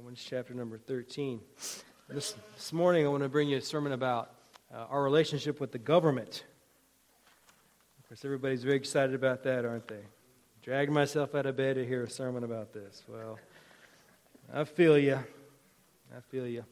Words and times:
Romans 0.00 0.24
chapter 0.26 0.54
number 0.54 0.78
13. 0.78 1.40
This, 2.08 2.34
this 2.56 2.72
morning, 2.72 3.04
I 3.04 3.10
want 3.10 3.22
to 3.22 3.28
bring 3.28 3.50
you 3.50 3.58
a 3.58 3.60
sermon 3.60 3.92
about 3.92 4.30
uh, 4.74 4.86
our 4.88 5.02
relationship 5.02 5.60
with 5.60 5.72
the 5.72 5.78
government. 5.78 6.44
Of 7.98 8.08
course, 8.08 8.24
everybody's 8.24 8.64
very 8.64 8.76
excited 8.76 9.14
about 9.14 9.42
that, 9.42 9.66
aren't 9.66 9.86
they? 9.88 10.00
Dragging 10.62 10.94
myself 10.94 11.34
out 11.34 11.44
of 11.44 11.54
bed 11.58 11.74
to 11.74 11.84
hear 11.84 12.02
a 12.02 12.08
sermon 12.08 12.44
about 12.44 12.72
this. 12.72 13.02
Well, 13.08 13.38
I 14.54 14.64
feel 14.64 14.96
you. 14.96 15.16
I 15.16 16.20
feel 16.30 16.46
you. 16.46 16.64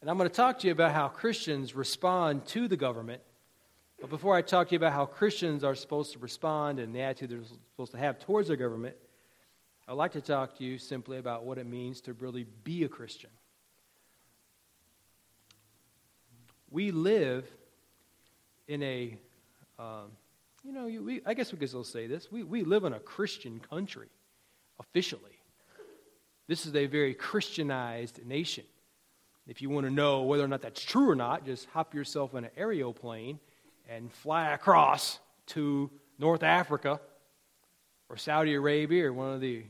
And 0.00 0.08
I'm 0.08 0.16
going 0.16 0.30
to 0.30 0.34
talk 0.34 0.60
to 0.60 0.66
you 0.66 0.72
about 0.72 0.92
how 0.92 1.08
Christians 1.08 1.74
respond 1.74 2.46
to 2.46 2.68
the 2.68 2.76
government. 2.76 3.20
But 4.00 4.08
before 4.08 4.34
I 4.34 4.40
talk 4.40 4.68
to 4.68 4.72
you 4.72 4.78
about 4.78 4.94
how 4.94 5.04
Christians 5.04 5.62
are 5.62 5.74
supposed 5.74 6.14
to 6.14 6.18
respond 6.20 6.78
and 6.78 6.94
the 6.94 7.02
attitude 7.02 7.28
they're 7.28 7.56
supposed 7.72 7.92
to 7.92 7.98
have 7.98 8.18
towards 8.18 8.48
their 8.48 8.56
government, 8.56 8.96
I'd 9.92 9.98
like 9.98 10.12
to 10.12 10.22
talk 10.22 10.56
to 10.56 10.64
you 10.64 10.78
simply 10.78 11.18
about 11.18 11.44
what 11.44 11.58
it 11.58 11.66
means 11.66 12.00
to 12.02 12.14
really 12.14 12.46
be 12.64 12.84
a 12.84 12.88
Christian. 12.88 13.28
We 16.70 16.92
live 16.92 17.44
in 18.68 18.82
a, 18.82 19.18
um, 19.78 20.12
you 20.64 20.72
know, 20.72 20.86
we, 20.86 21.20
I 21.26 21.34
guess 21.34 21.52
we 21.52 21.58
could 21.58 21.68
still 21.68 21.84
say 21.84 22.06
this. 22.06 22.32
We, 22.32 22.42
we 22.42 22.62
live 22.64 22.84
in 22.84 22.94
a 22.94 23.00
Christian 23.00 23.60
country, 23.60 24.08
officially. 24.80 25.38
This 26.48 26.64
is 26.64 26.74
a 26.74 26.86
very 26.86 27.12
Christianized 27.12 28.24
nation. 28.24 28.64
If 29.46 29.60
you 29.60 29.68
want 29.68 29.86
to 29.86 29.92
know 29.92 30.22
whether 30.22 30.42
or 30.42 30.48
not 30.48 30.62
that's 30.62 30.82
true 30.82 31.10
or 31.10 31.14
not, 31.14 31.44
just 31.44 31.66
hop 31.66 31.92
yourself 31.92 32.34
in 32.34 32.44
an 32.44 32.50
aeroplane 32.56 33.38
and 33.90 34.10
fly 34.10 34.54
across 34.54 35.18
to 35.48 35.90
North 36.18 36.42
Africa 36.42 36.98
or 38.08 38.16
Saudi 38.16 38.54
Arabia 38.54 39.08
or 39.08 39.12
one 39.12 39.34
of 39.34 39.42
the, 39.42 39.64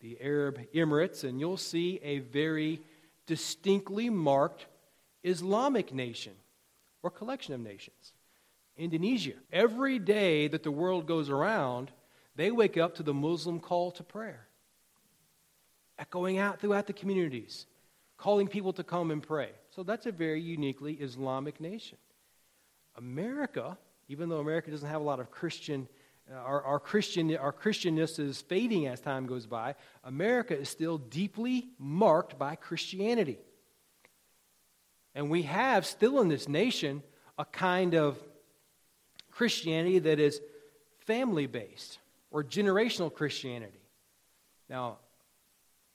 the 0.00 0.18
Arab 0.20 0.60
Emirates, 0.74 1.24
and 1.24 1.38
you'll 1.38 1.56
see 1.56 2.00
a 2.02 2.20
very 2.20 2.80
distinctly 3.26 4.10
marked 4.10 4.66
Islamic 5.22 5.92
nation 5.92 6.32
or 7.02 7.10
collection 7.10 7.54
of 7.54 7.60
nations. 7.60 8.12
Indonesia. 8.76 9.34
Every 9.52 9.98
day 9.98 10.48
that 10.48 10.62
the 10.62 10.70
world 10.70 11.06
goes 11.06 11.28
around, 11.28 11.90
they 12.34 12.50
wake 12.50 12.78
up 12.78 12.94
to 12.96 13.02
the 13.02 13.12
Muslim 13.12 13.60
call 13.60 13.90
to 13.92 14.02
prayer, 14.02 14.46
echoing 15.98 16.38
out 16.38 16.60
throughout 16.60 16.86
the 16.86 16.92
communities, 16.94 17.66
calling 18.16 18.48
people 18.48 18.72
to 18.72 18.82
come 18.82 19.10
and 19.10 19.22
pray. 19.22 19.50
So 19.74 19.82
that's 19.82 20.06
a 20.06 20.12
very 20.12 20.40
uniquely 20.40 20.94
Islamic 20.94 21.60
nation. 21.60 21.98
America, 22.96 23.76
even 24.08 24.28
though 24.28 24.38
America 24.38 24.70
doesn't 24.70 24.88
have 24.88 25.00
a 25.00 25.04
lot 25.04 25.20
of 25.20 25.30
Christian 25.30 25.86
Uh, 26.30 26.36
our, 26.36 26.62
our, 26.62 26.78
Christian, 26.78 27.36
our 27.36 27.52
Christianness 27.52 28.18
is 28.18 28.40
fading 28.42 28.86
as 28.86 29.00
time 29.00 29.26
goes 29.26 29.46
by. 29.46 29.74
America 30.04 30.56
is 30.56 30.68
still 30.68 30.98
deeply 30.98 31.68
marked 31.78 32.38
by 32.38 32.54
Christianity. 32.54 33.38
And 35.14 35.28
we 35.28 35.42
have 35.42 35.86
still 35.86 36.20
in 36.20 36.28
this 36.28 36.48
nation 36.48 37.02
a 37.38 37.44
kind 37.44 37.94
of 37.94 38.18
Christianity 39.30 39.98
that 40.00 40.20
is 40.20 40.40
family 41.06 41.46
based 41.46 41.98
or 42.30 42.44
generational 42.44 43.12
Christianity. 43.12 43.80
Now, 44.68 44.98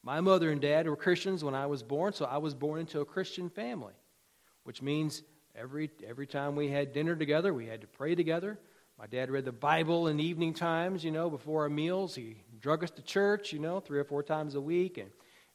my 0.03 0.19
mother 0.21 0.51
and 0.51 0.59
dad 0.59 0.87
were 0.87 0.97
Christians 0.97 1.43
when 1.43 1.55
I 1.55 1.65
was 1.65 1.81
born, 1.81 2.13
so 2.13 2.25
I 2.25 2.37
was 2.37 2.53
born 2.53 2.81
into 2.81 2.99
a 2.99 3.05
Christian 3.05 3.49
family, 3.49 3.93
which 4.63 4.81
means 4.81 5.23
every, 5.55 5.89
every 6.05 6.27
time 6.27 6.55
we 6.55 6.67
had 6.67 6.91
dinner 6.91 7.15
together, 7.15 7.53
we 7.53 7.67
had 7.67 7.81
to 7.81 7.87
pray 7.87 8.15
together. 8.15 8.59
My 8.97 9.07
dad 9.07 9.29
read 9.29 9.43
the 9.43 9.51
Bible 9.51 10.07
in 10.07 10.19
evening 10.19 10.53
times, 10.53 11.03
you 11.03 11.11
know, 11.11 11.29
before 11.29 11.63
our 11.63 11.69
meals. 11.69 12.15
He 12.15 12.37
drug 12.61 12.83
us 12.83 12.91
to 12.91 13.01
church, 13.01 13.51
you 13.51 13.59
know, 13.59 13.81
three 13.81 13.99
or 13.99 14.05
four 14.05 14.23
times 14.23 14.55
a 14.55 14.61
week, 14.61 14.97
and 14.97 15.09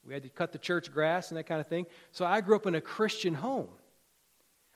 we 0.06 0.12
had 0.12 0.22
to 0.24 0.28
cut 0.28 0.52
the 0.52 0.58
church 0.58 0.92
grass 0.92 1.30
and 1.30 1.38
that 1.38 1.44
kind 1.44 1.61
of 1.61 1.66
thing. 1.66 1.86
So 2.12 2.27
I 2.27 2.42
grew 2.42 2.56
up 2.56 2.66
in 2.66 2.74
a 2.74 2.80
Christian 2.80 3.34
home. 3.34 3.68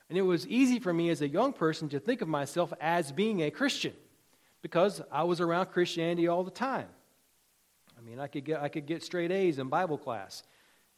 And 0.09 0.17
it 0.17 0.21
was 0.21 0.47
easy 0.47 0.79
for 0.79 0.93
me 0.93 1.09
as 1.09 1.21
a 1.21 1.27
young 1.27 1.53
person 1.53 1.89
to 1.89 1.99
think 1.99 2.21
of 2.21 2.27
myself 2.27 2.71
as 2.79 3.11
being 3.11 3.41
a 3.41 3.49
Christian 3.49 3.93
because 4.61 5.01
I 5.11 5.23
was 5.23 5.41
around 5.41 5.67
Christianity 5.67 6.27
all 6.27 6.43
the 6.43 6.51
time. 6.51 6.87
I 7.97 8.01
mean, 8.01 8.19
I 8.19 8.27
could 8.27 8.45
get, 8.45 8.61
I 8.61 8.69
could 8.69 8.85
get 8.85 9.03
straight 9.03 9.31
A's 9.31 9.57
in 9.57 9.67
Bible 9.67 9.97
class. 9.97 10.43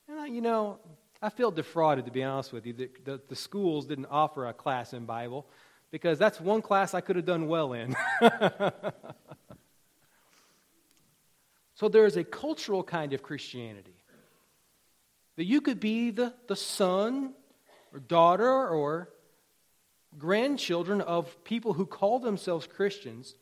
And, 0.09 0.19
I, 0.19 0.25
you 0.27 0.41
know, 0.41 0.79
I 1.21 1.29
felt 1.29 1.55
defrauded, 1.55 2.05
to 2.05 2.11
be 2.11 2.23
honest 2.23 2.51
with 2.51 2.65
you, 2.65 2.73
that 2.73 3.05
the, 3.05 3.21
the 3.29 3.35
schools 3.35 3.85
didn't 3.85 4.07
offer 4.07 4.47
a 4.47 4.53
class 4.53 4.93
in 4.93 5.05
Bible 5.05 5.47
because 5.91 6.19
that's 6.19 6.39
one 6.39 6.61
class 6.61 6.93
I 6.93 7.01
could 7.01 7.15
have 7.15 7.25
done 7.25 7.47
well 7.47 7.73
in. 7.73 7.95
so 11.75 11.89
there 11.89 12.05
is 12.05 12.17
a 12.17 12.23
cultural 12.23 12.83
kind 12.83 13.13
of 13.13 13.23
Christianity 13.23 13.95
that 15.37 15.45
you 15.45 15.61
could 15.61 15.79
be 15.79 16.11
the, 16.11 16.33
the 16.47 16.55
son 16.55 17.33
or 17.93 17.99
daughter 17.99 18.67
or 18.67 19.09
grandchildren 20.17 21.01
of 21.01 21.43
people 21.43 21.73
who 21.73 21.85
call 21.85 22.19
themselves 22.19 22.67
Christians, 22.67 23.35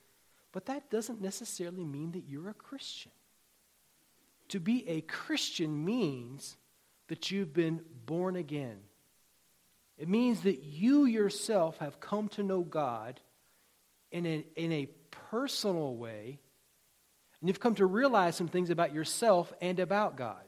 but 0.52 0.66
that 0.66 0.90
doesn't 0.90 1.22
necessarily 1.22 1.86
mean 1.86 2.12
that 2.12 2.26
you're 2.28 2.50
a 2.50 2.54
Christian. 2.54 3.12
To 4.50 4.60
be 4.60 4.88
a 4.88 5.02
Christian 5.02 5.84
means 5.84 6.58
that 7.08 7.32
you've 7.32 7.54
been 7.54 7.82
born 8.06 8.36
again 8.36 8.78
it 9.98 10.10
means 10.10 10.42
that 10.42 10.64
you 10.64 11.06
yourself 11.06 11.78
have 11.78 12.00
come 12.00 12.28
to 12.30 12.44
know 12.44 12.62
God 12.62 13.20
in 14.12 14.26
a, 14.26 14.46
in 14.56 14.72
a 14.72 14.90
personal 15.30 15.96
way, 15.96 16.40
and 17.40 17.50
you've 17.50 17.60
come 17.60 17.76
to 17.76 17.86
realize 17.86 18.36
some 18.36 18.48
things 18.48 18.70
about 18.70 18.94
yourself 18.94 19.54
and 19.62 19.80
about 19.80 20.18
God. 20.18 20.44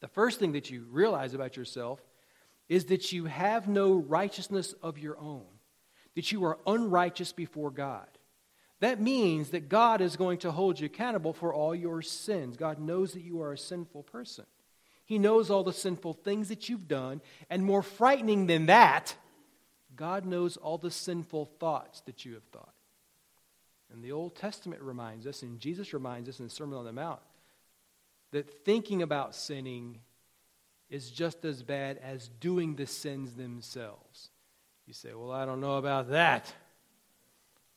The 0.00 0.08
first 0.08 0.38
thing 0.38 0.52
that 0.52 0.70
you 0.70 0.86
realize 0.90 1.34
about 1.34 1.56
yourself 1.56 2.00
is 2.68 2.86
that 2.86 3.12
you 3.12 3.26
have 3.26 3.68
no 3.68 3.94
righteousness 3.94 4.74
of 4.82 4.98
your 4.98 5.18
own, 5.18 5.44
that 6.14 6.32
you 6.32 6.44
are 6.44 6.58
unrighteous 6.66 7.32
before 7.32 7.70
God. 7.70 8.06
That 8.80 9.00
means 9.00 9.50
that 9.50 9.68
God 9.68 10.00
is 10.00 10.16
going 10.16 10.38
to 10.38 10.50
hold 10.50 10.80
you 10.80 10.86
accountable 10.86 11.34
for 11.34 11.52
all 11.52 11.74
your 11.74 12.00
sins. 12.00 12.56
God 12.56 12.78
knows 12.78 13.12
that 13.12 13.22
you 13.22 13.42
are 13.42 13.52
a 13.52 13.58
sinful 13.58 14.04
person. 14.04 14.46
He 15.10 15.18
knows 15.18 15.50
all 15.50 15.64
the 15.64 15.72
sinful 15.72 16.12
things 16.12 16.50
that 16.50 16.68
you've 16.68 16.86
done. 16.86 17.20
And 17.50 17.64
more 17.64 17.82
frightening 17.82 18.46
than 18.46 18.66
that, 18.66 19.12
God 19.96 20.24
knows 20.24 20.56
all 20.56 20.78
the 20.78 20.92
sinful 20.92 21.46
thoughts 21.58 22.00
that 22.02 22.24
you 22.24 22.34
have 22.34 22.44
thought. 22.52 22.72
And 23.92 24.04
the 24.04 24.12
Old 24.12 24.36
Testament 24.36 24.80
reminds 24.82 25.26
us, 25.26 25.42
and 25.42 25.58
Jesus 25.58 25.92
reminds 25.92 26.28
us 26.28 26.38
in 26.38 26.46
the 26.46 26.50
Sermon 26.50 26.78
on 26.78 26.84
the 26.84 26.92
Mount, 26.92 27.18
that 28.30 28.64
thinking 28.64 29.02
about 29.02 29.34
sinning 29.34 29.98
is 30.90 31.10
just 31.10 31.44
as 31.44 31.64
bad 31.64 31.98
as 31.98 32.28
doing 32.38 32.76
the 32.76 32.86
sins 32.86 33.34
themselves. 33.34 34.30
You 34.86 34.94
say, 34.94 35.12
Well, 35.12 35.32
I 35.32 35.44
don't 35.44 35.60
know 35.60 35.78
about 35.78 36.10
that. 36.10 36.54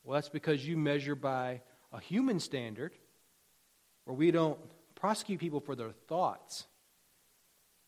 Well, 0.04 0.14
that's 0.14 0.30
because 0.30 0.68
you 0.68 0.78
measure 0.78 1.16
by 1.16 1.62
a 1.92 2.00
human 2.00 2.40
standard 2.40 2.94
where 4.06 4.16
we 4.16 4.30
don't 4.30 4.60
prosecute 4.94 5.40
people 5.40 5.62
for 5.62 5.76
their 5.76 5.94
thoughts. 6.08 6.68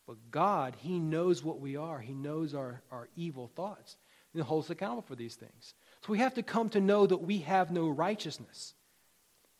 But 0.06 0.30
God, 0.30 0.76
He 0.78 0.98
knows 0.98 1.42
what 1.42 1.60
we 1.60 1.76
are. 1.76 1.98
He 1.98 2.14
knows 2.14 2.54
our, 2.54 2.82
our 2.90 3.08
evil 3.16 3.50
thoughts. 3.54 3.96
And 4.34 4.44
holds 4.44 4.66
us 4.66 4.70
accountable 4.70 5.00
for 5.00 5.16
these 5.16 5.34
things. 5.34 5.72
So 6.04 6.12
we 6.12 6.18
have 6.18 6.34
to 6.34 6.42
come 6.42 6.68
to 6.70 6.80
know 6.80 7.06
that 7.06 7.22
we 7.22 7.38
have 7.38 7.70
no 7.70 7.88
righteousness. 7.88 8.74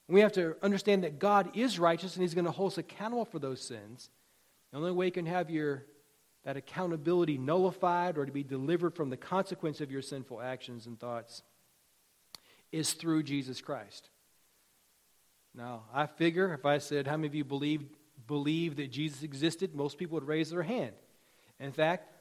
We 0.06 0.20
have 0.20 0.32
to 0.32 0.54
understand 0.62 1.02
that 1.04 1.18
God 1.18 1.56
is 1.56 1.78
righteous 1.78 2.14
and 2.14 2.22
He's 2.22 2.34
going 2.34 2.44
to 2.44 2.50
hold 2.50 2.72
us 2.72 2.78
accountable 2.78 3.24
for 3.24 3.38
those 3.38 3.62
sins. 3.62 4.10
The 4.70 4.78
only 4.78 4.92
way 4.92 5.06
you 5.06 5.12
can 5.12 5.24
have 5.24 5.48
your, 5.48 5.86
that 6.44 6.58
accountability 6.58 7.38
nullified 7.38 8.18
or 8.18 8.26
to 8.26 8.32
be 8.32 8.42
delivered 8.42 8.94
from 8.94 9.08
the 9.08 9.16
consequence 9.16 9.80
of 9.80 9.90
your 9.90 10.02
sinful 10.02 10.42
actions 10.42 10.86
and 10.86 11.00
thoughts 11.00 11.42
is 12.70 12.92
through 12.92 13.22
Jesus 13.22 13.60
Christ. 13.60 14.10
Now, 15.54 15.84
I 15.92 16.04
figure 16.04 16.52
if 16.52 16.66
I 16.66 16.78
said, 16.78 17.06
How 17.06 17.16
many 17.16 17.28
of 17.28 17.34
you 17.34 17.44
believe 17.44 17.82
believe 18.26 18.76
that 18.76 18.90
Jesus 18.90 19.22
existed, 19.22 19.74
most 19.74 19.98
people 19.98 20.14
would 20.14 20.26
raise 20.26 20.50
their 20.50 20.62
hand. 20.62 20.92
In 21.60 21.72
fact, 21.72 22.12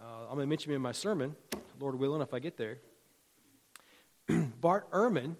uh, 0.00 0.22
I'm 0.22 0.34
going 0.34 0.40
to 0.40 0.46
mention 0.46 0.72
him 0.72 0.76
in 0.76 0.82
my 0.82 0.92
sermon, 0.92 1.36
Lord 1.78 1.98
willing, 1.98 2.22
if 2.22 2.32
I 2.34 2.38
get 2.38 2.56
there. 2.56 2.78
Bart 4.60 4.90
Ehrman, 4.90 5.36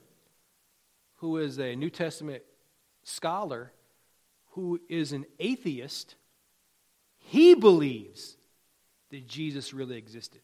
who 1.16 1.38
is 1.38 1.58
a 1.58 1.74
New 1.74 1.90
Testament 1.90 2.42
scholar, 3.04 3.72
who 4.50 4.80
is 4.88 5.12
an 5.12 5.24
atheist, 5.38 6.16
he 7.18 7.54
believes 7.54 8.36
that 9.10 9.26
Jesus 9.26 9.72
really 9.72 9.96
existed. 9.96 10.40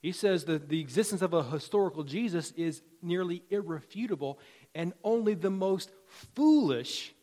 He 0.00 0.12
says 0.12 0.44
that 0.44 0.68
the 0.68 0.80
existence 0.80 1.22
of 1.22 1.32
a 1.32 1.42
historical 1.42 2.02
Jesus 2.02 2.50
is 2.52 2.82
nearly 3.00 3.42
irrefutable, 3.48 4.38
and 4.74 4.92
only 5.02 5.34
the 5.34 5.50
most 5.50 5.90
foolish 6.34 7.13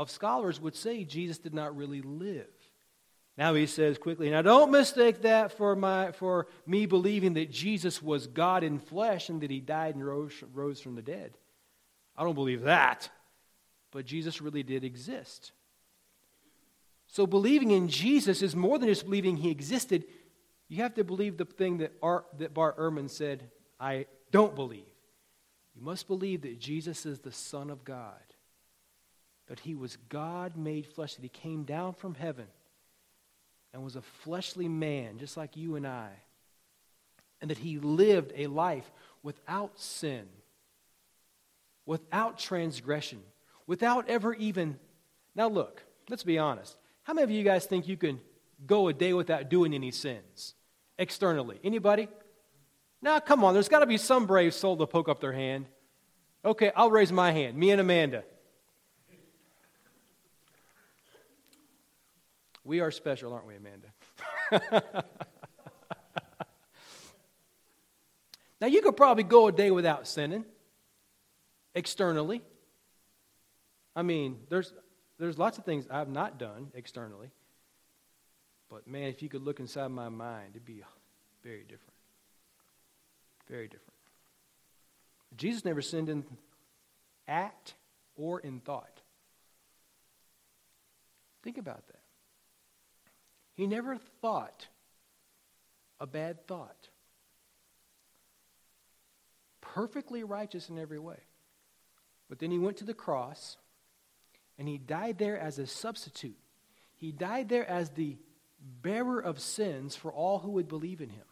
of 0.00 0.10
scholars 0.10 0.58
would 0.58 0.74
say 0.74 1.04
Jesus 1.04 1.36
did 1.36 1.52
not 1.52 1.76
really 1.76 2.00
live. 2.00 2.48
Now 3.36 3.52
he 3.52 3.66
says 3.66 3.98
quickly, 3.98 4.30
now 4.30 4.40
don't 4.40 4.70
mistake 4.70 5.20
that 5.22 5.52
for, 5.52 5.76
my, 5.76 6.12
for 6.12 6.46
me 6.66 6.86
believing 6.86 7.34
that 7.34 7.50
Jesus 7.50 8.02
was 8.02 8.26
God 8.26 8.64
in 8.64 8.78
flesh 8.78 9.28
and 9.28 9.42
that 9.42 9.50
he 9.50 9.60
died 9.60 9.94
and 9.96 10.04
rose, 10.04 10.32
rose 10.54 10.80
from 10.80 10.94
the 10.94 11.02
dead. 11.02 11.36
I 12.16 12.24
don't 12.24 12.34
believe 12.34 12.62
that. 12.62 13.10
But 13.90 14.06
Jesus 14.06 14.40
really 14.40 14.62
did 14.62 14.84
exist. 14.84 15.52
So 17.06 17.26
believing 17.26 17.70
in 17.70 17.88
Jesus 17.88 18.40
is 18.40 18.56
more 18.56 18.78
than 18.78 18.88
just 18.88 19.04
believing 19.04 19.36
he 19.36 19.50
existed. 19.50 20.04
You 20.68 20.78
have 20.82 20.94
to 20.94 21.04
believe 21.04 21.36
the 21.36 21.44
thing 21.44 21.78
that, 21.78 21.92
Ar- 22.02 22.24
that 22.38 22.54
Bart 22.54 22.78
Ehrman 22.78 23.10
said, 23.10 23.50
I 23.78 24.06
don't 24.30 24.54
believe. 24.54 24.84
You 25.74 25.82
must 25.82 26.06
believe 26.06 26.40
that 26.42 26.58
Jesus 26.58 27.04
is 27.04 27.18
the 27.18 27.32
Son 27.32 27.68
of 27.68 27.84
God, 27.84 28.22
that 29.50 29.58
he 29.58 29.74
was 29.74 29.98
God 30.08 30.56
made 30.56 30.86
flesh, 30.86 31.16
that 31.16 31.22
he 31.22 31.28
came 31.28 31.64
down 31.64 31.92
from 31.92 32.14
heaven 32.14 32.46
and 33.74 33.82
was 33.82 33.96
a 33.96 34.02
fleshly 34.22 34.68
man, 34.68 35.18
just 35.18 35.36
like 35.36 35.56
you 35.56 35.74
and 35.74 35.84
I, 35.84 36.08
and 37.40 37.50
that 37.50 37.58
he 37.58 37.80
lived 37.80 38.32
a 38.36 38.46
life 38.46 38.88
without 39.24 39.80
sin, 39.80 40.28
without 41.84 42.38
transgression, 42.38 43.18
without 43.66 44.08
ever 44.08 44.34
even. 44.34 44.78
Now, 45.34 45.48
look, 45.48 45.82
let's 46.08 46.22
be 46.22 46.38
honest. 46.38 46.76
How 47.02 47.12
many 47.12 47.24
of 47.24 47.30
you 47.32 47.42
guys 47.42 47.66
think 47.66 47.88
you 47.88 47.96
can 47.96 48.20
go 48.64 48.86
a 48.86 48.92
day 48.92 49.12
without 49.12 49.50
doing 49.50 49.74
any 49.74 49.90
sins 49.90 50.54
externally? 50.96 51.58
Anybody? 51.64 52.06
Now, 53.02 53.18
come 53.18 53.42
on, 53.42 53.54
there's 53.54 53.68
got 53.68 53.80
to 53.80 53.86
be 53.86 53.96
some 53.96 54.26
brave 54.26 54.54
soul 54.54 54.76
to 54.76 54.86
poke 54.86 55.08
up 55.08 55.20
their 55.20 55.32
hand. 55.32 55.66
Okay, 56.44 56.70
I'll 56.76 56.92
raise 56.92 57.10
my 57.10 57.32
hand. 57.32 57.56
Me 57.56 57.72
and 57.72 57.80
Amanda. 57.80 58.22
We 62.64 62.80
are 62.80 62.90
special, 62.90 63.32
aren't 63.32 63.46
we, 63.46 63.56
Amanda? 63.56 63.88
now, 68.60 68.66
you 68.66 68.82
could 68.82 68.96
probably 68.96 69.24
go 69.24 69.48
a 69.48 69.52
day 69.52 69.70
without 69.70 70.06
sinning 70.06 70.44
externally. 71.74 72.42
I 73.96 74.02
mean, 74.02 74.38
there's, 74.48 74.72
there's 75.18 75.38
lots 75.38 75.58
of 75.58 75.64
things 75.64 75.86
I've 75.90 76.08
not 76.08 76.38
done 76.38 76.68
externally. 76.74 77.30
But 78.68 78.86
man, 78.86 79.08
if 79.08 79.22
you 79.22 79.28
could 79.28 79.42
look 79.42 79.58
inside 79.58 79.88
my 79.88 80.08
mind, 80.08 80.50
it'd 80.50 80.64
be 80.64 80.82
very 81.42 81.62
different. 81.62 81.94
Very 83.48 83.66
different. 83.66 83.86
Jesus 85.36 85.64
never 85.64 85.82
sinned 85.82 86.08
in 86.08 86.24
act 87.26 87.74
or 88.16 88.40
in 88.40 88.60
thought. 88.60 89.00
Think 91.42 91.58
about 91.58 91.86
that. 91.88 91.99
He 93.54 93.66
never 93.66 93.96
thought 94.20 94.68
a 95.98 96.06
bad 96.06 96.46
thought. 96.46 96.88
Perfectly 99.60 100.24
righteous 100.24 100.68
in 100.68 100.78
every 100.78 100.98
way. 100.98 101.18
But 102.28 102.38
then 102.38 102.50
he 102.50 102.58
went 102.58 102.78
to 102.78 102.84
the 102.84 102.94
cross 102.94 103.56
and 104.58 104.68
he 104.68 104.78
died 104.78 105.18
there 105.18 105.38
as 105.38 105.58
a 105.58 105.66
substitute. 105.66 106.38
He 106.96 107.12
died 107.12 107.48
there 107.48 107.68
as 107.68 107.90
the 107.90 108.16
bearer 108.82 109.20
of 109.20 109.40
sins 109.40 109.96
for 109.96 110.12
all 110.12 110.38
who 110.38 110.52
would 110.52 110.68
believe 110.68 111.00
in 111.00 111.10
him. 111.10 111.24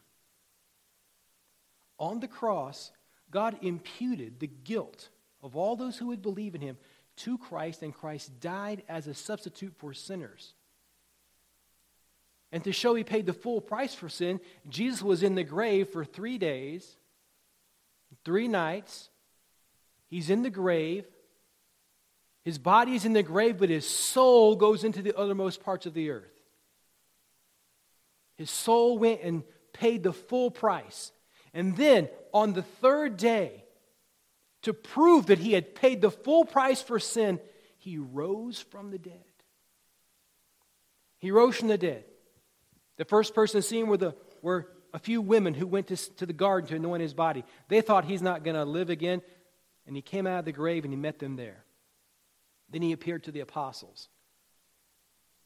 On 1.99 2.19
the 2.19 2.27
cross, 2.27 2.91
God 3.29 3.57
imputed 3.61 4.39
the 4.39 4.47
guilt 4.47 5.09
of 5.43 5.55
all 5.55 5.75
those 5.75 5.97
who 5.97 6.07
would 6.07 6.21
believe 6.21 6.55
in 6.55 6.61
him 6.61 6.77
to 7.17 7.37
Christ, 7.37 7.83
and 7.83 7.93
Christ 7.93 8.39
died 8.39 8.83
as 8.87 9.05
a 9.05 9.13
substitute 9.13 9.73
for 9.77 9.93
sinners. 9.93 10.53
And 12.51 12.63
to 12.63 12.71
show 12.71 12.95
he 12.95 13.03
paid 13.03 13.25
the 13.25 13.33
full 13.33 13.61
price 13.61 13.93
for 13.93 14.09
sin, 14.09 14.39
Jesus 14.67 15.01
was 15.01 15.21
in 15.21 15.35
the 15.35 15.43
grave 15.43 15.89
for 15.89 16.03
three 16.03 16.37
days, 16.37 16.97
three 18.25 18.47
nights. 18.47 19.09
He's 20.07 20.29
in 20.29 20.41
the 20.41 20.49
grave. 20.49 21.05
His 22.43 22.57
body 22.57 22.95
is 22.95 23.05
in 23.05 23.13
the 23.13 23.21
grave, 23.21 23.59
but 23.59 23.69
his 23.69 23.87
soul 23.87 24.55
goes 24.55 24.83
into 24.83 25.01
the 25.01 25.15
uttermost 25.15 25.63
parts 25.63 25.85
of 25.85 25.93
the 25.93 26.09
earth. 26.09 26.33
His 28.35 28.49
soul 28.49 28.97
went 28.97 29.21
and 29.21 29.43
paid 29.73 30.01
the 30.01 30.13
full 30.13 30.49
price. 30.49 31.11
And 31.53 31.75
then 31.77 32.09
on 32.33 32.53
the 32.53 32.63
third 32.63 33.17
day, 33.17 33.65
to 34.63 34.73
prove 34.73 35.27
that 35.27 35.39
he 35.39 35.53
had 35.53 35.75
paid 35.75 36.01
the 36.01 36.11
full 36.11 36.45
price 36.45 36.81
for 36.81 36.99
sin, 36.99 37.39
he 37.77 37.97
rose 37.97 38.59
from 38.59 38.91
the 38.91 38.97
dead. 38.97 39.13
He 41.19 41.31
rose 41.31 41.57
from 41.57 41.67
the 41.67 41.77
dead. 41.77 42.05
The 42.99 43.05
first 43.05 43.33
person 43.33 43.61
seen 43.61 43.87
were, 43.87 43.95
the, 43.95 44.13
were 44.41 44.67
a 44.93 44.99
few 44.99 45.21
women 45.21 45.53
who 45.53 45.65
went 45.65 45.87
to, 45.87 45.95
to 46.15 46.25
the 46.25 46.33
garden 46.33 46.69
to 46.69 46.75
anoint 46.75 47.01
his 47.01 47.13
body. 47.13 47.45
They 47.69 47.79
thought 47.79 48.03
he's 48.03 48.21
not 48.21 48.43
going 48.43 48.57
to 48.57 48.65
live 48.65 48.89
again, 48.89 49.21
and 49.87 49.95
he 49.95 50.01
came 50.01 50.27
out 50.27 50.39
of 50.39 50.45
the 50.45 50.51
grave 50.51 50.83
and 50.83 50.91
he 50.91 50.97
met 50.97 51.17
them 51.17 51.37
there. 51.37 51.63
Then 52.69 52.81
he 52.81 52.91
appeared 52.91 53.23
to 53.23 53.31
the 53.31 53.39
apostles. 53.39 54.09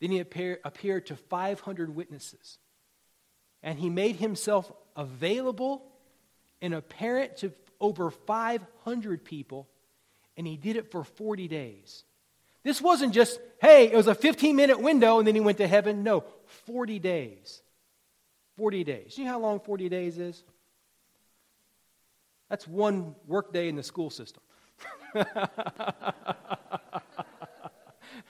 Then 0.02 0.10
he 0.10 0.18
appear, 0.18 0.60
appeared 0.64 1.06
to 1.06 1.16
500 1.16 1.96
witnesses. 1.96 2.58
And 3.62 3.78
he 3.78 3.92
made 3.92 4.16
himself 4.16 4.72
available 4.96 5.86
and 6.60 6.74
apparent 6.74 7.38
to 7.38 7.54
over 7.80 8.10
500 8.10 9.24
people, 9.24 9.70
and 10.36 10.48
he 10.48 10.58
did 10.58 10.76
it 10.76 10.90
for 10.90 11.04
40 11.04 11.48
days. 11.48 12.04
This 12.64 12.82
wasn't 12.82 13.14
just, 13.14 13.40
hey, 13.62 13.92
it 13.92 13.96
was 13.96 14.08
a 14.08 14.16
15 14.16 14.56
minute 14.56 14.80
window 14.80 15.20
and 15.20 15.28
then 15.28 15.36
he 15.36 15.42
went 15.42 15.58
to 15.58 15.68
heaven. 15.68 16.04
No, 16.04 16.24
40 16.66 17.00
days. 17.00 17.62
40 18.58 18.84
days. 18.84 19.18
You 19.18 19.26
know 19.26 19.32
how 19.32 19.40
long 19.40 19.60
40 19.60 19.90
days 19.90 20.18
is? 20.18 20.44
That's 22.50 22.68
one 22.68 23.16
workday 23.28 23.68
in 23.68 23.76
the 23.76 23.84
school 23.84 24.10
system. 24.10 24.44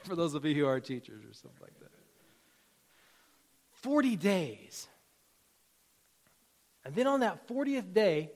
For 0.03 0.15
those 0.15 0.33
of 0.33 0.43
you 0.45 0.55
who 0.55 0.65
are 0.65 0.79
teachers 0.79 1.23
or 1.23 1.33
something 1.33 1.61
like 1.61 1.79
that. 1.79 1.89
40 3.81 4.15
days. 4.15 4.87
And 6.85 6.95
then 6.95 7.07
on 7.07 7.19
that 7.21 7.47
40th 7.47 7.93
day, 7.93 8.31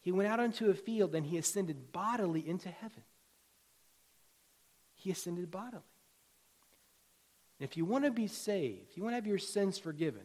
he 0.00 0.12
went 0.12 0.28
out 0.28 0.40
onto 0.40 0.70
a 0.70 0.74
field 0.74 1.14
and 1.14 1.26
he 1.26 1.38
ascended 1.38 1.92
bodily 1.92 2.46
into 2.46 2.68
heaven. 2.68 3.02
He 5.04 5.10
ascended 5.10 5.50
bodily. 5.50 5.82
If 7.60 7.76
you 7.76 7.84
want 7.84 8.06
to 8.06 8.10
be 8.10 8.26
saved, 8.26 8.96
you 8.96 9.02
want 9.02 9.12
to 9.12 9.16
have 9.16 9.26
your 9.26 9.36
sins 9.36 9.76
forgiven, 9.76 10.22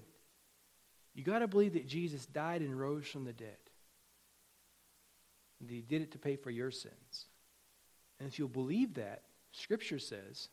you 1.14 1.22
got 1.22 1.40
to 1.40 1.50
believe 1.50 1.74
that 1.74 1.86
Jesus 1.86 2.26
died 2.26 2.62
and 2.62 2.80
rose 2.80 3.06
from 3.06 3.26
the 3.26 3.34
dead. 3.34 3.58
And 5.60 5.70
he 5.70 5.82
did 5.82 6.02
it 6.02 6.12
to 6.14 6.18
pay 6.18 6.38
for 6.38 6.50
your 6.50 6.72
sins. 6.72 7.26
And 8.22 8.30
if 8.30 8.40
you'll 8.40 8.48
believe 8.48 8.94
that, 8.94 9.24
Scripture 9.52 10.00
says 10.00 10.48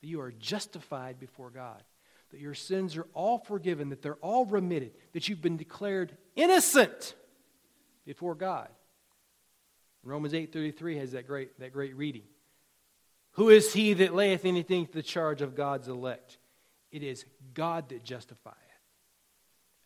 that 0.00 0.06
you 0.06 0.22
are 0.22 0.32
justified 0.32 1.20
before 1.20 1.50
God, 1.50 1.82
that 2.30 2.40
your 2.40 2.54
sins 2.54 2.96
are 2.96 3.06
all 3.12 3.36
forgiven, 3.36 3.90
that 3.90 4.00
they're 4.00 4.14
all 4.22 4.46
remitted, 4.46 4.92
that 5.12 5.28
you've 5.28 5.42
been 5.42 5.58
declared 5.58 6.16
innocent 6.34 7.14
before 8.06 8.34
God. 8.34 8.70
Romans 10.02 10.32
8:33 10.32 10.96
has 10.96 11.12
that 11.12 11.26
great, 11.26 11.58
that 11.58 11.74
great 11.74 11.94
reading. 11.94 12.24
Who 13.32 13.48
is 13.48 13.72
he 13.72 13.92
that 13.94 14.14
layeth 14.14 14.44
anything 14.44 14.86
to 14.86 14.92
the 14.92 15.02
charge 15.02 15.42
of 15.42 15.54
God's 15.54 15.88
elect? 15.88 16.38
It 16.90 17.02
is 17.02 17.24
God 17.54 17.90
that 17.90 18.04
justifieth. 18.04 18.56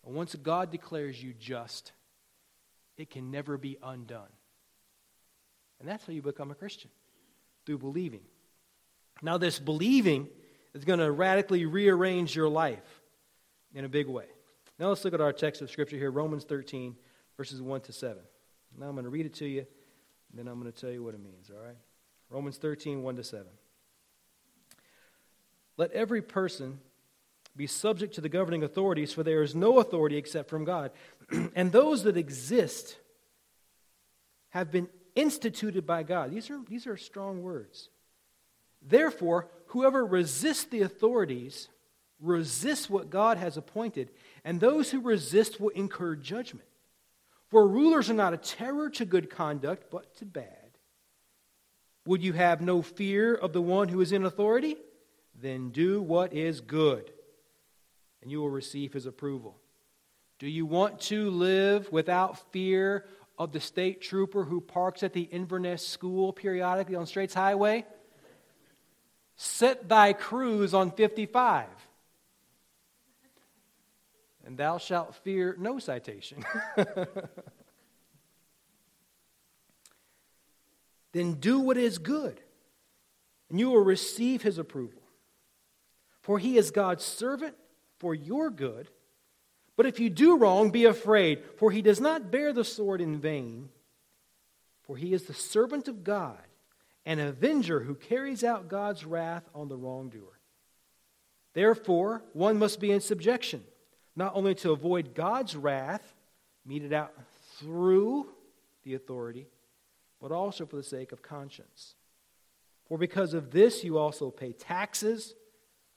And 0.06 0.14
once 0.14 0.34
God 0.34 0.70
declares 0.70 1.22
you 1.22 1.34
just, 1.38 1.92
it 2.96 3.10
can 3.10 3.30
never 3.30 3.56
be 3.56 3.76
undone. 3.82 4.28
And 5.80 5.88
that's 5.88 6.06
how 6.06 6.12
you 6.12 6.22
become 6.22 6.50
a 6.50 6.54
Christian 6.54 6.90
through 7.66 7.78
believing. 7.78 8.22
Now, 9.22 9.38
this 9.38 9.58
believing 9.58 10.28
is 10.74 10.84
going 10.84 10.98
to 10.98 11.10
radically 11.10 11.66
rearrange 11.66 12.34
your 12.34 12.48
life 12.48 13.02
in 13.74 13.84
a 13.84 13.88
big 13.88 14.06
way. 14.06 14.26
Now, 14.78 14.88
let's 14.88 15.04
look 15.04 15.14
at 15.14 15.20
our 15.20 15.32
text 15.32 15.62
of 15.62 15.70
Scripture 15.70 15.96
here 15.96 16.10
Romans 16.10 16.44
13, 16.44 16.96
verses 17.36 17.62
1 17.62 17.80
to 17.82 17.92
7. 17.92 18.22
Now, 18.78 18.86
I'm 18.86 18.94
going 18.94 19.04
to 19.04 19.10
read 19.10 19.26
it 19.26 19.34
to 19.34 19.46
you, 19.46 19.66
and 20.30 20.38
then 20.38 20.48
I'm 20.48 20.60
going 20.60 20.72
to 20.72 20.78
tell 20.78 20.90
you 20.90 21.02
what 21.02 21.14
it 21.14 21.22
means, 21.22 21.50
all 21.50 21.64
right? 21.64 21.76
Romans 22.34 22.56
13, 22.56 23.04
1 23.04 23.16
to 23.16 23.22
7. 23.22 23.46
Let 25.76 25.92
every 25.92 26.20
person 26.20 26.80
be 27.54 27.68
subject 27.68 28.16
to 28.16 28.20
the 28.20 28.28
governing 28.28 28.64
authorities, 28.64 29.12
for 29.12 29.22
there 29.22 29.42
is 29.42 29.54
no 29.54 29.78
authority 29.78 30.16
except 30.16 30.50
from 30.50 30.64
God. 30.64 30.90
and 31.54 31.70
those 31.70 32.02
that 32.02 32.16
exist 32.16 32.98
have 34.48 34.72
been 34.72 34.88
instituted 35.14 35.86
by 35.86 36.02
God. 36.02 36.32
These 36.32 36.50
are, 36.50 36.60
these 36.68 36.88
are 36.88 36.96
strong 36.96 37.40
words. 37.40 37.88
Therefore, 38.82 39.48
whoever 39.66 40.04
resists 40.04 40.64
the 40.64 40.82
authorities 40.82 41.68
resists 42.20 42.90
what 42.90 43.10
God 43.10 43.38
has 43.38 43.56
appointed, 43.56 44.10
and 44.44 44.58
those 44.58 44.90
who 44.90 45.00
resist 45.00 45.60
will 45.60 45.68
incur 45.68 46.16
judgment. 46.16 46.66
For 47.48 47.68
rulers 47.68 48.10
are 48.10 48.14
not 48.14 48.34
a 48.34 48.38
terror 48.38 48.90
to 48.90 49.04
good 49.04 49.30
conduct, 49.30 49.88
but 49.92 50.16
to 50.16 50.24
bad. 50.24 50.63
Would 52.06 52.22
you 52.22 52.34
have 52.34 52.60
no 52.60 52.82
fear 52.82 53.34
of 53.34 53.52
the 53.52 53.62
one 53.62 53.88
who 53.88 54.00
is 54.00 54.12
in 54.12 54.24
authority? 54.24 54.76
Then 55.40 55.70
do 55.70 56.02
what 56.02 56.32
is 56.32 56.60
good, 56.60 57.10
and 58.22 58.30
you 58.30 58.40
will 58.40 58.50
receive 58.50 58.92
his 58.92 59.06
approval. 59.06 59.56
Do 60.38 60.48
you 60.48 60.66
want 60.66 61.00
to 61.02 61.30
live 61.30 61.90
without 61.90 62.52
fear 62.52 63.06
of 63.38 63.52
the 63.52 63.60
state 63.60 64.00
trooper 64.02 64.44
who 64.44 64.60
parks 64.60 65.02
at 65.02 65.12
the 65.12 65.22
Inverness 65.22 65.86
School 65.86 66.32
periodically 66.32 66.96
on 66.96 67.06
Straits 67.06 67.34
Highway? 67.34 67.86
Set 69.36 69.88
thy 69.88 70.12
cruise 70.12 70.74
on 70.74 70.90
55. 70.90 71.66
And 74.46 74.58
thou 74.58 74.78
shalt 74.78 75.14
fear 75.16 75.56
no 75.58 75.78
citation. 75.78 76.44
then 81.14 81.34
do 81.34 81.60
what 81.60 81.78
is 81.78 81.98
good, 81.98 82.40
and 83.48 83.58
you 83.58 83.70
will 83.70 83.84
receive 83.84 84.42
his 84.42 84.58
approval. 84.58 85.00
For 86.20 86.38
he 86.38 86.58
is 86.58 86.70
God's 86.70 87.04
servant 87.04 87.54
for 87.98 88.14
your 88.14 88.50
good. 88.50 88.88
But 89.76 89.86
if 89.86 90.00
you 90.00 90.10
do 90.10 90.36
wrong, 90.36 90.70
be 90.70 90.84
afraid, 90.84 91.42
for 91.56 91.70
he 91.70 91.82
does 91.82 92.00
not 92.00 92.30
bear 92.30 92.52
the 92.52 92.64
sword 92.64 93.00
in 93.00 93.20
vain. 93.20 93.68
For 94.82 94.96
he 94.96 95.12
is 95.14 95.24
the 95.24 95.34
servant 95.34 95.86
of 95.86 96.02
God, 96.02 96.42
an 97.06 97.20
avenger 97.20 97.80
who 97.80 97.94
carries 97.94 98.42
out 98.42 98.68
God's 98.68 99.04
wrath 99.06 99.48
on 99.54 99.68
the 99.68 99.76
wrongdoer. 99.76 100.38
Therefore, 101.54 102.24
one 102.32 102.58
must 102.58 102.80
be 102.80 102.90
in 102.90 103.00
subjection, 103.00 103.62
not 104.16 104.34
only 104.34 104.56
to 104.56 104.72
avoid 104.72 105.14
God's 105.14 105.54
wrath, 105.54 106.14
meted 106.66 106.92
out 106.92 107.12
through 107.58 108.26
the 108.82 108.94
authority, 108.94 109.46
but 110.24 110.32
also 110.32 110.64
for 110.64 110.76
the 110.76 110.82
sake 110.82 111.12
of 111.12 111.20
conscience. 111.20 111.96
For 112.88 112.96
because 112.96 113.34
of 113.34 113.50
this 113.50 113.84
you 113.84 113.98
also 113.98 114.30
pay 114.30 114.54
taxes, 114.54 115.34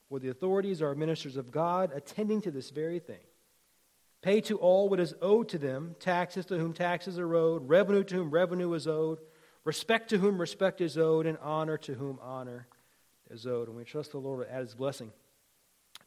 for 0.09 0.19
the 0.19 0.27
authorities 0.27 0.81
are 0.81 0.93
ministers 0.95 1.37
of 1.37 1.49
God, 1.49 1.91
attending 1.95 2.41
to 2.41 2.51
this 2.51 2.69
very 2.69 2.99
thing. 2.99 3.23
Pay 4.21 4.41
to 4.41 4.57
all 4.57 4.89
what 4.89 4.99
is 4.99 5.15
owed 5.21 5.47
to 5.47 5.57
them 5.57 5.95
taxes 6.01 6.45
to 6.47 6.57
whom 6.57 6.73
taxes 6.73 7.17
are 7.17 7.35
owed, 7.35 7.69
revenue 7.69 8.03
to 8.03 8.15
whom 8.15 8.29
revenue 8.29 8.73
is 8.73 8.85
owed, 8.85 9.19
respect 9.63 10.09
to 10.09 10.17
whom 10.17 10.41
respect 10.41 10.81
is 10.81 10.97
owed, 10.97 11.25
and 11.25 11.37
honor 11.37 11.77
to 11.77 11.93
whom 11.93 12.19
honor 12.21 12.67
is 13.31 13.47
owed. 13.47 13.69
And 13.69 13.77
we 13.77 13.85
trust 13.85 14.11
the 14.11 14.17
Lord 14.17 14.45
to 14.45 14.53
add 14.53 14.59
his 14.59 14.75
blessing 14.75 15.13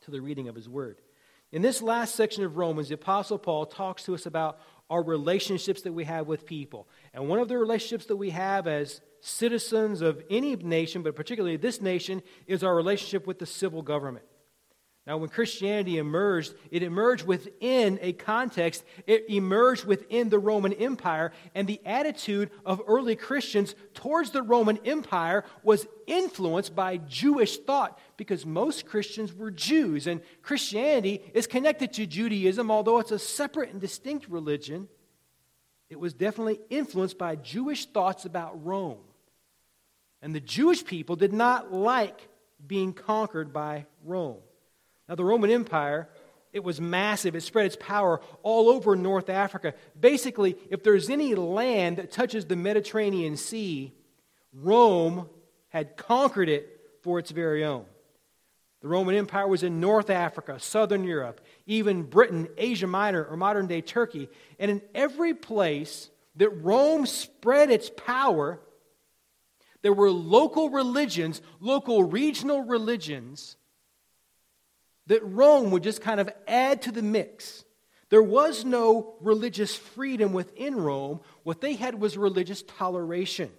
to 0.02 0.10
the 0.10 0.20
reading 0.20 0.46
of 0.46 0.54
his 0.54 0.68
word. 0.68 1.00
In 1.52 1.62
this 1.62 1.82
last 1.82 2.14
section 2.14 2.44
of 2.44 2.56
Romans, 2.56 2.88
the 2.88 2.94
Apostle 2.94 3.38
Paul 3.38 3.66
talks 3.66 4.04
to 4.04 4.14
us 4.14 4.26
about 4.26 4.60
our 4.88 5.02
relationships 5.02 5.82
that 5.82 5.92
we 5.92 6.04
have 6.04 6.26
with 6.26 6.46
people. 6.46 6.88
And 7.12 7.28
one 7.28 7.38
of 7.38 7.48
the 7.48 7.58
relationships 7.58 8.06
that 8.06 8.16
we 8.16 8.30
have 8.30 8.66
as 8.66 9.00
citizens 9.20 10.00
of 10.00 10.22
any 10.30 10.56
nation, 10.56 11.02
but 11.02 11.16
particularly 11.16 11.56
this 11.56 11.80
nation, 11.80 12.22
is 12.46 12.62
our 12.62 12.74
relationship 12.74 13.26
with 13.26 13.38
the 13.38 13.46
civil 13.46 13.82
government. 13.82 14.24
Now, 15.10 15.16
when 15.16 15.28
Christianity 15.28 15.98
emerged, 15.98 16.54
it 16.70 16.84
emerged 16.84 17.26
within 17.26 17.98
a 18.00 18.12
context, 18.12 18.84
it 19.08 19.28
emerged 19.28 19.84
within 19.84 20.28
the 20.28 20.38
Roman 20.38 20.72
Empire, 20.72 21.32
and 21.52 21.66
the 21.66 21.80
attitude 21.84 22.52
of 22.64 22.80
early 22.86 23.16
Christians 23.16 23.74
towards 23.92 24.30
the 24.30 24.40
Roman 24.40 24.78
Empire 24.84 25.42
was 25.64 25.88
influenced 26.06 26.76
by 26.76 26.98
Jewish 26.98 27.58
thought 27.58 27.98
because 28.16 28.46
most 28.46 28.86
Christians 28.86 29.34
were 29.34 29.50
Jews, 29.50 30.06
and 30.06 30.20
Christianity 30.42 31.24
is 31.34 31.48
connected 31.48 31.92
to 31.94 32.06
Judaism, 32.06 32.70
although 32.70 33.00
it's 33.00 33.10
a 33.10 33.18
separate 33.18 33.72
and 33.72 33.80
distinct 33.80 34.28
religion. 34.28 34.86
It 35.88 35.98
was 35.98 36.14
definitely 36.14 36.60
influenced 36.70 37.18
by 37.18 37.34
Jewish 37.34 37.86
thoughts 37.86 38.26
about 38.26 38.64
Rome. 38.64 39.00
And 40.22 40.32
the 40.32 40.38
Jewish 40.38 40.84
people 40.84 41.16
did 41.16 41.32
not 41.32 41.72
like 41.72 42.28
being 42.64 42.92
conquered 42.92 43.52
by 43.52 43.86
Rome. 44.04 44.38
Now, 45.10 45.16
the 45.16 45.24
Roman 45.24 45.50
Empire, 45.50 46.08
it 46.52 46.62
was 46.62 46.80
massive. 46.80 47.34
It 47.34 47.40
spread 47.40 47.66
its 47.66 47.74
power 47.74 48.20
all 48.44 48.68
over 48.68 48.94
North 48.94 49.28
Africa. 49.28 49.74
Basically, 49.98 50.56
if 50.70 50.84
there's 50.84 51.10
any 51.10 51.34
land 51.34 51.96
that 51.96 52.12
touches 52.12 52.46
the 52.46 52.54
Mediterranean 52.54 53.36
Sea, 53.36 53.92
Rome 54.52 55.28
had 55.70 55.96
conquered 55.96 56.48
it 56.48 56.92
for 57.02 57.18
its 57.18 57.32
very 57.32 57.64
own. 57.64 57.86
The 58.82 58.86
Roman 58.86 59.16
Empire 59.16 59.48
was 59.48 59.64
in 59.64 59.80
North 59.80 60.10
Africa, 60.10 60.60
Southern 60.60 61.02
Europe, 61.02 61.40
even 61.66 62.04
Britain, 62.04 62.46
Asia 62.56 62.86
Minor, 62.86 63.24
or 63.24 63.36
modern 63.36 63.66
day 63.66 63.80
Turkey. 63.80 64.28
And 64.60 64.70
in 64.70 64.80
every 64.94 65.34
place 65.34 66.08
that 66.36 66.50
Rome 66.50 67.04
spread 67.04 67.72
its 67.72 67.90
power, 67.96 68.60
there 69.82 69.92
were 69.92 70.12
local 70.12 70.70
religions, 70.70 71.42
local 71.58 72.04
regional 72.04 72.62
religions 72.62 73.56
that 75.10 75.24
Rome 75.24 75.72
would 75.72 75.82
just 75.82 76.00
kind 76.00 76.20
of 76.20 76.30
add 76.46 76.82
to 76.82 76.92
the 76.92 77.02
mix. 77.02 77.64
There 78.10 78.22
was 78.22 78.64
no 78.64 79.16
religious 79.20 79.74
freedom 79.74 80.32
within 80.32 80.76
Rome. 80.76 81.20
What 81.42 81.60
they 81.60 81.74
had 81.74 82.00
was 82.00 82.16
religious 82.16 82.62
toleration. 82.62 83.50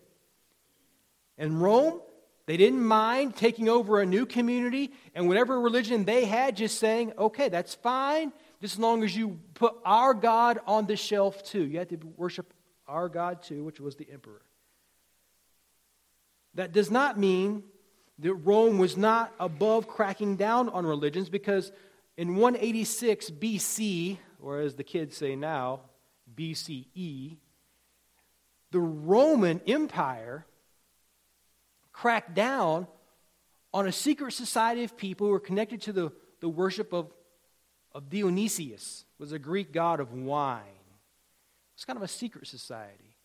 And 1.38 1.62
Rome, 1.62 2.00
they 2.46 2.55
didn't 2.55 2.81
mind 2.86 3.36
taking 3.36 3.67
over 3.67 4.00
a 4.00 4.05
new 4.05 4.25
community 4.25 4.93
and 5.13 5.27
whatever 5.27 5.60
religion 5.60 6.05
they 6.05 6.24
had, 6.24 6.55
just 6.55 6.79
saying, 6.79 7.12
okay, 7.17 7.50
that's 7.50 7.75
fine, 7.75 8.31
just 8.62 8.75
as 8.75 8.79
long 8.79 9.03
as 9.03 9.13
you 9.13 9.38
put 9.53 9.74
our 9.84 10.13
God 10.13 10.62
on 10.65 10.86
the 10.86 10.96
shelf 10.96 11.43
too. 11.43 11.65
You 11.65 11.79
had 11.79 11.89
to 11.89 12.00
worship 12.15 12.53
our 12.88 13.10
God 13.10 13.43
too, 13.43 13.65
which 13.65 13.81
was 13.81 13.98
the 13.98 14.08
emperor. 14.10 14.41
That 16.53 16.72
does 16.72 16.89
not 16.89 17.20
mean 17.20 17.63
that 18.22 18.34
Rome 18.34 18.78
was 18.78 18.96
not 18.96 19.34
above 19.40 19.88
cracking 19.88 20.36
down 20.36 20.70
on 20.70 20.86
religions 20.86 21.28
because 21.30 21.72
in 22.18 22.36
186 22.36 23.32
BC, 23.32 24.18
or 24.40 24.60
as 24.60 24.75
the 24.75 24.84
kids 24.84 25.18
say 25.18 25.36
now, 25.36 25.82
BCE, 26.36 27.38
the 28.72 28.80
Roman 28.80 29.60
Empire 29.68 30.46
cracked 31.92 32.34
down 32.34 32.88
on 33.74 33.88
a 33.88 33.92
secret 33.92 34.34
society 34.34 34.84
of 34.84 34.96
people 34.96 35.28
who 35.28 35.32
were 35.32 35.40
connected 35.40 35.82
to 35.84 35.94
the, 35.94 36.12
the 36.42 36.50
worship 36.50 36.94
of, 36.94 37.12
of 37.94 38.10
Dionysius, 38.10 39.06
was 39.18 39.32
a 39.32 39.40
Greek 39.40 39.72
god 39.72 40.00
of 40.00 40.13
wine. 40.13 40.62
It's 41.75 41.86
kind 41.86 41.98
of 41.98 42.04
a 42.04 42.08
secret 42.08 42.48
society. 42.48 43.18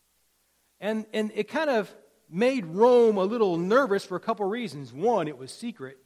And, 0.81 1.05
and 1.13 1.33
it 1.35 1.49
kind 1.49 1.71
of 1.71 1.95
made 2.29 2.67
Rome 2.67 3.17
a 3.19 3.25
little 3.25 3.57
nervous 3.57 4.05
for 4.05 4.17
a 4.17 4.21
couple 4.21 4.47
reasons. 4.47 4.93
One, 4.93 5.29
it 5.29 5.39
was 5.39 5.51
secret. 5.53 5.99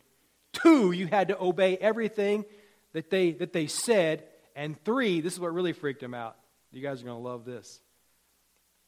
Two, 0.53 0.93
you 0.93 1.07
had 1.07 1.29
to 1.29 1.41
obey 1.41 1.77
everything 1.77 2.45
that 2.93 3.11
they, 3.11 3.33
that 3.33 3.53
they 3.53 3.67
said. 3.67 4.25
And 4.55 4.83
three, 4.85 5.21
this 5.21 5.35
is 5.35 5.41
what 5.41 5.55
really 5.55 5.73
freaked 5.73 6.01
them 6.01 6.15
out. 6.15 6.37
You 6.73 6.83
guys 6.83 7.03
are 7.03 7.05
going 7.05 7.17
to 7.17 7.29
love 7.29 7.45
this. 7.45 7.81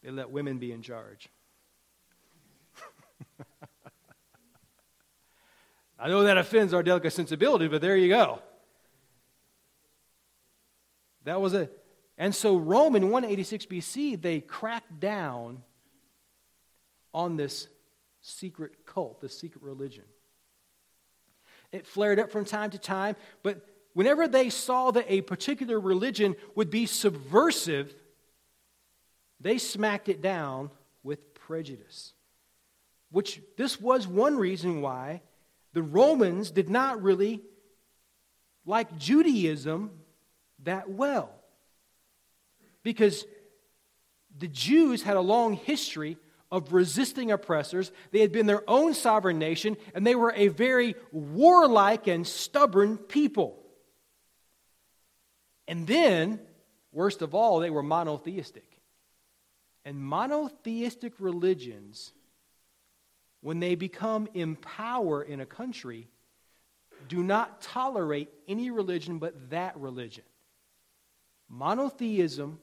They 0.02 0.10
let 0.10 0.30
women 0.30 0.58
be 0.58 0.72
in 0.72 0.82
charge. 0.82 1.28
I 5.98 6.08
know 6.08 6.24
that 6.24 6.36
offends 6.38 6.74
our 6.74 6.82
delicate 6.82 7.12
sensibility, 7.12 7.68
but 7.68 7.80
there 7.80 7.96
you 7.96 8.08
go. 8.08 8.40
That 11.24 11.40
was 11.40 11.54
a. 11.54 11.70
And 12.18 12.34
so, 12.34 12.56
Rome 12.56 12.96
in 12.96 13.10
186 13.10 13.66
BC, 13.66 14.20
they 14.20 14.40
cracked 14.40 15.00
down 15.00 15.62
on 17.14 17.37
this 17.37 17.69
secret 18.21 18.87
cult, 18.87 19.21
this 19.21 19.38
secret 19.38 19.62
religion. 19.62 20.04
It 21.73 21.87
flared 21.87 22.19
up 22.19 22.31
from 22.31 22.45
time 22.45 22.71
to 22.71 22.78
time, 22.78 23.16
but 23.42 23.66
whenever 23.95 24.28
they 24.28 24.50
saw 24.50 24.90
that 24.90 25.07
a 25.09 25.23
particular 25.23 25.81
religion 25.81 26.37
would 26.54 26.71
be 26.71 26.87
subversive, 26.87 27.95
they 29.40 29.59
smacked 29.59 30.09
it 30.09 30.21
down 30.23 30.71
with 31.02 31.35
prejudice. 31.35 32.12
Which 33.11 33.40
this 33.57 33.81
was 33.81 34.07
one 34.07 34.37
reason 34.37 34.81
why 34.81 35.23
the 35.73 35.83
Romans 35.83 36.50
did 36.50 36.69
not 36.69 37.02
really 37.02 37.42
like 38.64 38.99
Judaism 38.99 39.90
that 40.64 40.90
well. 40.90 41.31
Because 42.83 43.25
the 44.38 44.49
Jews 44.49 45.02
had 45.02 45.16
a 45.16 45.21
long 45.21 45.54
history 45.54 46.16
of 46.52 46.75
resisting 46.75 47.32
oppressors. 47.32 47.90
They 48.12 48.21
had 48.21 48.30
been 48.30 48.47
their 48.47 48.62
own 48.68 48.92
sovereign 48.92 49.38
nation, 49.38 49.78
and 49.94 50.06
they 50.06 50.14
were 50.14 50.35
a 50.37 50.49
very 50.49 50.94
warlike 51.11 52.06
and 52.06 52.26
stubborn 52.26 52.99
people. 52.99 53.59
And 55.66 55.87
then, 55.87 56.38
worst 56.92 57.23
of 57.23 57.35
all, 57.35 57.59
they 57.59 57.71
were 57.71 57.82
monotheistic. 57.82 58.66
And 59.87 59.99
monotheistic 59.99 61.14
religions, 61.18 62.12
when 63.40 63.59
they 63.59 63.75
become 63.75 64.28
in 64.35 64.54
power 64.54 65.23
in 65.23 65.40
a 65.40 65.47
country, 65.47 66.09
do 67.09 67.23
not 67.23 67.62
tolerate 67.62 68.28
any 68.47 68.71
religion 68.71 69.18
but 69.18 69.50
that 69.50 69.76
religion. 69.78 70.25
Monotheism 71.49 72.61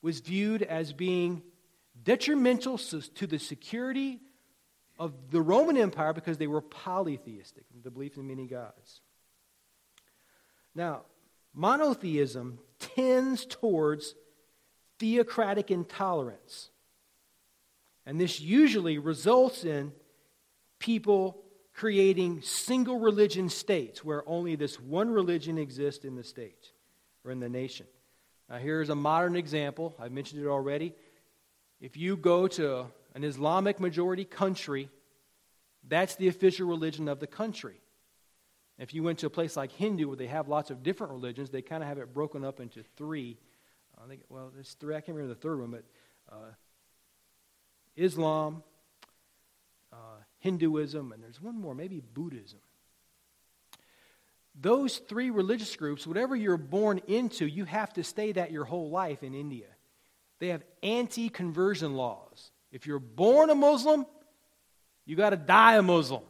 was 0.00 0.20
viewed 0.20 0.62
as 0.62 0.94
being 0.94 1.42
detrimental 2.02 2.78
to 2.78 3.26
the 3.26 3.38
security 3.38 4.20
of 4.98 5.12
the 5.30 5.40
Roman 5.40 5.76
Empire 5.76 6.12
because 6.12 6.38
they 6.38 6.46
were 6.46 6.60
polytheistic, 6.60 7.64
the 7.82 7.90
belief 7.90 8.16
in 8.16 8.26
many 8.26 8.46
gods. 8.46 9.00
Now, 10.74 11.02
monotheism 11.54 12.58
tends 12.78 13.46
towards 13.46 14.14
theocratic 14.98 15.70
intolerance. 15.70 16.70
And 18.06 18.20
this 18.20 18.40
usually 18.40 18.98
results 18.98 19.64
in 19.64 19.92
people 20.78 21.42
creating 21.72 22.42
single 22.42 22.98
religion 22.98 23.48
states 23.48 24.04
where 24.04 24.28
only 24.28 24.54
this 24.56 24.78
one 24.78 25.10
religion 25.10 25.56
exists 25.56 26.04
in 26.04 26.16
the 26.16 26.24
state 26.24 26.72
or 27.24 27.30
in 27.30 27.40
the 27.40 27.48
nation. 27.48 27.86
Now, 28.48 28.56
here's 28.56 28.90
a 28.90 28.94
modern 28.94 29.36
example. 29.36 29.94
I've 29.98 30.12
mentioned 30.12 30.42
it 30.42 30.48
already. 30.48 30.94
If 31.80 31.96
you 31.96 32.16
go 32.16 32.46
to 32.48 32.86
an 33.14 33.24
Islamic 33.24 33.80
majority 33.80 34.24
country, 34.24 34.90
that's 35.88 36.16
the 36.16 36.28
official 36.28 36.68
religion 36.68 37.08
of 37.08 37.20
the 37.20 37.26
country. 37.26 37.80
If 38.78 38.94
you 38.94 39.02
went 39.02 39.18
to 39.20 39.26
a 39.26 39.30
place 39.30 39.56
like 39.56 39.72
Hindu 39.72 40.08
where 40.08 40.16
they 40.16 40.26
have 40.26 40.48
lots 40.48 40.70
of 40.70 40.82
different 40.82 41.12
religions, 41.12 41.50
they 41.50 41.62
kind 41.62 41.82
of 41.82 41.88
have 41.88 41.98
it 41.98 42.14
broken 42.14 42.44
up 42.44 42.60
into 42.60 42.82
three. 42.96 43.38
I 44.02 44.08
think, 44.08 44.22
well, 44.28 44.50
there's 44.54 44.74
three. 44.80 44.94
I 44.94 45.00
can't 45.00 45.16
remember 45.16 45.34
the 45.34 45.40
third 45.40 45.60
one, 45.60 45.70
but 45.70 45.84
uh, 46.30 46.52
Islam, 47.96 48.62
uh, 49.92 49.96
Hinduism, 50.38 51.12
and 51.12 51.22
there's 51.22 51.40
one 51.40 51.60
more, 51.60 51.74
maybe 51.74 52.00
Buddhism. 52.00 52.60
Those 54.58 54.98
three 54.98 55.30
religious 55.30 55.76
groups, 55.76 56.06
whatever 56.06 56.34
you're 56.34 56.56
born 56.56 57.00
into, 57.06 57.46
you 57.46 57.64
have 57.66 57.92
to 57.94 58.04
stay 58.04 58.32
that 58.32 58.50
your 58.50 58.64
whole 58.64 58.90
life 58.90 59.22
in 59.22 59.34
India. 59.34 59.66
They 60.40 60.48
have 60.48 60.64
anti 60.82 61.28
conversion 61.28 61.94
laws. 61.94 62.50
If 62.72 62.86
you're 62.86 62.98
born 62.98 63.50
a 63.50 63.54
Muslim, 63.54 64.06
you 65.04 65.14
got 65.14 65.30
to 65.30 65.36
die 65.36 65.76
a 65.76 65.82
Muslim. 65.82 66.22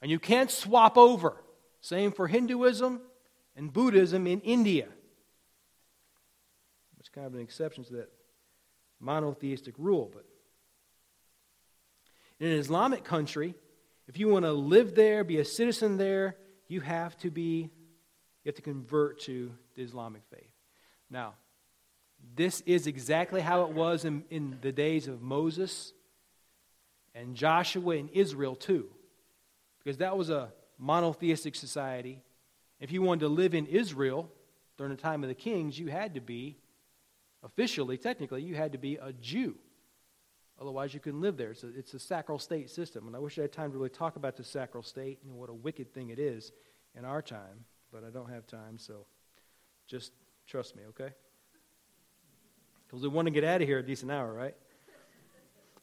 And 0.00 0.10
you 0.10 0.18
can't 0.18 0.50
swap 0.50 0.96
over. 0.96 1.36
Same 1.80 2.10
for 2.10 2.26
Hinduism 2.26 3.00
and 3.56 3.72
Buddhism 3.72 4.26
in 4.26 4.40
India. 4.40 4.88
It's 6.98 7.08
kind 7.08 7.26
of 7.26 7.34
an 7.34 7.40
exception 7.40 7.84
to 7.84 7.92
that 7.94 8.10
monotheistic 9.00 9.74
rule. 9.78 10.10
But 10.12 10.24
in 12.40 12.52
an 12.52 12.58
Islamic 12.58 13.04
country, 13.04 13.54
if 14.06 14.18
you 14.18 14.28
want 14.28 14.44
to 14.44 14.52
live 14.52 14.94
there, 14.94 15.22
be 15.22 15.38
a 15.38 15.44
citizen 15.44 15.96
there, 15.96 16.36
you 16.66 16.80
have 16.80 17.16
to 17.18 17.30
be, 17.30 17.70
you 18.42 18.48
have 18.48 18.54
to 18.54 18.62
convert 18.62 19.20
to 19.20 19.52
the 19.74 19.82
Islamic 19.82 20.22
faith. 20.30 20.52
Now, 21.10 21.34
this 22.34 22.60
is 22.62 22.86
exactly 22.86 23.40
how 23.40 23.62
it 23.62 23.70
was 23.70 24.04
in, 24.04 24.24
in 24.30 24.58
the 24.60 24.72
days 24.72 25.08
of 25.08 25.22
Moses 25.22 25.92
and 27.14 27.34
Joshua 27.34 27.96
and 27.96 28.10
Israel, 28.10 28.54
too. 28.54 28.86
Because 29.82 29.98
that 29.98 30.16
was 30.16 30.30
a 30.30 30.52
monotheistic 30.78 31.54
society. 31.54 32.22
If 32.80 32.92
you 32.92 33.02
wanted 33.02 33.20
to 33.20 33.28
live 33.28 33.54
in 33.54 33.66
Israel 33.66 34.30
during 34.76 34.94
the 34.94 35.00
time 35.00 35.24
of 35.24 35.28
the 35.28 35.34
kings, 35.34 35.78
you 35.78 35.88
had 35.88 36.14
to 36.14 36.20
be, 36.20 36.56
officially, 37.42 37.98
technically, 37.98 38.42
you 38.42 38.54
had 38.54 38.72
to 38.72 38.78
be 38.78 38.96
a 38.96 39.12
Jew. 39.12 39.56
Otherwise, 40.60 40.92
you 40.92 41.00
couldn't 41.00 41.20
live 41.20 41.36
there. 41.36 41.52
It's 41.52 41.62
a, 41.62 41.68
it's 41.76 41.94
a 41.94 41.98
sacral 41.98 42.38
state 42.38 42.70
system. 42.70 43.06
And 43.06 43.14
I 43.14 43.18
wish 43.18 43.38
I 43.38 43.42
had 43.42 43.52
time 43.52 43.70
to 43.72 43.78
really 43.78 43.90
talk 43.90 44.16
about 44.16 44.36
the 44.36 44.44
sacral 44.44 44.82
state 44.82 45.18
and 45.24 45.34
what 45.34 45.50
a 45.50 45.54
wicked 45.54 45.92
thing 45.94 46.10
it 46.10 46.18
is 46.18 46.52
in 46.96 47.04
our 47.04 47.22
time, 47.22 47.64
but 47.92 48.04
I 48.04 48.10
don't 48.10 48.28
have 48.30 48.46
time, 48.46 48.76
so 48.76 49.06
just 49.86 50.12
trust 50.46 50.74
me, 50.74 50.82
okay? 50.88 51.10
Because 52.88 53.02
we 53.02 53.08
want 53.08 53.26
to 53.26 53.30
get 53.30 53.44
out 53.44 53.60
of 53.60 53.68
here 53.68 53.78
a 53.78 53.82
decent 53.82 54.10
hour, 54.10 54.32
right? 54.32 54.54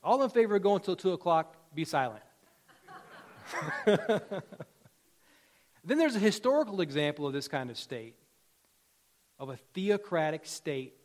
All 0.03 0.21
in 0.23 0.29
favor 0.29 0.55
of 0.55 0.63
going 0.63 0.79
until 0.79 0.95
2 0.95 1.11
o'clock, 1.13 1.55
be 1.73 1.85
silent. 1.85 2.23
then 3.85 4.39
there's 5.83 6.15
a 6.15 6.19
historical 6.19 6.81
example 6.81 7.27
of 7.27 7.33
this 7.33 7.47
kind 7.47 7.69
of 7.69 7.77
state, 7.77 8.15
of 9.37 9.49
a 9.49 9.57
theocratic 9.73 10.45
state, 10.45 10.95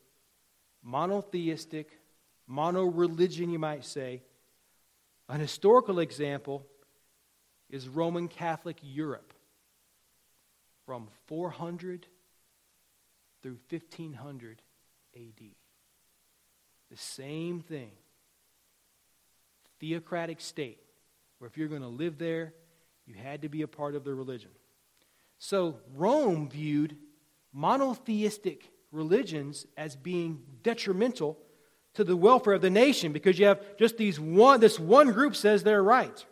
monotheistic, 0.83 1.99
mono 2.47 2.85
religion, 2.85 3.50
you 3.50 3.59
might 3.59 3.85
say. 3.85 4.23
An 5.28 5.40
historical 5.40 5.99
example 5.99 6.66
is 7.69 7.88
Roman 7.88 8.26
Catholic 8.26 8.78
Europe 8.83 9.33
from 10.86 11.08
400 11.26 12.06
through 13.43 13.58
1500 13.69 14.63
AD. 15.15 15.21
The 16.91 16.97
same 16.97 17.61
thing. 17.61 17.91
Theocratic 19.79 20.41
state, 20.41 20.79
where 21.39 21.49
if 21.49 21.57
you're 21.57 21.69
going 21.69 21.83
to 21.83 21.89
live 21.89 22.19
there, 22.19 22.53
you 23.07 23.15
had 23.15 23.43
to 23.43 23.49
be 23.49 23.63
a 23.63 23.69
part 23.69 23.95
of 23.95 24.05
the 24.05 24.15
religion. 24.15 24.50
So 25.39 25.76
Rome 25.95 26.49
viewed 26.49 26.97
monotheistic 27.53 28.71
religions 28.93 29.67
as 29.76 29.97
being 29.97 30.43
detrimental 30.63 31.39
to 31.95 32.05
the 32.05 32.17
welfare 32.17 32.53
of 32.55 32.63
the 32.63 32.71
nation 32.71 33.13
because 33.13 33.39
you 33.39 33.47
have 33.47 33.76
just 33.76 33.97
these 33.97 34.21
one 34.21 34.61
this 34.61 34.79
one 34.79 35.13
group 35.13 35.35
says 35.35 35.63
they're 35.63 35.83
right. 35.83 36.25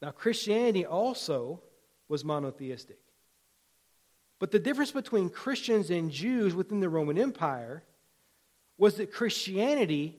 Now 0.00 0.10
Christianity 0.10 0.86
also 0.86 1.62
was 2.08 2.24
monotheistic. 2.24 2.98
But 4.38 4.52
the 4.52 4.60
difference 4.60 4.92
between 4.92 5.30
Christians 5.30 5.90
and 5.90 6.10
Jews 6.10 6.54
within 6.54 6.80
the 6.80 6.88
Roman 6.88 7.18
Empire 7.18 7.82
was 8.78 8.94
that 8.94 9.12
Christianity 9.12 10.16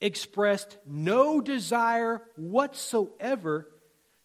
expressed 0.00 0.78
no 0.86 1.40
desire 1.40 2.22
whatsoever 2.36 3.68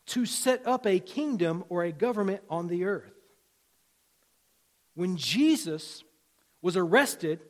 to 0.07 0.25
set 0.25 0.65
up 0.65 0.87
a 0.87 0.99
kingdom 0.99 1.63
or 1.69 1.83
a 1.83 1.91
government 1.91 2.41
on 2.49 2.67
the 2.67 2.85
earth. 2.85 3.11
When 4.95 5.17
Jesus 5.17 6.03
was 6.61 6.75
arrested, 6.75 7.41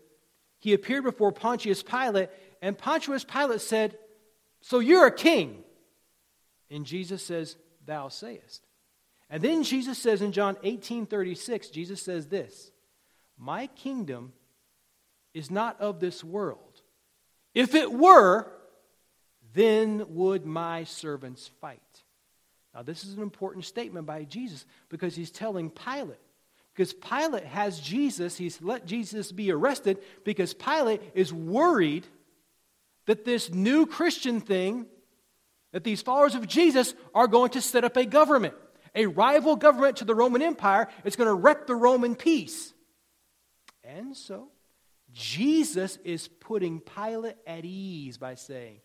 he 0.60 0.74
appeared 0.74 1.04
before 1.04 1.32
Pontius 1.32 1.84
Pilate, 1.84 2.30
and 2.62 2.78
Pontius 2.78 3.24
Pilate 3.24 3.62
said, 3.62 3.98
So 4.60 4.80
you're 4.80 5.06
a 5.06 5.16
king. 5.16 5.64
And 6.70 6.86
Jesus 6.86 7.24
says, 7.24 7.56
Thou 7.86 8.10
sayest. 8.10 8.66
And 9.30 9.42
then 9.42 9.64
Jesus 9.64 9.98
says 9.98 10.22
in 10.22 10.32
John 10.32 10.58
18 10.64 11.06
36, 11.06 11.70
Jesus 11.70 12.02
says 12.02 12.28
this 12.28 12.72
My 13.38 13.68
kingdom 13.68 14.34
is 15.38 15.52
not 15.52 15.80
of 15.80 16.00
this 16.00 16.24
world. 16.24 16.82
If 17.54 17.76
it 17.76 17.92
were, 17.92 18.52
then 19.54 20.04
would 20.10 20.46
my 20.46 20.84
servants 20.84 21.50
fight. 21.62 21.82
Now, 22.74 22.84
this 22.84 23.04
is 23.04 23.14
an 23.14 23.22
important 23.22 23.66
statement 23.66 24.06
by 24.06 24.24
Jesus 24.24 24.66
because 24.90 25.16
he's 25.16 25.32
telling 25.32 25.70
Pilate. 25.70 26.20
Because 26.74 26.94
Pilate 26.94 27.46
has 27.46 27.80
Jesus, 27.80 28.38
he's 28.38 28.62
let 28.62 28.86
Jesus 28.86 29.32
be 29.32 29.52
arrested 29.52 29.98
because 30.24 30.54
Pilate 30.54 31.02
is 31.16 31.34
worried 31.34 32.06
that 33.08 33.26
this 33.26 33.52
new 33.52 33.88
Christian 33.88 34.42
thing, 34.42 34.86
that 35.72 35.84
these 35.84 36.04
followers 36.04 36.36
of 36.36 36.48
Jesus 36.48 36.94
are 37.16 37.28
going 37.28 37.50
to 37.52 37.62
set 37.62 37.84
up 37.84 37.98
a 37.98 38.06
government, 38.06 38.54
a 38.94 39.08
rival 39.08 39.56
government 39.56 39.98
to 39.98 40.06
the 40.06 40.14
Roman 40.14 40.44
Empire. 40.44 40.88
It's 41.04 41.16
going 41.16 41.30
to 41.30 41.34
wreck 41.34 41.66
the 41.66 41.76
Roman 41.76 42.16
peace. 42.16 42.74
And 43.84 44.16
so, 44.16 44.50
Jesus 45.14 45.98
is 46.04 46.28
putting 46.28 46.80
Pilate 46.80 47.38
at 47.46 47.66
ease 47.66 48.18
by 48.18 48.36
saying, 48.36 48.80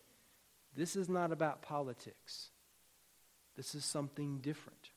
This 0.75 0.95
is 0.95 1.09
not 1.09 1.31
about 1.31 1.61
politics. 1.61 2.49
This 3.55 3.75
is 3.75 3.85
something 3.85 4.39
different. 4.39 4.89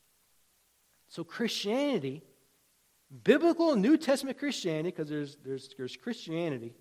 So, 1.09 1.25
Christianity, 1.25 2.23
biblical 3.25 3.77
New 3.77 3.97
Testament 3.97 4.39
Christianity, 4.39 4.91
because 4.91 5.09
there's, 5.09 5.37
there's, 5.45 5.71
there's 5.77 5.97
Christianity, 5.97 6.75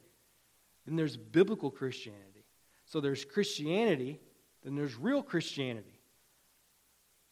then 0.86 0.96
there's 0.96 1.18
biblical 1.18 1.70
Christianity. 1.70 2.46
So, 2.86 3.02
there's 3.02 3.26
Christianity, 3.26 4.20
then 4.64 4.76
there's 4.76 4.96
real 4.96 5.22
Christianity. 5.22 6.00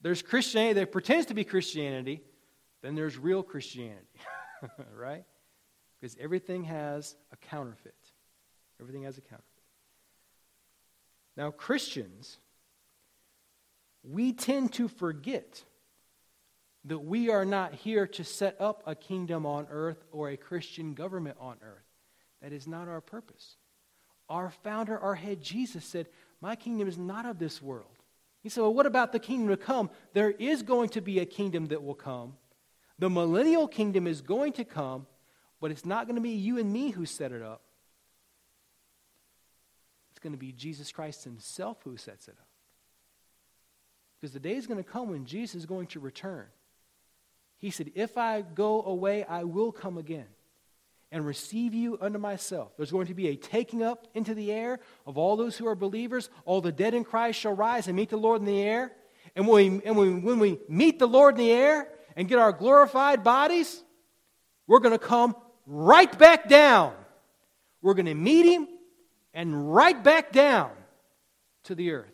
There's 0.01 0.21
Christianity 0.21 0.73
that 0.81 0.91
pretends 0.91 1.27
to 1.27 1.33
be 1.33 1.43
Christianity, 1.43 2.21
then 2.81 2.95
there's 2.95 3.17
real 3.17 3.41
Christianity, 3.41 4.19
right? 4.95 5.23
Because 6.03 6.17
everything 6.19 6.65
has 6.65 7.15
a 7.31 7.37
counterfeit. 7.37 7.95
Everything 8.81 9.03
has 9.03 9.17
a 9.17 9.21
counterfeit. 9.21 9.47
Now, 11.37 11.49
Christians, 11.49 12.39
we 14.03 14.33
tend 14.33 14.73
to 14.73 14.89
forget 14.89 15.63
that 16.83 16.99
we 16.99 17.29
are 17.29 17.45
not 17.45 17.73
here 17.73 18.05
to 18.05 18.25
set 18.25 18.59
up 18.59 18.83
a 18.85 18.95
kingdom 18.95 19.45
on 19.45 19.65
earth 19.71 20.03
or 20.11 20.27
a 20.27 20.35
Christian 20.35 20.93
government 20.93 21.37
on 21.39 21.55
earth. 21.61 21.85
That 22.41 22.51
is 22.51 22.67
not 22.67 22.89
our 22.89 22.99
purpose. 22.99 23.55
Our 24.27 24.51
founder, 24.61 24.99
our 24.99 25.15
head, 25.15 25.39
Jesus 25.39 25.85
said, 25.85 26.07
My 26.41 26.57
kingdom 26.57 26.89
is 26.89 26.97
not 26.97 27.25
of 27.25 27.39
this 27.39 27.61
world. 27.61 27.95
He 28.41 28.49
said, 28.49 28.59
Well, 28.59 28.73
what 28.73 28.85
about 28.85 29.13
the 29.13 29.19
kingdom 29.19 29.47
to 29.47 29.55
come? 29.55 29.89
There 30.11 30.31
is 30.31 30.63
going 30.63 30.89
to 30.89 31.01
be 31.01 31.19
a 31.19 31.25
kingdom 31.25 31.67
that 31.67 31.81
will 31.81 31.95
come. 31.95 32.33
The 32.99 33.09
millennial 33.09 33.69
kingdom 33.69 34.05
is 34.05 34.21
going 34.21 34.51
to 34.53 34.65
come, 34.65 35.07
but 35.63 35.71
it's 35.71 35.85
not 35.85 36.07
going 36.07 36.17
to 36.17 36.21
be 36.21 36.31
you 36.31 36.59
and 36.59 36.73
me 36.73 36.89
who 36.89 37.05
set 37.05 37.31
it 37.31 37.41
up. 37.41 37.61
It's 40.11 40.19
going 40.19 40.33
to 40.33 40.37
be 40.37 40.51
Jesus 40.51 40.91
Christ 40.91 41.23
Himself 41.23 41.77
who 41.85 41.95
sets 41.95 42.27
it 42.27 42.35
up. 42.37 42.47
Because 44.19 44.33
the 44.33 44.41
day 44.41 44.55
is 44.55 44.67
going 44.67 44.83
to 44.83 44.89
come 44.89 45.09
when 45.09 45.23
Jesus 45.23 45.55
is 45.55 45.65
going 45.65 45.87
to 45.87 46.01
return. 46.01 46.47
He 47.59 47.69
said, 47.69 47.91
If 47.95 48.17
I 48.17 48.41
go 48.41 48.83
away, 48.83 49.23
I 49.23 49.45
will 49.45 49.71
come 49.71 49.97
again 49.97 50.25
and 51.13 51.25
receive 51.25 51.73
you 51.73 51.97
unto 52.01 52.19
myself. 52.19 52.75
There's 52.75 52.91
going 52.91 53.07
to 53.07 53.13
be 53.13 53.29
a 53.29 53.37
taking 53.37 53.81
up 53.81 54.05
into 54.13 54.33
the 54.35 54.51
air 54.51 54.81
of 55.07 55.17
all 55.17 55.37
those 55.37 55.55
who 55.55 55.65
are 55.69 55.75
believers. 55.75 56.29
All 56.43 56.59
the 56.59 56.73
dead 56.73 56.93
in 56.93 57.05
Christ 57.05 57.39
shall 57.39 57.55
rise 57.55 57.87
and 57.87 57.95
meet 57.95 58.09
the 58.09 58.17
Lord 58.17 58.41
in 58.41 58.45
the 58.45 58.61
air. 58.61 58.91
And 59.33 59.47
when 59.47 59.77
we, 59.77 59.85
and 59.85 59.95
when, 59.95 60.23
when 60.23 60.39
we 60.39 60.59
meet 60.67 60.99
the 60.99 61.07
Lord 61.07 61.35
in 61.35 61.45
the 61.45 61.51
air 61.53 61.87
and 62.17 62.27
get 62.27 62.37
our 62.37 62.51
glorified 62.51 63.23
bodies, 63.23 63.81
we're 64.67 64.79
going 64.79 64.97
to 64.97 64.99
come 64.99 65.37
right 65.65 66.17
back 66.17 66.49
down. 66.49 66.93
We're 67.81 67.93
going 67.93 68.05
to 68.05 68.13
meet 68.13 68.45
him 68.45 68.67
and 69.33 69.73
right 69.73 70.01
back 70.01 70.31
down 70.31 70.71
to 71.63 71.75
the 71.75 71.91
earth. 71.91 72.09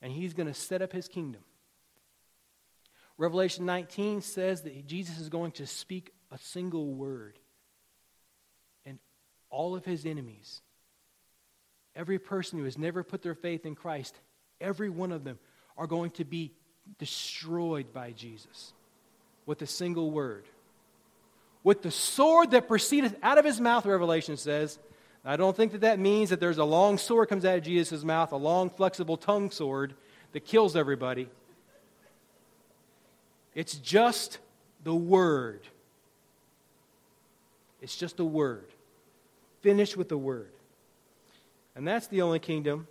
And 0.00 0.12
he's 0.12 0.34
going 0.34 0.48
to 0.48 0.54
set 0.54 0.82
up 0.82 0.92
his 0.92 1.08
kingdom. 1.08 1.42
Revelation 3.18 3.66
19 3.66 4.20
says 4.20 4.62
that 4.62 4.86
Jesus 4.86 5.18
is 5.18 5.28
going 5.28 5.52
to 5.52 5.66
speak 5.66 6.12
a 6.30 6.38
single 6.38 6.92
word. 6.92 7.38
And 8.84 8.98
all 9.50 9.76
of 9.76 9.84
his 9.84 10.04
enemies, 10.06 10.60
every 11.94 12.18
person 12.18 12.58
who 12.58 12.64
has 12.64 12.78
never 12.78 13.04
put 13.04 13.22
their 13.22 13.34
faith 13.34 13.64
in 13.64 13.74
Christ, 13.74 14.16
every 14.60 14.90
one 14.90 15.12
of 15.12 15.24
them 15.24 15.38
are 15.76 15.86
going 15.86 16.10
to 16.12 16.24
be 16.24 16.52
destroyed 16.98 17.92
by 17.92 18.10
Jesus 18.12 18.72
with 19.46 19.62
a 19.62 19.66
single 19.66 20.10
word. 20.10 20.46
With 21.64 21.82
the 21.82 21.90
sword 21.90 22.50
that 22.52 22.68
proceedeth 22.68 23.16
out 23.22 23.38
of 23.38 23.44
his 23.44 23.60
mouth, 23.60 23.86
Revelation 23.86 24.36
says. 24.36 24.78
I 25.24 25.36
don't 25.36 25.56
think 25.56 25.72
that 25.72 25.82
that 25.82 26.00
means 26.00 26.30
that 26.30 26.40
there's 26.40 26.58
a 26.58 26.64
long 26.64 26.98
sword 26.98 27.28
comes 27.28 27.44
out 27.44 27.56
of 27.56 27.62
Jesus' 27.62 28.02
mouth, 28.02 28.32
a 28.32 28.36
long, 28.36 28.70
flexible 28.70 29.16
tongue 29.16 29.50
sword 29.52 29.94
that 30.32 30.44
kills 30.44 30.74
everybody. 30.74 31.28
It's 33.54 33.74
just 33.74 34.38
the 34.82 34.94
word. 34.94 35.60
It's 37.80 37.96
just 37.96 38.18
a 38.18 38.24
word. 38.24 38.66
Finish 39.60 39.96
with 39.96 40.08
the 40.08 40.18
word. 40.18 40.50
And 41.76 41.86
that's 41.86 42.08
the 42.08 42.22
only 42.22 42.38
kingdom 42.38 42.88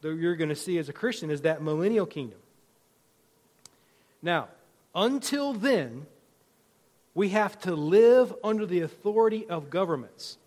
that 0.00 0.14
you're 0.16 0.36
going 0.36 0.50
to 0.50 0.56
see 0.56 0.78
as 0.78 0.88
a 0.88 0.92
Christian 0.92 1.30
is 1.30 1.42
that 1.42 1.62
millennial 1.62 2.06
kingdom. 2.06 2.38
Now, 4.20 4.48
until 4.94 5.52
then, 5.52 6.06
we 7.14 7.30
have 7.30 7.58
to 7.60 7.74
live 7.74 8.34
under 8.42 8.66
the 8.66 8.80
authority 8.80 9.46
of 9.48 9.70
governments. 9.70 10.38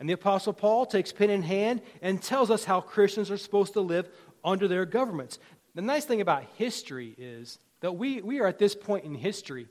And 0.00 0.08
the 0.08 0.14
Apostle 0.14 0.52
Paul 0.52 0.86
takes 0.86 1.12
pen 1.12 1.30
in 1.30 1.42
hand 1.42 1.82
and 2.00 2.22
tells 2.22 2.50
us 2.50 2.64
how 2.64 2.80
Christians 2.80 3.30
are 3.30 3.36
supposed 3.36 3.74
to 3.74 3.80
live 3.80 4.08
under 4.44 4.68
their 4.68 4.86
governments. 4.86 5.38
The 5.74 5.82
nice 5.82 6.04
thing 6.04 6.20
about 6.20 6.44
history 6.56 7.14
is 7.18 7.58
that 7.80 7.96
we, 7.96 8.22
we 8.22 8.40
are 8.40 8.46
at 8.46 8.58
this 8.58 8.74
point 8.74 9.04
in 9.04 9.14
history, 9.14 9.68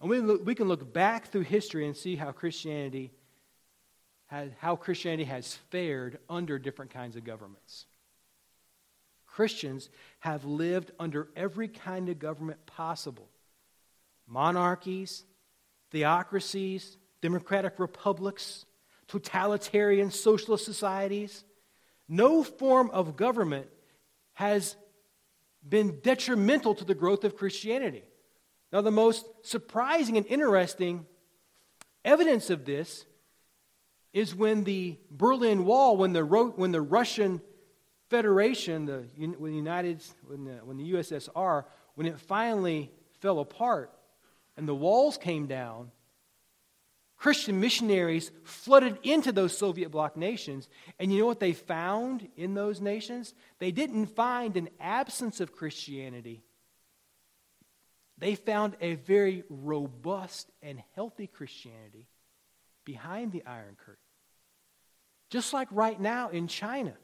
and 0.00 0.10
we, 0.10 0.20
look, 0.20 0.44
we 0.44 0.54
can 0.54 0.68
look 0.68 0.92
back 0.92 1.28
through 1.30 1.42
history 1.42 1.86
and 1.86 1.96
see 1.96 2.16
how 2.16 2.32
Christianity, 2.32 3.12
has, 4.26 4.50
how 4.58 4.76
Christianity 4.76 5.24
has 5.24 5.54
fared 5.70 6.18
under 6.28 6.58
different 6.58 6.90
kinds 6.90 7.16
of 7.16 7.24
governments. 7.24 7.86
Christians 9.26 9.88
have 10.20 10.44
lived 10.44 10.90
under 10.98 11.28
every 11.36 11.68
kind 11.68 12.08
of 12.08 12.18
government 12.18 12.64
possible 12.66 13.28
monarchies, 14.26 15.24
theocracies, 15.90 16.96
democratic 17.20 17.78
republics, 17.78 18.64
totalitarian 19.06 20.10
socialist 20.10 20.64
societies. 20.64 21.44
No 22.08 22.42
form 22.42 22.90
of 22.90 23.16
government 23.16 23.66
has 24.34 24.76
been 25.66 26.00
detrimental 26.00 26.74
to 26.74 26.84
the 26.84 26.94
growth 26.94 27.24
of 27.24 27.36
Christianity. 27.36 28.04
Now, 28.72 28.82
the 28.82 28.90
most 28.90 29.26
surprising 29.42 30.16
and 30.16 30.26
interesting 30.26 31.06
evidence 32.04 32.50
of 32.50 32.64
this 32.64 33.06
is 34.12 34.34
when 34.34 34.64
the 34.64 34.98
Berlin 35.10 35.64
Wall, 35.64 35.96
when 35.96 36.12
the, 36.12 36.24
when 36.24 36.72
the 36.72 36.80
Russian 36.80 37.40
Federation, 38.08 38.86
the, 38.86 39.04
when, 39.16 39.50
the 39.50 39.56
United, 39.56 40.02
when, 40.26 40.44
the, 40.44 40.52
when 40.64 40.76
the 40.76 40.92
USSR, 40.92 41.64
when 41.94 42.06
it 42.06 42.18
finally 42.20 42.90
fell 43.20 43.40
apart 43.40 43.92
and 44.58 44.68
the 44.68 44.74
walls 44.74 45.16
came 45.16 45.46
down, 45.46 45.92
Christian 47.16 47.60
missionaries 47.60 48.32
flooded 48.42 48.98
into 49.04 49.30
those 49.30 49.56
Soviet 49.56 49.90
bloc 49.90 50.16
nations. 50.16 50.68
And 50.98 51.12
you 51.12 51.20
know 51.20 51.26
what 51.26 51.40
they 51.40 51.52
found 51.52 52.28
in 52.36 52.54
those 52.54 52.80
nations? 52.80 53.34
They 53.60 53.70
didn't 53.70 54.06
find 54.06 54.56
an 54.56 54.68
absence 54.80 55.40
of 55.40 55.52
Christianity. 55.52 56.42
They 58.18 58.34
found 58.34 58.76
a 58.80 58.94
very 58.94 59.44
robust 59.48 60.50
and 60.60 60.82
healthy 60.96 61.28
Christianity 61.28 62.08
behind 62.84 63.30
the 63.30 63.44
Iron 63.46 63.76
Curtain. 63.78 64.02
Just 65.30 65.52
like 65.52 65.68
right 65.70 66.00
now 66.00 66.30
in 66.30 66.48
China, 66.48 66.94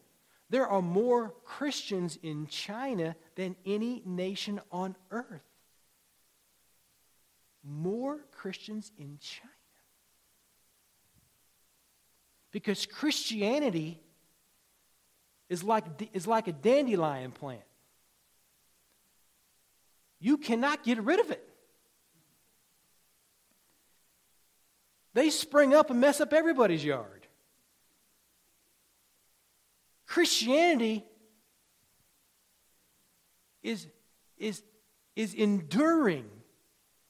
there 0.50 0.66
are 0.66 0.82
more 0.82 1.34
Christians 1.44 2.18
in 2.20 2.48
China 2.48 3.14
than 3.36 3.54
any 3.64 4.02
nation 4.04 4.60
on 4.72 4.96
earth. 5.12 5.53
More 7.64 8.18
Christians 8.30 8.92
in 8.98 9.18
China. 9.20 9.50
Because 12.50 12.86
Christianity 12.86 14.00
is 15.48 15.64
like, 15.64 15.84
is 16.12 16.26
like 16.26 16.46
a 16.46 16.52
dandelion 16.52 17.32
plant. 17.32 17.62
You 20.20 20.38
cannot 20.38 20.84
get 20.84 21.02
rid 21.02 21.20
of 21.20 21.30
it. 21.30 21.46
They 25.14 25.30
spring 25.30 25.74
up 25.74 25.90
and 25.90 26.00
mess 26.00 26.20
up 26.20 26.32
everybody's 26.32 26.84
yard. 26.84 27.26
Christianity 30.06 31.04
is, 33.62 33.86
is, 34.38 34.62
is 35.16 35.34
enduring. 35.34 36.28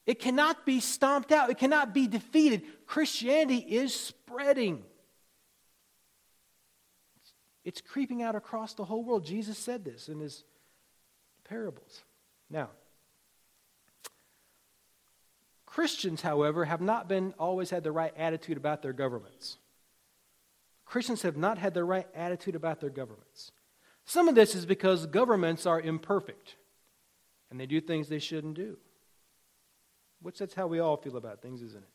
It 0.05 0.19
cannot 0.19 0.65
be 0.65 0.79
stomped 0.79 1.31
out, 1.31 1.49
it 1.49 1.57
cannot 1.57 1.93
be 1.93 2.07
defeated. 2.07 2.63
Christianity 2.85 3.57
is 3.57 3.93
spreading. 3.93 4.83
It's 7.63 7.81
creeping 7.81 8.21
out 8.21 8.35
across 8.35 8.75
the 8.75 8.85
whole 8.85 9.03
world. 9.03 9.25
Jesus 9.25 9.57
said 9.57 9.83
this 9.83 10.07
in 10.07 10.19
his 10.19 10.43
parables. 11.43 12.03
Now, 12.49 12.69
Christians, 15.65 16.21
however, 16.21 16.65
have 16.65 16.79
not 16.79 17.09
been 17.09 17.33
always 17.39 17.71
had 17.71 17.83
the 17.83 17.91
right 17.91 18.13
attitude 18.15 18.55
about 18.55 18.83
their 18.83 18.93
governments. 18.93 19.57
Christians 20.85 21.23
have 21.23 21.35
not 21.35 21.57
had 21.57 21.73
the 21.73 21.83
right 21.83 22.07
attitude 22.15 22.55
about 22.55 22.79
their 22.79 22.91
governments. 22.91 23.51
Some 24.05 24.27
of 24.27 24.35
this 24.35 24.53
is 24.53 24.67
because 24.67 25.07
governments 25.07 25.65
are 25.65 25.81
imperfect 25.81 26.55
and 27.49 27.59
they 27.59 27.65
do 27.65 27.81
things 27.81 28.07
they 28.07 28.19
shouldn't 28.19 28.53
do. 28.53 28.77
Which 30.25 30.39
that's 30.39 30.55
how 30.55 30.65
we 30.65 30.79
all 30.79 30.97
feel 30.97 31.17
about 31.17 31.43
things, 31.43 31.61
isn't 31.61 31.83
it? 31.83 31.89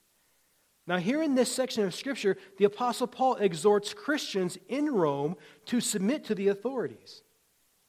Now, 0.86 0.98
here 0.98 1.20
in 1.20 1.34
this 1.34 1.52
section 1.52 1.82
of 1.82 1.92
Scripture, 1.92 2.36
the 2.58 2.64
Apostle 2.64 3.08
Paul 3.08 3.34
exhorts 3.34 3.92
Christians 3.92 4.56
in 4.68 4.94
Rome 4.94 5.34
to 5.66 5.80
submit 5.80 6.26
to 6.26 6.36
the 6.36 6.46
authorities 6.46 7.22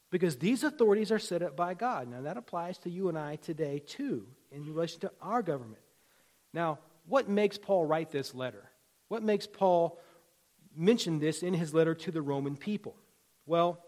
because 0.10 0.38
these 0.38 0.64
authorities 0.64 1.12
are 1.12 1.20
set 1.20 1.44
up 1.44 1.56
by 1.56 1.76
God. 1.76 2.10
Now, 2.10 2.24
that 2.24 2.38
applies 2.38 2.80
to 2.80 2.90
you 2.90 3.08
and 3.08 3.20
I 3.20 3.36
today, 3.36 3.84
too, 3.86 4.26
in 4.52 4.66
relation 4.66 5.00
to 5.02 5.12
our 5.22 5.44
government. 5.44 5.84
Now, 6.54 6.80
what 7.06 7.30
makes 7.30 7.60
Paul 7.60 7.86
write 7.86 8.10
this 8.10 8.34
letter? 8.34 8.68
What 9.10 9.22
makes 9.22 9.46
Paul 9.46 10.00
mention 10.76 11.20
this 11.20 11.44
in 11.44 11.54
his 11.54 11.72
letter 11.72 11.94
to 11.94 12.12
the 12.12 12.24
Roman 12.24 12.58
people? 12.58 12.96
Well, 13.46 13.80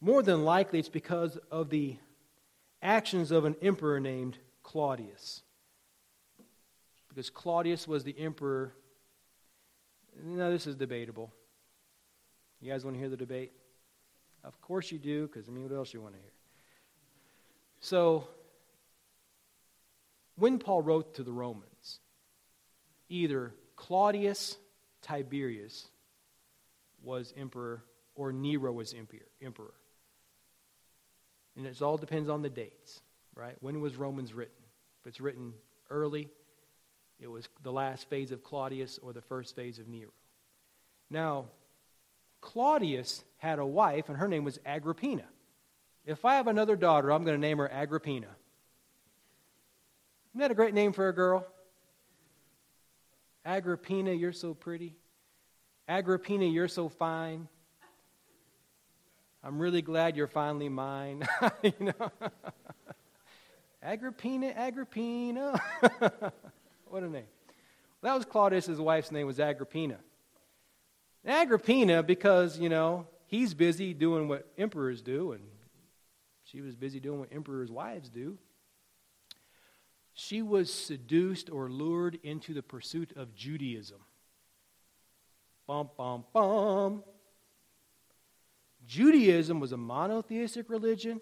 more 0.00 0.22
than 0.22 0.44
likely, 0.44 0.78
it's 0.78 0.88
because 0.88 1.36
of 1.50 1.68
the 1.70 1.96
actions 2.82 3.30
of 3.30 3.44
an 3.44 3.56
emperor 3.62 4.00
named 4.00 4.38
Claudius 4.62 5.42
because 7.18 7.30
Claudius 7.30 7.88
was 7.88 8.04
the 8.04 8.16
emperor. 8.16 8.72
Now, 10.24 10.50
this 10.50 10.68
is 10.68 10.76
debatable. 10.76 11.32
You 12.60 12.70
guys 12.70 12.84
want 12.84 12.94
to 12.94 13.00
hear 13.00 13.08
the 13.08 13.16
debate? 13.16 13.50
Of 14.44 14.60
course 14.60 14.92
you 14.92 14.98
do, 14.98 15.26
because 15.26 15.48
I 15.48 15.50
mean, 15.50 15.64
what 15.64 15.74
else 15.74 15.92
you 15.92 16.00
want 16.00 16.14
to 16.14 16.20
hear? 16.20 16.30
So, 17.80 18.28
when 20.36 20.60
Paul 20.60 20.82
wrote 20.82 21.14
to 21.14 21.24
the 21.24 21.32
Romans, 21.32 21.98
either 23.08 23.52
Claudius 23.74 24.56
Tiberius 25.02 25.88
was 27.02 27.34
emperor 27.36 27.82
or 28.14 28.32
Nero 28.32 28.70
was 28.70 28.94
emperor. 29.42 29.74
And 31.58 31.66
it 31.66 31.82
all 31.82 31.96
depends 31.96 32.30
on 32.30 32.40
the 32.40 32.48
dates, 32.48 33.00
right? 33.34 33.56
When 33.60 33.80
was 33.80 33.96
Romans 33.96 34.32
written? 34.32 34.54
If 35.00 35.08
it's 35.08 35.20
written 35.20 35.52
early, 35.90 36.28
it 37.20 37.26
was 37.26 37.48
the 37.64 37.72
last 37.72 38.08
phase 38.08 38.30
of 38.30 38.44
Claudius 38.44 38.98
or 39.02 39.12
the 39.12 39.20
first 39.20 39.56
phase 39.56 39.80
of 39.80 39.88
Nero. 39.88 40.12
Now, 41.10 41.46
Claudius 42.40 43.24
had 43.38 43.58
a 43.58 43.66
wife, 43.66 44.08
and 44.08 44.16
her 44.16 44.28
name 44.28 44.44
was 44.44 44.60
Agrippina. 44.64 45.24
If 46.06 46.24
I 46.24 46.36
have 46.36 46.46
another 46.46 46.76
daughter, 46.76 47.10
I'm 47.10 47.24
going 47.24 47.36
to 47.36 47.40
name 47.40 47.58
her 47.58 47.70
Agrippina. 47.70 48.28
Isn't 50.30 50.40
that 50.40 50.52
a 50.52 50.54
great 50.54 50.74
name 50.74 50.92
for 50.92 51.08
a 51.08 51.12
girl? 51.12 51.44
Agrippina, 53.44 54.12
you're 54.12 54.32
so 54.32 54.54
pretty. 54.54 54.94
Agrippina, 55.88 56.44
you're 56.44 56.68
so 56.68 56.88
fine. 56.88 57.48
I'm 59.42 59.58
really 59.58 59.82
glad 59.82 60.16
you're 60.16 60.26
finally 60.26 60.68
mine. 60.68 61.26
you 61.62 61.72
know? 61.80 62.12
Agrippina, 63.82 64.48
Agrippina. 64.48 65.60
what 66.88 67.02
a 67.02 67.08
name. 67.08 67.24
That 68.02 68.14
was 68.14 68.24
Claudius's 68.24 68.80
wife's 68.80 69.12
name 69.12 69.26
was 69.26 69.40
Agrippina. 69.40 69.98
Agrippina, 71.26 72.02
because, 72.02 72.58
you 72.58 72.68
know, 72.68 73.06
he's 73.26 73.54
busy 73.54 73.94
doing 73.94 74.28
what 74.28 74.46
emperors 74.56 75.02
do, 75.02 75.32
and 75.32 75.42
she 76.44 76.60
was 76.60 76.74
busy 76.74 77.00
doing 77.00 77.20
what 77.20 77.28
emperors' 77.32 77.70
wives 77.70 78.08
do. 78.08 78.38
She 80.14 80.42
was 80.42 80.72
seduced 80.72 81.50
or 81.50 81.68
lured 81.68 82.18
into 82.22 82.54
the 82.54 82.62
pursuit 82.62 83.12
of 83.14 83.34
Judaism. 83.34 83.98
Bum, 85.66 85.90
bum, 85.96 86.24
bum. 86.32 87.04
Judaism 88.88 89.60
was 89.60 89.72
a 89.72 89.76
monotheistic 89.76 90.70
religion, 90.70 91.20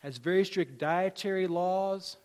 has 0.00 0.18
very 0.18 0.44
strict 0.44 0.78
dietary 0.78 1.46
laws, 1.46 2.16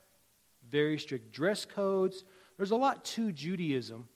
very 0.70 0.98
strict 0.98 1.32
dress 1.32 1.64
codes. 1.64 2.26
There's 2.58 2.72
a 2.72 2.76
lot 2.76 3.06
to 3.06 3.32
Judaism. 3.32 4.08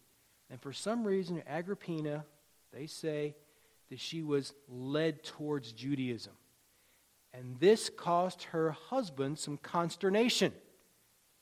And 0.50 0.60
for 0.60 0.74
some 0.74 1.06
reason, 1.06 1.44
Agrippina, 1.48 2.26
they 2.74 2.88
say 2.88 3.36
that 3.90 4.00
she 4.00 4.24
was 4.24 4.54
led 4.68 5.24
towards 5.24 5.72
Judaism. 5.72 6.34
And 7.34 7.60
this 7.60 7.90
caused 7.90 8.44
her 8.44 8.72
husband 8.72 9.38
some 9.38 9.58
consternation 9.58 10.54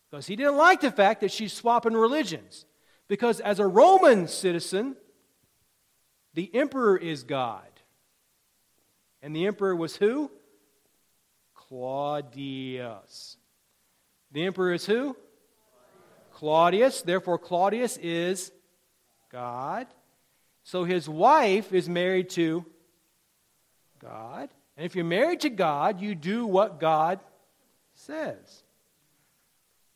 because 0.10 0.28
he 0.28 0.36
didn't 0.36 0.58
like 0.58 0.82
the 0.82 0.91
fact 0.91 1.21
that 1.21 1.32
she's 1.32 1.54
swapping 1.54 1.93
religions. 1.93 2.65
Because 3.08 3.39
as 3.39 3.60
a 3.60 3.67
Roman 3.67 4.28
citizen, 4.28 4.97
the 6.34 6.54
emperor 6.54 6.97
is 6.97 7.23
God. 7.23 7.74
And 9.25 9.35
the 9.35 9.47
emperor 9.47 9.75
was 9.75 9.95
who? 9.95 10.29
Claudius. 11.55 13.38
The 14.31 14.45
emperor 14.45 14.71
is 14.71 14.85
who? 14.85 15.17
Claudius. 16.33 17.01
Therefore, 17.01 17.39
Claudius 17.39 17.97
is 17.97 18.51
God. 19.31 19.88
So 20.61 20.83
his 20.83 21.09
wife 21.09 21.73
is 21.73 21.89
married 21.89 22.29
to 22.31 22.67
God. 23.97 24.49
And 24.77 24.85
if 24.85 24.95
you're 24.95 25.03
married 25.03 25.41
to 25.41 25.49
God, 25.49 26.01
you 26.01 26.13
do 26.13 26.45
what 26.45 26.79
God 26.79 27.19
says. 27.95 28.63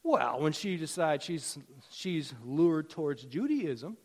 Well, 0.02 0.40
when 0.40 0.54
she 0.54 0.76
decides 0.76 1.24
she's, 1.24 1.60
she's 1.92 2.34
lured 2.44 2.90
towards 2.90 3.26
Judaism, 3.26 3.96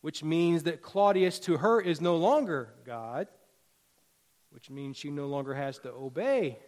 which 0.00 0.24
means 0.24 0.62
that 0.62 0.80
Claudius 0.80 1.40
to 1.40 1.58
her 1.58 1.78
is 1.78 2.00
no 2.00 2.16
longer 2.16 2.72
God, 2.86 3.28
which 4.52 4.70
means 4.70 4.96
she 4.96 5.10
no 5.10 5.26
longer 5.26 5.54
has 5.54 5.78
to 5.80 5.90
obey. 5.90 6.58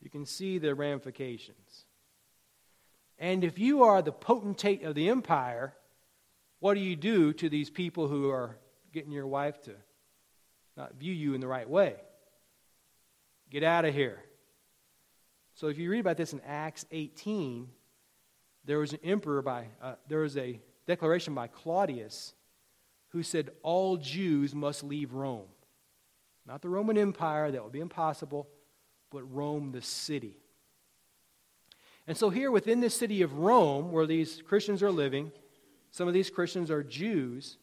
You 0.00 0.10
can 0.10 0.26
see 0.26 0.58
the 0.58 0.74
ramifications. 0.74 1.86
And 3.18 3.42
if 3.42 3.58
you 3.58 3.84
are 3.84 4.02
the 4.02 4.12
potentate 4.12 4.82
of 4.82 4.94
the 4.94 5.08
empire, 5.08 5.74
what 6.60 6.74
do 6.74 6.80
you 6.80 6.96
do 6.96 7.32
to 7.34 7.48
these 7.48 7.70
people 7.70 8.08
who 8.08 8.30
are 8.30 8.58
getting 8.92 9.12
your 9.12 9.26
wife 9.26 9.60
to 9.62 9.72
not 10.76 10.94
view 10.94 11.12
you 11.12 11.34
in 11.34 11.40
the 11.40 11.48
right 11.48 11.68
way? 11.68 11.96
Get 13.50 13.62
out 13.62 13.84
of 13.84 13.94
here. 13.94 14.20
So 15.54 15.68
if 15.68 15.78
you 15.78 15.90
read 15.90 16.00
about 16.00 16.16
this 16.16 16.32
in 16.32 16.40
Acts 16.46 16.84
18, 16.90 17.68
there 18.64 18.78
was 18.78 18.92
an 18.92 18.98
emperor 19.04 19.40
by, 19.40 19.66
uh, 19.80 19.94
there 20.08 20.20
was 20.20 20.36
a 20.36 20.60
declaration 20.86 21.34
by 21.34 21.46
Claudius 21.46 22.34
who 23.08 23.22
said 23.22 23.50
all 23.62 23.96
Jews 23.96 24.54
must 24.54 24.82
leave 24.82 25.14
Rome. 25.14 25.46
Not 26.46 26.62
the 26.62 26.68
Roman 26.68 26.98
Empire, 26.98 27.50
that 27.50 27.62
would 27.62 27.72
be 27.72 27.80
impossible, 27.80 28.48
but 29.10 29.22
Rome, 29.32 29.72
the 29.72 29.82
city. 29.82 30.36
And 32.06 32.16
so, 32.16 32.28
here 32.28 32.50
within 32.50 32.80
the 32.80 32.90
city 32.90 33.22
of 33.22 33.38
Rome, 33.38 33.90
where 33.90 34.06
these 34.06 34.42
Christians 34.42 34.82
are 34.82 34.90
living, 34.90 35.32
some 35.90 36.06
of 36.06 36.12
these 36.12 36.28
Christians 36.28 36.70
are 36.70 36.82
Jews, 36.82 37.56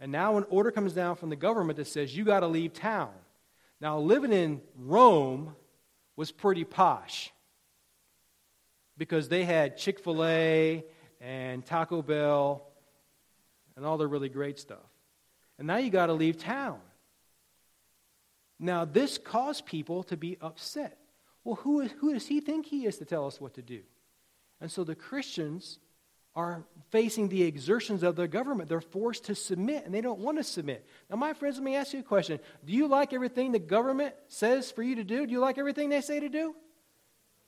and 0.00 0.10
now 0.10 0.38
an 0.38 0.46
order 0.48 0.70
comes 0.70 0.94
down 0.94 1.16
from 1.16 1.28
the 1.28 1.36
government 1.36 1.76
that 1.76 1.86
says 1.86 2.16
you 2.16 2.24
got 2.24 2.40
to 2.40 2.46
leave 2.46 2.72
town. 2.72 3.10
Now, 3.80 3.98
living 3.98 4.32
in 4.32 4.62
Rome 4.76 5.54
was 6.16 6.32
pretty 6.32 6.64
posh 6.64 7.32
because 8.96 9.28
they 9.28 9.44
had 9.44 9.76
Chick 9.76 10.00
fil 10.00 10.24
A 10.24 10.84
and 11.20 11.64
Taco 11.64 12.00
Bell 12.00 12.66
and 13.76 13.84
all 13.84 13.98
the 13.98 14.06
really 14.06 14.28
great 14.28 14.58
stuff. 14.58 14.78
And 15.58 15.66
now 15.66 15.76
you 15.76 15.90
got 15.90 16.06
to 16.06 16.12
leave 16.12 16.38
town. 16.38 16.80
Now, 18.58 18.84
this 18.84 19.18
caused 19.18 19.66
people 19.66 20.02
to 20.04 20.16
be 20.16 20.38
upset. 20.40 20.98
Well, 21.42 21.56
who, 21.56 21.80
is, 21.80 21.92
who 21.92 22.14
does 22.14 22.26
he 22.26 22.40
think 22.40 22.66
he 22.66 22.86
is 22.86 22.98
to 22.98 23.04
tell 23.04 23.26
us 23.26 23.40
what 23.40 23.54
to 23.54 23.62
do? 23.62 23.82
And 24.60 24.70
so 24.70 24.84
the 24.84 24.94
Christians 24.94 25.78
are 26.36 26.64
facing 26.90 27.28
the 27.28 27.42
exertions 27.44 28.02
of 28.02 28.16
their 28.16 28.26
government. 28.26 28.68
They're 28.68 28.80
forced 28.80 29.26
to 29.26 29.34
submit, 29.34 29.84
and 29.84 29.94
they 29.94 30.00
don't 30.00 30.20
want 30.20 30.38
to 30.38 30.44
submit. 30.44 30.86
Now, 31.08 31.16
my 31.16 31.32
friends, 31.32 31.56
let 31.56 31.64
me 31.64 31.76
ask 31.76 31.92
you 31.92 32.00
a 32.00 32.04
question. 32.04 32.40
Do 32.64 32.72
you 32.72 32.88
like 32.88 33.12
everything 33.12 33.52
the 33.52 33.58
government 33.58 34.14
says 34.28 34.70
for 34.70 34.82
you 34.82 34.96
to 34.96 35.04
do? 35.04 35.26
Do 35.26 35.32
you 35.32 35.38
like 35.38 35.58
everything 35.58 35.90
they 35.90 36.00
say 36.00 36.20
to 36.20 36.28
do? 36.28 36.54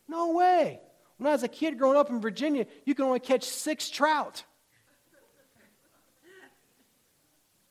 No 0.08 0.32
way. 0.32 0.80
When 1.16 1.26
I 1.26 1.32
was 1.32 1.42
a 1.42 1.48
kid 1.48 1.78
growing 1.78 1.96
up 1.96 2.10
in 2.10 2.20
Virginia, 2.20 2.66
you 2.84 2.94
could 2.94 3.06
only 3.06 3.20
catch 3.20 3.44
six 3.44 3.88
trout. 3.88 4.44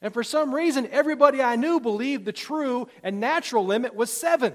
And 0.06 0.14
for 0.14 0.24
some 0.24 0.54
reason, 0.54 0.88
everybody 0.92 1.42
I 1.42 1.56
knew 1.56 1.80
believed 1.80 2.26
the 2.26 2.32
true 2.32 2.88
and 3.02 3.20
natural 3.20 3.66
limit 3.66 3.96
was 3.96 4.12
seven. 4.14 4.54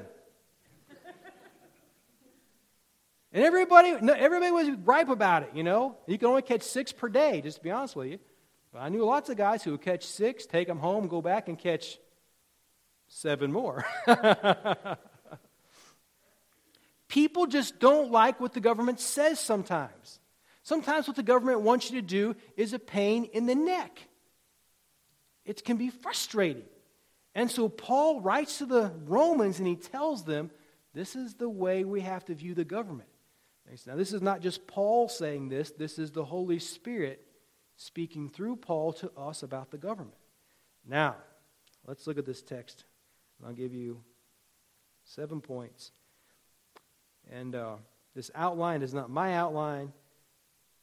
And 3.32 3.42
everybody, 3.42 3.88
everybody 3.88 4.52
was 4.52 4.70
ripe 4.84 5.08
about 5.08 5.42
it, 5.42 5.50
you 5.52 5.64
know. 5.64 5.96
You 6.06 6.18
can 6.18 6.28
only 6.28 6.42
catch 6.42 6.62
six 6.62 6.92
per 6.92 7.08
day, 7.08 7.40
just 7.40 7.56
to 7.56 7.64
be 7.64 7.72
honest 7.72 7.96
with 7.96 8.06
you. 8.06 8.20
But 8.72 8.82
I 8.82 8.90
knew 8.90 9.04
lots 9.04 9.28
of 9.28 9.36
guys 9.36 9.64
who 9.64 9.72
would 9.72 9.82
catch 9.82 10.06
six, 10.06 10.46
take 10.46 10.68
them 10.68 10.78
home, 10.78 11.08
go 11.08 11.20
back 11.20 11.48
and 11.48 11.58
catch 11.58 11.98
seven 13.08 13.50
more. 13.50 13.84
People 17.08 17.48
just 17.48 17.80
don't 17.80 18.12
like 18.12 18.38
what 18.38 18.52
the 18.52 18.60
government 18.60 19.00
says 19.00 19.40
sometimes. 19.40 20.20
Sometimes 20.62 21.08
what 21.08 21.16
the 21.16 21.24
government 21.24 21.62
wants 21.62 21.90
you 21.90 22.00
to 22.00 22.06
do 22.06 22.36
is 22.56 22.72
a 22.72 22.78
pain 22.78 23.24
in 23.24 23.46
the 23.46 23.56
neck. 23.56 24.06
It 25.44 25.64
can 25.64 25.76
be 25.76 25.90
frustrating. 25.90 26.64
And 27.34 27.50
so 27.50 27.68
Paul 27.68 28.20
writes 28.20 28.58
to 28.58 28.66
the 28.66 28.92
Romans 29.06 29.58
and 29.58 29.68
he 29.68 29.76
tells 29.76 30.24
them 30.24 30.50
this 30.94 31.14
is 31.14 31.34
the 31.34 31.48
way 31.48 31.84
we 31.84 32.00
have 32.00 32.24
to 32.26 32.34
view 32.34 32.54
the 32.54 32.64
government. 32.64 33.08
Now, 33.86 33.94
this 33.94 34.12
is 34.12 34.20
not 34.20 34.40
just 34.40 34.66
Paul 34.66 35.08
saying 35.08 35.48
this, 35.48 35.70
this 35.70 35.98
is 35.98 36.10
the 36.10 36.24
Holy 36.24 36.58
Spirit 36.58 37.24
speaking 37.76 38.28
through 38.28 38.56
Paul 38.56 38.92
to 38.94 39.12
us 39.16 39.44
about 39.44 39.70
the 39.70 39.78
government. 39.78 40.16
Now, 40.86 41.16
let's 41.86 42.06
look 42.06 42.18
at 42.18 42.26
this 42.26 42.42
text. 42.42 42.84
I'll 43.46 43.52
give 43.52 43.72
you 43.72 44.02
seven 45.04 45.40
points. 45.40 45.92
And 47.30 47.54
uh, 47.54 47.76
this 48.14 48.30
outline 48.34 48.82
is 48.82 48.92
not 48.92 49.08
my 49.08 49.34
outline. 49.34 49.92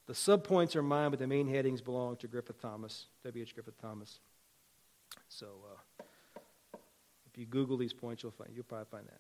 The 0.06 0.14
subpoints 0.14 0.76
are 0.78 0.84
mine, 0.84 1.10
but 1.10 1.20
the 1.20 1.28
main 1.28 1.48
headings 1.48 1.82
belong 1.82 2.16
to 2.18 2.28
Griffith 2.28 2.62
Thomas, 2.62 3.08
W.H. 3.26 3.54
Griffith 3.54 3.80
Thomas. 3.82 4.20
So 5.30 5.48
uh, 5.72 6.00
if 7.32 7.38
you 7.38 7.46
Google 7.46 7.78
these 7.78 7.94
points, 7.94 8.24
you'll, 8.24 8.32
find, 8.32 8.50
you'll 8.54 8.64
probably 8.64 8.88
find 8.90 9.06
that. 9.08 9.20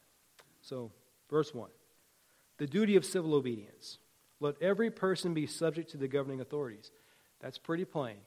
So, 0.61 0.91
verse 1.29 1.53
1 1.53 1.69
the 2.57 2.67
duty 2.67 2.95
of 2.95 3.05
civil 3.05 3.35
obedience. 3.35 3.99
Let 4.39 4.61
every 4.61 4.91
person 4.91 5.33
be 5.33 5.47
subject 5.47 5.91
to 5.91 5.97
the 5.97 6.07
governing 6.07 6.41
authorities. 6.41 6.91
That's 7.39 7.57
pretty 7.57 7.85
plain. 7.85 8.17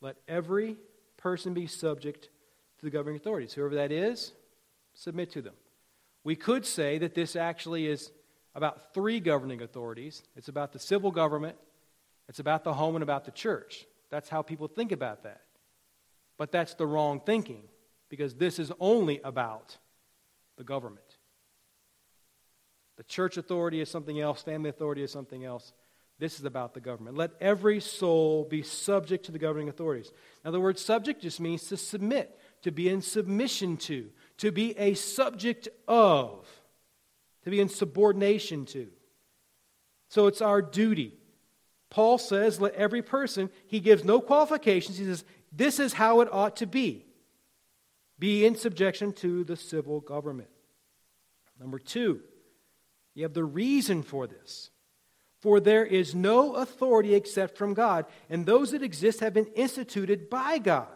Let 0.00 0.16
every 0.28 0.76
person 1.16 1.54
be 1.54 1.66
subject 1.66 2.28
to 2.78 2.84
the 2.84 2.90
governing 2.90 3.16
authorities. 3.16 3.54
Whoever 3.54 3.76
that 3.76 3.92
is, 3.92 4.32
submit 4.94 5.30
to 5.32 5.42
them. 5.42 5.54
We 6.22 6.36
could 6.36 6.64
say 6.64 6.98
that 6.98 7.14
this 7.14 7.36
actually 7.36 7.86
is 7.86 8.10
about 8.54 8.94
three 8.94 9.20
governing 9.20 9.62
authorities 9.62 10.22
it's 10.36 10.48
about 10.48 10.72
the 10.72 10.78
civil 10.78 11.10
government, 11.10 11.56
it's 12.28 12.38
about 12.38 12.64
the 12.64 12.74
home, 12.74 12.96
and 12.96 13.02
about 13.02 13.24
the 13.24 13.30
church. 13.30 13.86
That's 14.10 14.28
how 14.28 14.42
people 14.42 14.68
think 14.68 14.92
about 14.92 15.24
that. 15.24 15.40
But 16.38 16.52
that's 16.52 16.74
the 16.74 16.86
wrong 16.86 17.20
thinking 17.24 17.62
because 18.08 18.34
this 18.34 18.58
is 18.58 18.72
only 18.80 19.20
about 19.22 19.76
the 20.56 20.64
government. 20.64 21.18
The 22.96 23.04
church 23.04 23.36
authority 23.36 23.80
is 23.80 23.88
something 23.88 24.20
else, 24.20 24.42
family 24.42 24.70
authority 24.70 25.02
is 25.02 25.10
something 25.10 25.44
else. 25.44 25.72
This 26.18 26.38
is 26.38 26.44
about 26.44 26.74
the 26.74 26.80
government. 26.80 27.16
Let 27.16 27.32
every 27.40 27.80
soul 27.80 28.44
be 28.44 28.62
subject 28.62 29.26
to 29.26 29.32
the 29.32 29.38
governing 29.38 29.68
authorities. 29.68 30.12
Now, 30.44 30.52
the 30.52 30.60
word 30.60 30.78
subject 30.78 31.20
just 31.22 31.40
means 31.40 31.66
to 31.68 31.76
submit, 31.76 32.38
to 32.62 32.70
be 32.70 32.88
in 32.88 33.02
submission 33.02 33.76
to, 33.78 34.10
to 34.38 34.52
be 34.52 34.78
a 34.78 34.94
subject 34.94 35.68
of, 35.88 36.46
to 37.42 37.50
be 37.50 37.60
in 37.60 37.68
subordination 37.68 38.64
to. 38.66 38.88
So 40.08 40.28
it's 40.28 40.40
our 40.40 40.62
duty. 40.62 41.14
Paul 41.90 42.18
says, 42.18 42.60
let 42.60 42.74
every 42.74 43.02
person, 43.02 43.50
he 43.66 43.80
gives 43.80 44.04
no 44.04 44.20
qualifications. 44.20 44.98
He 44.98 45.04
says, 45.04 45.24
this 45.54 45.78
is 45.78 45.92
how 45.92 46.20
it 46.20 46.28
ought 46.32 46.56
to 46.56 46.66
be. 46.66 47.06
be 48.18 48.44
in 48.44 48.56
subjection 48.56 49.12
to 49.12 49.44
the 49.44 49.56
civil 49.56 50.00
government. 50.00 50.48
Number 51.60 51.78
two, 51.78 52.20
you 53.14 53.22
have 53.22 53.34
the 53.34 53.44
reason 53.44 54.02
for 54.02 54.26
this. 54.26 54.70
For 55.40 55.60
there 55.60 55.84
is 55.84 56.14
no 56.14 56.54
authority 56.54 57.14
except 57.14 57.58
from 57.58 57.74
God, 57.74 58.06
and 58.30 58.46
those 58.46 58.70
that 58.70 58.82
exist 58.82 59.20
have 59.20 59.34
been 59.34 59.50
instituted 59.54 60.30
by 60.30 60.58
God. 60.58 60.88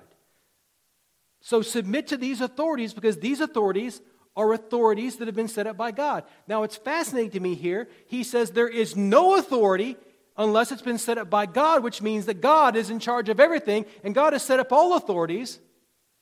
So 1.40 1.61
submit 1.61 2.07
to 2.09 2.16
these 2.16 2.40
authorities 2.40 2.94
because 2.94 3.18
these 3.18 3.40
authorities 3.40 4.01
are 4.35 4.53
authorities 4.53 5.16
that 5.16 5.29
have 5.29 5.35
been 5.35 5.49
set 5.49 5.66
up 5.66 5.77
by 5.77 5.90
God. 5.90 6.25
Now, 6.47 6.62
it's 6.62 6.77
fascinating 6.77 7.33
to 7.33 7.40
me 7.40 7.55
here. 7.57 7.88
He 8.07 8.25
says 8.25 8.51
there 8.51 8.68
is 8.68 8.97
no 8.97 9.37
authority 9.37 9.97
unless 10.38 10.70
it's 10.70 10.83
been 10.83 10.98
set 10.98 11.18
up 11.18 11.29
by 11.29 11.44
God, 11.44 11.83
which 11.83 12.01
means 12.01 12.27
that 12.27 12.40
God 12.40 12.77
is 12.77 12.88
in 12.88 13.01
charge 13.01 13.29
of 13.29 13.40
everything, 13.40 13.85
and 14.05 14.14
God 14.14 14.33
has 14.33 14.42
set 14.44 14.61
up 14.61 14.72
all 14.72 14.94
authorities. 14.94 15.59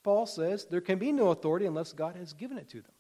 Paul 0.03 0.27
says 0.27 0.65
there 0.65 0.81
can 0.81 0.99
be 0.99 1.13
no 1.13 1.29
authority 1.29 1.67
unless 1.67 1.93
God 1.93 2.17
has 2.17 2.33
given 2.33 2.57
it 2.57 2.71
to 2.71 2.81
them. 2.81 2.93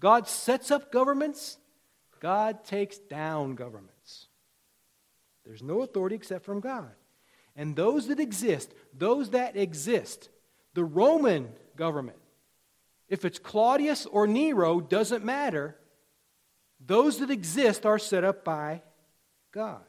God 0.00 0.26
sets 0.26 0.72
up 0.72 0.90
governments, 0.90 1.58
God 2.18 2.64
takes 2.64 2.98
down 2.98 3.54
governments. 3.54 4.26
There's 5.44 5.62
no 5.62 5.82
authority 5.82 6.16
except 6.16 6.44
from 6.44 6.60
God. 6.60 6.90
And 7.54 7.76
those 7.76 8.08
that 8.08 8.18
exist, 8.18 8.72
those 8.96 9.30
that 9.30 9.56
exist, 9.56 10.28
the 10.74 10.84
Roman 10.84 11.50
government, 11.76 12.18
if 13.08 13.24
it's 13.24 13.38
Claudius 13.38 14.06
or 14.06 14.26
Nero, 14.26 14.80
doesn't 14.80 15.24
matter. 15.24 15.76
Those 16.84 17.18
that 17.18 17.30
exist 17.30 17.84
are 17.84 17.98
set 17.98 18.24
up 18.24 18.44
by 18.44 18.82
God. 19.52 19.82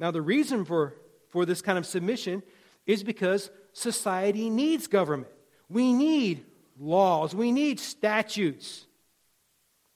Now, 0.00 0.10
the 0.10 0.22
reason 0.22 0.64
for, 0.64 0.94
for 1.28 1.44
this 1.44 1.60
kind 1.60 1.78
of 1.78 1.84
submission 1.84 2.42
is 2.86 3.04
because 3.04 3.50
society 3.74 4.48
needs 4.48 4.86
government. 4.86 5.30
We 5.68 5.92
need 5.92 6.44
laws, 6.80 7.34
we 7.34 7.52
need 7.52 7.78
statutes. 7.78 8.86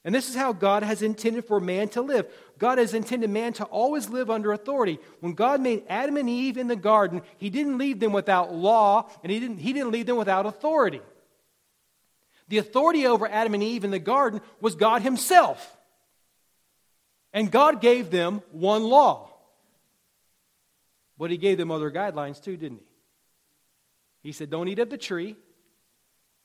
And 0.06 0.14
this 0.14 0.28
is 0.28 0.36
how 0.36 0.52
God 0.52 0.82
has 0.82 1.00
intended 1.00 1.46
for 1.46 1.58
man 1.58 1.88
to 1.88 2.02
live. 2.02 2.30
God 2.58 2.76
has 2.76 2.92
intended 2.92 3.30
man 3.30 3.54
to 3.54 3.64
always 3.64 4.10
live 4.10 4.30
under 4.30 4.52
authority. 4.52 4.98
When 5.20 5.32
God 5.32 5.62
made 5.62 5.84
Adam 5.88 6.18
and 6.18 6.28
Eve 6.28 6.58
in 6.58 6.68
the 6.68 6.76
garden, 6.76 7.22
He 7.38 7.48
didn't 7.48 7.78
leave 7.78 8.00
them 8.00 8.12
without 8.12 8.54
law, 8.54 9.08
and 9.22 9.32
He 9.32 9.40
didn't, 9.40 9.56
he 9.56 9.72
didn't 9.72 9.92
leave 9.92 10.04
them 10.04 10.18
without 10.18 10.44
authority. 10.44 11.00
The 12.48 12.58
authority 12.58 13.06
over 13.06 13.26
Adam 13.26 13.54
and 13.54 13.62
Eve 13.62 13.84
in 13.84 13.90
the 13.90 13.98
garden 13.98 14.42
was 14.60 14.74
God 14.74 15.00
Himself. 15.00 15.74
And 17.32 17.50
God 17.50 17.80
gave 17.80 18.10
them 18.10 18.42
one 18.52 18.82
law. 18.82 19.33
But 21.18 21.31
He 21.31 21.37
gave 21.37 21.59
them 21.59 21.70
other 21.70 21.90
guidelines 21.90 22.42
too, 22.42 22.57
didn't 22.57 22.79
He? 22.79 24.29
He 24.29 24.33
said, 24.33 24.50
Don't 24.50 24.68
eat 24.68 24.79
of 24.79 24.90
the 24.90 24.98
tree. 24.98 25.37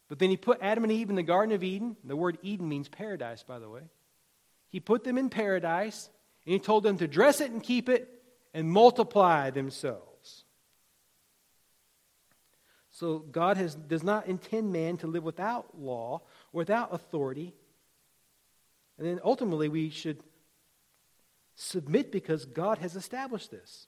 But 0.10 0.18
then 0.18 0.32
he 0.32 0.38
put 0.38 0.60
Adam 0.62 0.84
and 0.84 0.92
Eve 0.92 1.10
in 1.10 1.16
the 1.16 1.24
Garden 1.24 1.56
of 1.56 1.64
Eden. 1.64 1.96
The 2.04 2.16
word 2.16 2.40
Eden 2.42 2.68
means 2.68 2.90
paradise, 2.90 3.44
by 3.44 3.60
the 3.60 3.70
way. 3.70 3.84
He 4.70 4.80
put 4.80 5.04
them 5.04 5.18
in 5.18 5.30
paradise, 5.30 6.10
and 6.46 6.54
he 6.54 6.60
told 6.60 6.84
them 6.84 6.98
to 6.98 7.08
dress 7.08 7.42
it 7.42 7.52
and 7.52 7.62
keep 7.62 7.88
it 7.90 8.10
and 8.54 8.70
multiply 8.70 9.52
themselves. 9.52 10.44
So 12.90 13.20
God 13.20 13.58
has, 13.58 13.76
does 13.76 14.04
not 14.04 14.28
intend 14.28 14.74
man 14.74 14.98
to 14.98 15.08
live 15.08 15.24
without 15.24 15.80
law, 15.80 16.22
without 16.52 16.94
authority. 16.94 17.54
And 18.98 19.08
then 19.08 19.20
ultimately, 19.24 19.70
we 19.70 19.92
should 19.92 20.22
submit 21.56 22.12
because 22.12 22.46
God 22.46 22.80
has 22.80 22.96
established 22.96 23.52
this. 23.52 23.88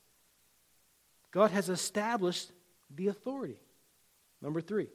God 1.32 1.52
has 1.52 1.70
established 1.70 2.52
the 2.94 3.08
authority. 3.08 3.60
Number 4.42 4.62
three 4.62 4.88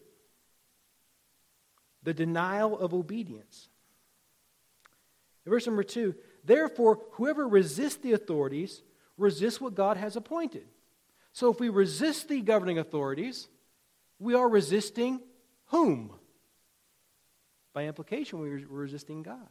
the 2.03 2.15
denial 2.15 2.79
of 2.79 2.95
obedience. 2.95 3.69
In 5.45 5.51
verse 5.51 5.67
number 5.67 5.83
two, 5.83 6.15
therefore, 6.45 7.01
whoever 7.13 7.49
resists 7.49 7.97
the 7.97 8.13
authorities 8.13 8.81
resists 9.17 9.61
what 9.61 9.75
God 9.75 9.97
has 9.97 10.15
appointed. 10.15 10.67
So 11.33 11.51
if 11.51 11.59
we 11.59 11.69
resist 11.69 12.29
the 12.29 12.41
governing 12.43 12.79
authorities, 12.79 13.49
we 14.21 14.35
are 14.35 14.49
resisting 14.49 15.21
whom? 15.67 16.13
By 17.73 17.87
implication, 17.87 18.39
we 18.39 18.51
are 18.51 18.67
resisting 18.69 19.23
God. 19.23 19.51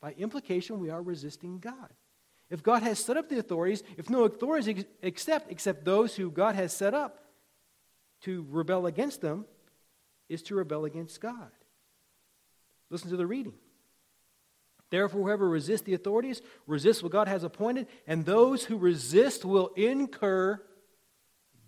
By 0.00 0.12
implication, 0.12 0.78
we 0.78 0.90
are 0.90 1.02
resisting 1.02 1.58
God. 1.58 1.90
If 2.52 2.62
God 2.62 2.82
has 2.82 2.98
set 2.98 3.16
up 3.16 3.30
the 3.30 3.38
authorities, 3.38 3.82
if 3.96 4.10
no 4.10 4.24
authorities 4.24 4.84
except 5.00 5.50
except 5.50 5.86
those 5.86 6.14
who 6.14 6.30
God 6.30 6.54
has 6.54 6.70
set 6.70 6.92
up 6.92 7.18
to 8.20 8.46
rebel 8.50 8.84
against 8.84 9.22
them, 9.22 9.46
is 10.28 10.42
to 10.42 10.54
rebel 10.54 10.84
against 10.84 11.18
God. 11.18 11.50
Listen 12.90 13.08
to 13.08 13.16
the 13.16 13.26
reading. 13.26 13.54
Therefore, 14.90 15.22
whoever 15.22 15.48
resists 15.48 15.80
the 15.80 15.94
authorities 15.94 16.42
resists 16.66 17.02
what 17.02 17.10
God 17.10 17.26
has 17.26 17.42
appointed, 17.42 17.86
and 18.06 18.26
those 18.26 18.66
who 18.66 18.76
resist 18.76 19.46
will 19.46 19.68
incur 19.68 20.62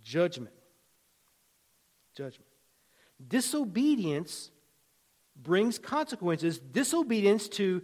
judgment. 0.03 0.55
Judgment. 2.14 2.51
Disobedience 3.27 4.51
brings 5.35 5.79
consequences. 5.79 6.59
Disobedience 6.59 7.49
to 7.49 7.81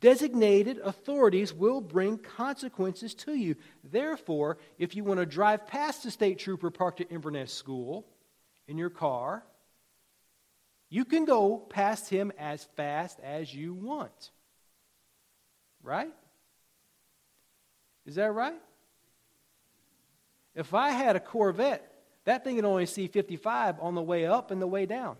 designated 0.00 0.78
authorities 0.78 1.52
will 1.52 1.80
bring 1.80 2.18
consequences 2.18 3.14
to 3.14 3.34
you. 3.34 3.56
Therefore, 3.84 4.58
if 4.78 4.94
you 4.94 5.04
want 5.04 5.20
to 5.20 5.26
drive 5.26 5.66
past 5.66 6.02
the 6.02 6.10
state 6.10 6.38
trooper 6.38 6.70
parked 6.70 7.00
at 7.00 7.10
Inverness 7.10 7.52
School 7.52 8.06
in 8.66 8.78
your 8.78 8.90
car, 8.90 9.44
you 10.90 11.04
can 11.04 11.24
go 11.24 11.58
past 11.58 12.08
him 12.08 12.32
as 12.38 12.64
fast 12.76 13.18
as 13.20 13.52
you 13.52 13.74
want. 13.74 14.30
Right? 15.82 16.12
Is 18.06 18.14
that 18.14 18.32
right? 18.32 18.60
If 20.54 20.74
I 20.74 20.90
had 20.90 21.14
a 21.14 21.20
Corvette, 21.20 21.84
that 22.24 22.42
thing 22.42 22.56
would 22.56 22.64
only 22.64 22.86
see 22.86 23.06
55 23.06 23.80
on 23.80 23.94
the 23.94 24.02
way 24.02 24.26
up 24.26 24.50
and 24.50 24.60
the 24.60 24.66
way 24.66 24.86
down. 24.86 25.16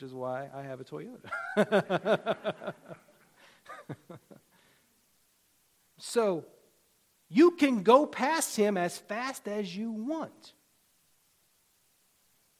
Which 0.00 0.08
is 0.08 0.14
why 0.14 0.48
I 0.54 0.62
have 0.62 0.80
a 0.80 0.84
Toyota. 0.84 2.72
so, 5.98 6.46
you 7.28 7.50
can 7.50 7.82
go 7.82 8.06
past 8.06 8.56
him 8.56 8.78
as 8.78 8.96
fast 8.96 9.46
as 9.46 9.76
you 9.76 9.90
want. 9.90 10.54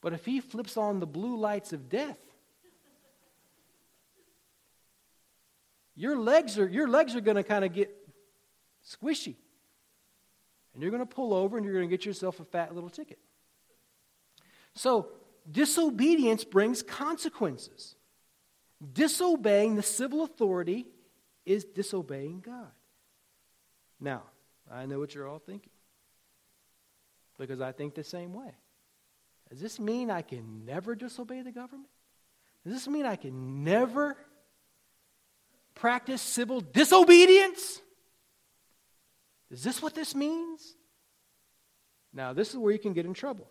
But 0.03 0.13
if 0.13 0.27
he 0.27 0.41
flips 0.41 0.77
on 0.77 1.01
the 1.01 1.07
blue 1.07 1.39
lights 1.39 1.73
of 1.73 1.89
death, 1.89 2.19
your 5.97 6.19
legs 6.19 6.59
are, 6.59 6.69
your 6.69 6.89
legs 6.89 7.17
are 7.17 7.23
going 7.23 7.39
to 7.39 7.43
kind 7.43 7.65
of 7.65 7.73
get 7.73 7.91
squishy. 8.87 9.37
And 10.75 10.83
you're 10.83 10.91
going 10.91 11.01
to 11.01 11.07
pull 11.07 11.33
over 11.33 11.57
and 11.57 11.65
you're 11.65 11.75
going 11.75 11.89
to 11.89 11.91
get 11.91 12.05
yourself 12.05 12.39
a 12.39 12.45
fat 12.45 12.75
little 12.75 12.91
ticket. 12.91 13.19
So, 14.75 15.09
disobedience 15.51 16.45
brings 16.45 16.83
consequences. 16.83 17.95
Disobeying 18.93 19.77
the 19.77 19.83
civil 19.83 20.25
authority 20.25 20.87
is 21.45 21.65
disobeying 21.65 22.41
God. 22.41 22.71
Now, 24.01 24.23
I 24.71 24.87
know 24.87 24.99
what 24.99 25.15
you're 25.15 25.29
all 25.29 25.39
thinking. 25.39 25.73
Because 27.39 27.61
I 27.61 27.73
think 27.73 27.95
the 27.95 28.05
same 28.05 28.33
way. 28.33 28.55
Does 29.51 29.61
this 29.61 29.81
mean 29.81 30.11
I 30.11 30.23
can 30.23 30.65
never 30.65 30.95
disobey 30.95 31.43
the 31.43 31.53
government? 31.53 31.89
Does 32.65 32.75
this 32.75 32.89
mean 32.89 33.07
I 33.07 33.17
can 33.17 33.65
never 33.65 34.17
practice 35.75 36.23
civil 36.23 36.61
disobedience? 36.61 37.81
Is 39.51 39.65
this 39.65 39.83
what 39.83 39.95
this 39.95 40.15
means? 40.15 40.77
Now, 42.13 42.33
this 42.33 42.51
is 42.51 42.57
where 42.57 42.73
you 42.73 42.79
can 42.79 42.93
get 42.93 43.07
in 43.07 43.15
trouble. 43.15 43.49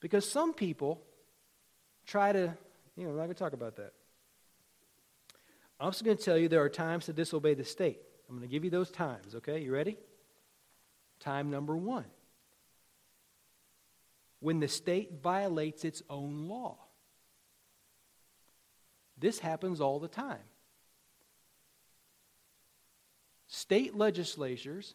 Because 0.00 0.28
some 0.28 0.54
people 0.54 1.02
try 2.06 2.32
to, 2.32 2.54
you 2.96 3.04
know, 3.04 3.10
I'm 3.10 3.16
not 3.16 3.24
going 3.24 3.34
to 3.34 3.38
talk 3.38 3.52
about 3.52 3.76
that. 3.76 3.92
I'm 5.78 5.86
also 5.86 6.04
going 6.04 6.16
to 6.16 6.22
tell 6.22 6.36
you 6.36 6.48
there 6.48 6.62
are 6.62 6.68
times 6.68 7.06
to 7.06 7.12
disobey 7.12 7.54
the 7.54 7.64
state. 7.64 8.00
I'm 8.28 8.36
going 8.36 8.48
to 8.48 8.52
give 8.52 8.64
you 8.64 8.70
those 8.70 8.90
times, 8.90 9.34
okay? 9.36 9.60
You 9.60 9.72
ready? 9.72 9.96
Time 11.20 11.50
number 11.50 11.76
one 11.76 12.06
when 14.40 14.58
the 14.58 14.68
state 14.68 15.20
violates 15.22 15.84
its 15.84 16.02
own 16.10 16.48
law. 16.48 16.78
This 19.18 19.38
happens 19.38 19.80
all 19.80 20.00
the 20.00 20.08
time. 20.08 20.38
State 23.46 23.94
legislatures 23.94 24.94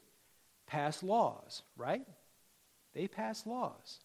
pass 0.65 1.03
laws, 1.03 1.61
right? 1.77 2.05
They 2.93 3.07
pass 3.07 3.45
laws. 3.45 3.99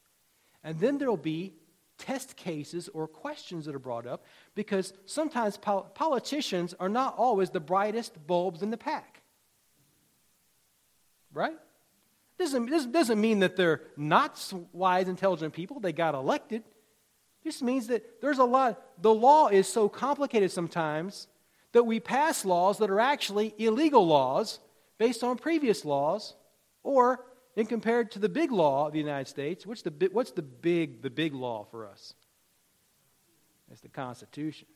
And 0.62 0.78
then 0.78 0.98
there'll 0.98 1.16
be 1.16 1.54
test 1.98 2.36
cases 2.36 2.88
or 2.92 3.06
questions 3.06 3.66
that 3.66 3.74
are 3.74 3.80
brought 3.80 4.06
up 4.06 4.24
because 4.54 4.92
sometimes 5.06 5.56
pol- 5.56 5.90
politicians 5.94 6.74
are 6.80 6.88
not 6.88 7.14
always 7.16 7.50
the 7.50 7.61
brightest 7.61 8.26
bulbs 8.26 8.62
in 8.62 8.70
the 8.70 8.76
pack. 8.76 9.22
Right? 11.32 11.56
Doesn't, 12.38 12.92
doesn't 12.92 13.20
mean 13.20 13.40
that 13.40 13.54
they're 13.56 13.82
not 13.96 14.52
wise, 14.72 15.08
intelligent 15.08 15.52
people. 15.52 15.78
They 15.78 15.92
got 15.92 16.14
elected. 16.14 16.64
This 17.44 17.62
means 17.62 17.86
that 17.88 18.20
there's 18.20 18.38
a 18.38 18.44
lot, 18.44 18.82
the 19.00 19.12
law 19.12 19.48
is 19.48 19.68
so 19.68 19.88
complicated 19.88 20.50
sometimes 20.50 21.28
that 21.72 21.84
we 21.84 22.00
pass 22.00 22.44
laws 22.44 22.78
that 22.78 22.90
are 22.90 23.00
actually 23.00 23.54
illegal 23.58 24.06
laws 24.06 24.58
based 24.98 25.22
on 25.22 25.36
previous 25.36 25.84
laws 25.84 26.34
or 26.82 27.24
in 27.61 27.66
compared 27.66 28.11
to 28.12 28.18
the 28.18 28.28
big 28.28 28.50
law 28.50 28.86
of 28.86 28.92
the 28.92 28.98
United 28.98 29.28
States, 29.28 29.66
what's 29.66 29.82
the, 29.82 30.11
what's 30.12 30.32
the 30.32 30.42
big 30.42 31.02
the 31.02 31.11
big 31.11 31.34
law 31.34 31.64
for 31.70 31.86
us? 31.86 32.14
It's 33.70 33.80
the 33.80 33.88
Constitution. 33.88 34.66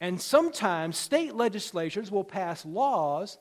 And 0.00 0.20
sometimes 0.20 0.96
state 0.96 1.34
legislatures 1.34 2.10
will 2.10 2.24
pass 2.24 2.64
laws 2.64 3.38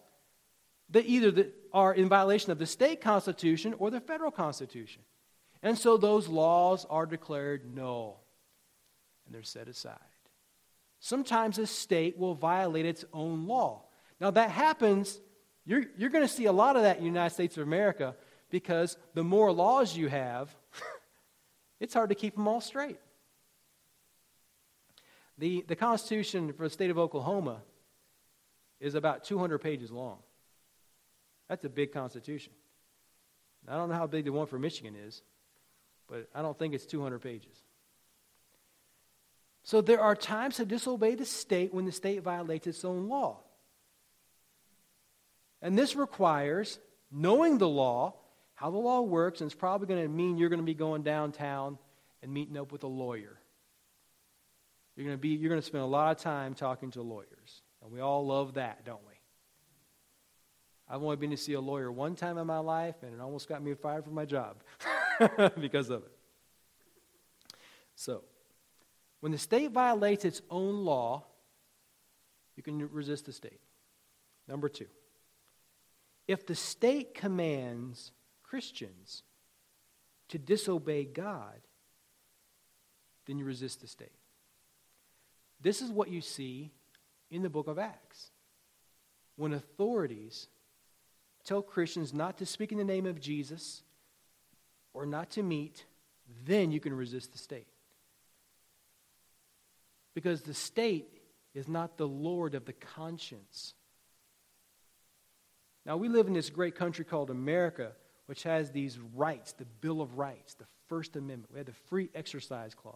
that 0.89 1.05
either 1.05 1.49
are 1.73 1.93
in 1.93 2.07
violation 2.07 2.51
of 2.51 2.57
the 2.57 2.65
state 2.65 3.01
constitution 3.01 3.75
or 3.77 3.91
the 3.91 3.99
federal 3.99 4.31
constitution. 4.31 5.01
And 5.61 5.77
so 5.77 5.97
those 5.97 6.27
laws 6.27 6.85
are 6.89 7.05
declared 7.05 7.75
null 7.75 8.23
and 9.25 9.35
they're 9.35 9.43
set 9.43 9.67
aside. 9.67 9.97
Sometimes 10.99 11.57
a 11.57 11.67
state 11.67 12.17
will 12.17 12.35
violate 12.35 12.85
its 12.85 13.03
own 13.11 13.47
law. 13.47 13.83
Now, 14.21 14.31
that 14.31 14.49
happens, 14.51 15.19
you're, 15.65 15.83
you're 15.97 16.09
going 16.09 16.25
to 16.25 16.33
see 16.33 16.45
a 16.45 16.51
lot 16.51 16.77
of 16.77 16.83
that 16.83 16.97
in 16.97 17.03
the 17.03 17.09
United 17.09 17.33
States 17.33 17.57
of 17.57 17.63
America 17.63 18.15
because 18.49 18.97
the 19.13 19.23
more 19.23 19.51
laws 19.51 19.95
you 19.95 20.07
have, 20.07 20.55
it's 21.79 21.93
hard 21.93 22.09
to 22.09 22.15
keep 22.15 22.35
them 22.35 22.47
all 22.47 22.61
straight. 22.61 22.99
The, 25.37 25.65
the 25.67 25.75
Constitution 25.75 26.53
for 26.53 26.63
the 26.63 26.69
state 26.69 26.89
of 26.89 26.97
Oklahoma 26.97 27.61
is 28.79 28.95
about 28.95 29.23
200 29.23 29.59
pages 29.59 29.91
long. 29.91 30.19
That's 31.49 31.65
a 31.65 31.69
big 31.69 31.91
Constitution. 31.91 32.53
I 33.67 33.75
don't 33.75 33.89
know 33.89 33.95
how 33.95 34.07
big 34.07 34.25
the 34.25 34.31
one 34.31 34.47
for 34.47 34.59
Michigan 34.59 34.95
is, 34.95 35.21
but 36.07 36.27
I 36.33 36.41
don't 36.41 36.57
think 36.57 36.73
it's 36.73 36.85
200 36.85 37.19
pages. 37.19 37.63
So 39.63 39.81
there 39.81 39.99
are 39.99 40.15
times 40.15 40.57
to 40.57 40.65
disobey 40.65 41.15
the 41.15 41.25
state 41.25 41.73
when 41.73 41.85
the 41.85 41.91
state 41.91 42.21
violates 42.21 42.67
its 42.67 42.85
own 42.85 43.09
law. 43.09 43.39
And 45.61 45.77
this 45.77 45.95
requires 45.95 46.77
knowing 47.11 47.57
the 47.57 47.67
law, 47.67 48.13
how 48.55 48.71
the 48.71 48.77
law 48.77 49.01
works, 49.01 49.41
and 49.41 49.51
it's 49.51 49.59
probably 49.59 49.87
going 49.87 50.01
to 50.01 50.07
mean 50.07 50.37
you're 50.37 50.49
going 50.49 50.61
to 50.61 50.65
be 50.65 50.73
going 50.73 51.03
downtown 51.03 51.77
and 52.23 52.33
meeting 52.33 52.57
up 52.57 52.71
with 52.71 52.83
a 52.83 52.87
lawyer. 52.87 53.39
You're 54.95 55.05
going 55.05 55.17
to 55.17 55.21
be 55.21 55.29
you're 55.29 55.49
going 55.49 55.61
to 55.61 55.65
spend 55.65 55.83
a 55.83 55.87
lot 55.87 56.15
of 56.15 56.23
time 56.23 56.53
talking 56.53 56.91
to 56.91 57.01
lawyers. 57.01 57.61
And 57.83 57.91
we 57.91 57.99
all 57.99 58.25
love 58.25 58.55
that, 58.55 58.85
don't 58.85 59.05
we? 59.05 59.13
I've 60.87 61.03
only 61.03 61.17
been 61.17 61.31
to 61.31 61.37
see 61.37 61.53
a 61.53 61.61
lawyer 61.61 61.91
one 61.91 62.15
time 62.15 62.37
in 62.37 62.47
my 62.47 62.59
life, 62.59 62.95
and 63.01 63.13
it 63.13 63.19
almost 63.19 63.49
got 63.49 63.61
me 63.61 63.73
fired 63.73 64.05
from 64.05 64.13
my 64.13 64.25
job 64.25 64.57
because 65.59 65.89
of 65.89 66.03
it. 66.03 66.11
So, 67.95 68.23
when 69.19 69.31
the 69.31 69.37
state 69.37 69.71
violates 69.71 70.25
its 70.25 70.41
own 70.49 70.85
law, 70.85 71.25
you 72.55 72.63
can 72.63 72.89
resist 72.91 73.25
the 73.25 73.33
state. 73.33 73.59
Number 74.47 74.69
two, 74.69 74.87
if 76.27 76.45
the 76.45 76.55
state 76.55 77.13
commands 77.13 78.11
Christians 78.55 79.21
to 80.29 80.37
disobey 80.37 81.03
God, 81.03 81.59
then 83.25 83.37
you 83.37 83.43
resist 83.43 83.81
the 83.81 83.87
state. 83.87 84.15
This 85.59 85.81
is 85.81 85.91
what 85.91 86.07
you 86.07 86.21
see 86.21 86.71
in 87.29 87.41
the 87.41 87.49
book 87.49 87.67
of 87.67 87.77
Acts. 87.77 88.31
When 89.35 89.51
authorities 89.51 90.47
tell 91.43 91.61
Christians 91.61 92.13
not 92.13 92.37
to 92.37 92.45
speak 92.45 92.71
in 92.71 92.77
the 92.77 92.85
name 92.85 93.05
of 93.05 93.19
Jesus 93.19 93.83
or 94.93 95.05
not 95.05 95.31
to 95.31 95.43
meet, 95.43 95.83
then 96.45 96.71
you 96.71 96.79
can 96.79 96.93
resist 96.93 97.33
the 97.33 97.37
state. 97.37 97.67
Because 100.13 100.43
the 100.43 100.53
state 100.53 101.19
is 101.53 101.67
not 101.67 101.97
the 101.97 102.07
Lord 102.07 102.55
of 102.55 102.63
the 102.63 102.71
conscience. 102.71 103.73
Now, 105.85 105.97
we 105.97 106.07
live 106.07 106.27
in 106.27 106.33
this 106.33 106.49
great 106.49 106.75
country 106.75 107.03
called 107.03 107.29
America, 107.29 107.91
which 108.25 108.43
has 108.43 108.71
these 108.71 108.97
rights 109.15 109.53
the 109.53 109.65
Bill 109.65 110.01
of 110.01 110.17
Rights, 110.17 110.55
the 110.55 110.65
First 110.87 111.15
Amendment. 111.15 111.51
We 111.51 111.59
have 111.59 111.67
the 111.67 111.73
Free 111.73 112.09
Exercise 112.15 112.73
Clause, 112.73 112.95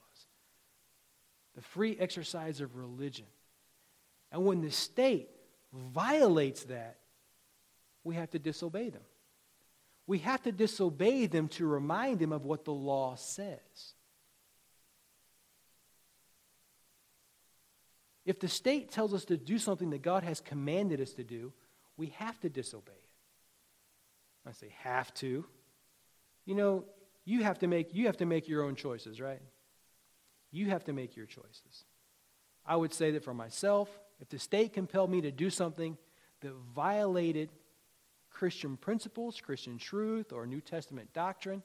the 1.56 1.62
free 1.62 1.98
exercise 2.00 2.62
of 2.62 2.76
religion. 2.76 3.26
And 4.32 4.46
when 4.46 4.62
the 4.62 4.72
state 4.72 5.30
violates 5.74 6.64
that, 6.66 6.98
we 8.04 8.16
have 8.16 8.30
to 8.32 8.40
disobey 8.40 8.90
them. 8.90 9.02
We 10.08 10.20
have 10.20 10.42
to 10.44 10.52
disobey 10.52 11.28
them 11.28 11.48
to 11.50 11.68
remind 11.68 12.20
them 12.20 12.32
of 12.32 12.46
what 12.46 12.66
the 12.66 12.74
law 12.74 13.16
says. 13.16 13.60
If 18.26 18.40
the 18.40 18.48
state 18.48 18.92
tells 18.92 19.14
us 19.14 19.26
to 19.26 19.38
do 19.38 19.58
something 19.58 19.90
that 19.92 20.02
God 20.02 20.24
has 20.24 20.40
commanded 20.40 21.02
us 21.02 21.14
to 21.14 21.24
do, 21.24 21.52
we 21.98 22.08
have 22.18 22.40
to 22.42 22.50
disobey 22.50 22.92
it. 22.92 23.09
I 24.48 24.52
say 24.52 24.74
have 24.80 25.14
to. 25.16 25.46
You 26.46 26.56
know, 26.56 26.86
you 27.26 27.44
have 27.44 27.60
to 27.60 27.68
make 27.68 27.94
you 27.94 28.08
have 28.08 28.18
to 28.18 28.26
make 28.26 28.48
your 28.48 28.64
own 28.64 28.76
choices, 28.76 29.22
right? 29.22 29.42
You 30.52 30.70
have 30.70 30.84
to 30.86 30.94
make 30.94 31.16
your 31.16 31.26
choices. 31.26 31.86
I 32.66 32.76
would 32.76 32.94
say 32.94 33.12
that 33.12 33.24
for 33.24 33.34
myself, 33.34 33.90
if 34.20 34.30
the 34.30 34.40
state 34.40 34.74
compelled 34.74 35.10
me 35.10 35.22
to 35.22 35.32
do 35.32 35.50
something 35.50 35.98
that 36.42 36.54
violated 36.76 37.50
Christian 38.30 38.78
principles, 38.78 39.42
Christian 39.42 39.78
truth, 39.78 40.32
or 40.32 40.46
New 40.46 40.62
Testament 40.62 41.14
doctrine, 41.14 41.62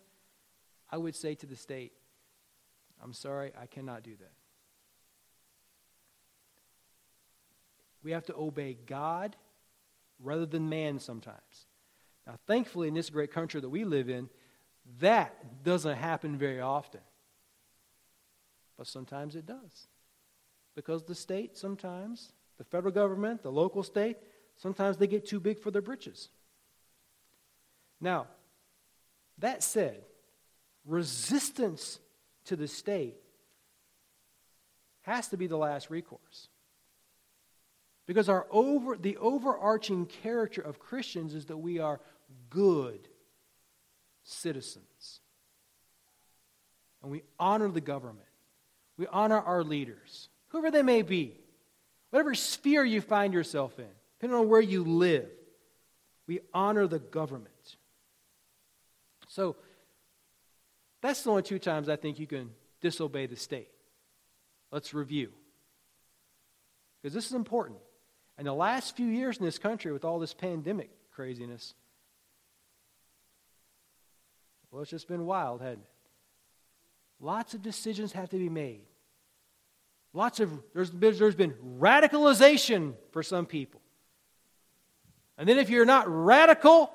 I 0.91 0.97
would 0.97 1.14
say 1.14 1.35
to 1.37 1.47
the 1.47 1.57
state, 1.57 1.93
I'm 3.03 3.12
sorry, 3.12 3.53
I 3.61 3.66
cannot 3.66 4.03
do 4.03 4.16
that. 4.16 4.33
We 8.03 8.12
have 8.12 8.27
to 8.27 8.37
obey 8.37 8.77
God 8.87 9.37
rather 10.20 10.47
than 10.47 10.68
man 10.68 10.99
sometimes. 10.99 11.66
Now, 12.27 12.39
thankfully, 12.47 12.89
in 12.89 12.95
this 12.95 13.11
great 13.11 13.33
country 13.33 13.61
that 13.61 13.68
we 13.68 13.85
live 13.85 14.09
in, 14.09 14.29
that 15.01 15.62
doesn't 15.62 15.97
happen 15.97 16.37
very 16.37 16.61
often. 16.61 17.01
But 18.77 18.87
sometimes 18.87 19.37
it 19.37 19.47
does. 19.47 19.89
Because 20.75 21.05
the 21.05 21.14
state 21.14 21.57
sometimes, 21.57 22.33
the 22.59 22.64
federal 22.64 22.93
government, 22.93 23.43
the 23.43 23.53
local 23.53 23.83
state, 23.83 24.16
sometimes 24.57 24.97
they 24.97 25.07
get 25.07 25.27
too 25.27 25.41
big 25.41 25.59
for 25.59 25.70
their 25.70 25.83
britches. 25.83 26.29
Now, 28.01 28.27
that 29.39 29.62
said, 29.62 30.03
resistance 30.85 31.99
to 32.47 32.57
the 32.57 32.68
state 32.68 33.16
has 35.03 35.29
to 35.29 35.37
be 35.37 35.47
the 35.47 35.57
last 35.57 35.91
recourse. 35.91 36.49
Because 38.07 38.29
our 38.29 38.47
over, 38.51 38.97
the 38.97 39.16
overarching 39.16 40.07
character 40.07 40.61
of 40.61 40.79
Christians 40.79 41.35
is 41.35 41.47
that 41.47 41.57
we 41.57 41.79
are 41.79 42.01
good 42.51 43.09
citizens. 44.22 45.20
And 47.03 47.11
we 47.11 47.22
honor 47.39 47.68
the 47.68 47.81
government. 47.81 48.27
We 48.97 49.07
honor 49.09 49.41
our 49.41 49.64
leaders, 49.64 50.29
whoever 50.49 50.70
they 50.70 50.83
may 50.83 51.03
be, 51.03 51.37
whatever 52.11 52.35
sphere 52.35 52.85
you 52.85 53.01
find 53.01 53.35
yourself 53.35 53.79
in, 53.79 53.89
depending 54.18 54.39
on 54.39 54.49
where 54.49 54.61
you 54.61 54.85
live. 54.85 55.29
We 56.27 56.41
honor 56.53 56.87
the 56.87 57.01
government. 57.01 57.49
So 59.29 59.57
that's 61.03 61.22
the 61.22 61.31
only 61.31 61.43
two 61.43 61.59
times 61.59 61.89
I 61.89 61.97
think 61.97 62.18
you 62.18 62.27
can 62.27 62.51
disobey 62.81 63.27
the 63.27 63.37
state. 63.37 63.68
Let's 64.70 64.95
review. 64.95 65.33
Because 67.03 67.14
this 67.14 67.27
is 67.27 67.33
important. 67.33 67.81
And 68.39 68.47
the 68.47 68.55
last 68.55 68.97
few 68.97 69.07
years 69.07 69.37
in 69.37 69.45
this 69.45 69.59
country, 69.59 69.93
with 69.93 70.05
all 70.05 70.18
this 70.18 70.35
pandemic 70.35 70.91
craziness, 71.12 71.75
well, 74.75 74.83
it's 74.83 74.91
just 74.91 75.07
been 75.07 75.25
wild, 75.25 75.61
hasn't 75.61 75.85
it? 75.85 75.91
Lots 77.20 77.55
of 77.55 77.62
decisions 77.62 78.11
have 78.11 78.29
to 78.31 78.37
be 78.37 78.49
made. 78.49 78.83
Lots 80.12 80.41
of, 80.41 80.51
there's, 80.75 80.91
there's 80.91 81.37
been 81.37 81.55
radicalization 81.79 82.95
for 83.12 83.22
some 83.22 83.47
people. 83.47 83.81
And 85.39 85.49
then 85.49 85.59
if 85.59 85.70
you're 85.70 85.85
not 85.85 86.07
radical, 86.09 86.93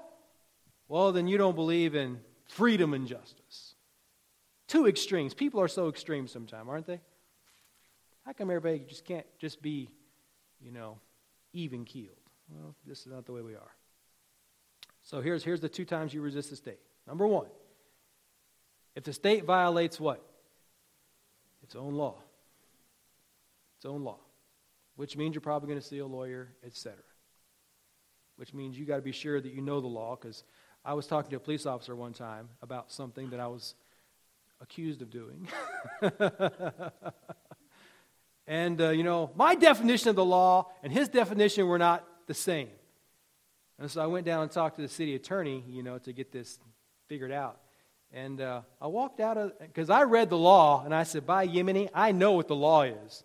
well, 0.89 1.13
then 1.13 1.29
you 1.29 1.37
don't 1.37 1.55
believe 1.55 1.95
in 1.95 2.19
freedom 2.49 2.93
and 2.93 3.07
justice. 3.07 3.75
Two 4.67 4.85
extremes. 4.85 5.33
People 5.33 5.61
are 5.61 5.69
so 5.69 5.87
extreme 5.87 6.27
sometimes, 6.27 6.67
aren't 6.67 6.85
they? 6.85 6.99
How 8.25 8.33
come 8.33 8.49
everybody 8.49 8.83
just 8.89 9.05
can't 9.05 9.25
just 9.39 9.61
be, 9.61 9.89
you 10.59 10.73
know, 10.73 10.99
even 11.53 11.85
keeled? 11.85 12.17
Well, 12.49 12.75
this 12.85 12.99
is 12.99 13.07
not 13.07 13.25
the 13.25 13.31
way 13.31 13.41
we 13.41 13.53
are. 13.53 13.71
So 15.01 15.21
here's, 15.21 15.45
here's 15.45 15.61
the 15.61 15.69
two 15.69 15.85
times 15.85 16.13
you 16.13 16.21
resist 16.21 16.49
the 16.49 16.57
state. 16.57 16.79
Number 17.07 17.25
one, 17.25 17.47
if 18.99 19.05
the 19.05 19.13
state 19.13 19.45
violates 19.45 19.97
what? 19.97 20.21
Its 21.63 21.73
own 21.73 21.93
law. 21.93 22.15
Its 23.77 23.85
own 23.85 24.03
law. 24.03 24.19
Which 24.97 25.15
means 25.15 25.35
you're 25.35 25.41
probably 25.41 25.69
going 25.69 25.79
to 25.79 25.87
see 25.87 25.99
a 25.99 26.05
lawyer, 26.05 26.49
etc. 26.65 26.97
Which 28.35 28.53
means 28.53 28.77
you 28.77 28.85
got 28.85 28.97
to 28.97 29.01
be 29.01 29.13
sure 29.13 29.39
that 29.39 29.53
you 29.53 29.61
know 29.61 29.79
the 29.79 29.87
law 29.87 30.17
because 30.17 30.43
I 30.83 30.95
was 30.95 31.07
talking 31.07 31.29
to 31.29 31.37
a 31.37 31.39
police 31.39 31.65
officer 31.65 31.95
one 31.95 32.11
time 32.11 32.49
about 32.61 32.91
something 32.91 33.29
that 33.29 33.39
I 33.39 33.47
was 33.47 33.73
accused 34.59 35.01
of 35.01 35.09
doing. 35.09 35.47
and, 38.47 38.81
uh, 38.81 38.89
you 38.89 39.03
know, 39.03 39.31
my 39.33 39.55
definition 39.55 40.09
of 40.09 40.17
the 40.17 40.25
law 40.25 40.73
and 40.83 40.91
his 40.91 41.07
definition 41.07 41.69
were 41.69 41.79
not 41.79 42.05
the 42.27 42.33
same. 42.33 42.67
And 43.79 43.89
so 43.89 44.01
I 44.01 44.07
went 44.07 44.25
down 44.25 44.43
and 44.43 44.51
talked 44.51 44.75
to 44.75 44.81
the 44.81 44.89
city 44.89 45.15
attorney, 45.15 45.63
you 45.69 45.83
know, 45.83 45.99
to 45.99 46.11
get 46.11 46.33
this 46.33 46.59
figured 47.07 47.31
out. 47.31 47.61
And 48.13 48.41
uh, 48.41 48.61
I 48.81 48.87
walked 48.87 49.19
out 49.19 49.37
of, 49.37 49.59
because 49.59 49.89
I 49.89 50.03
read 50.03 50.29
the 50.29 50.37
law, 50.37 50.83
and 50.83 50.95
I 50.95 51.03
said, 51.03 51.27
by 51.27 51.47
Yemeni, 51.47 51.89
I 51.93 52.11
know 52.11 52.31
what 52.33 52.47
the 52.47 52.55
law 52.55 52.81
is. 52.81 53.23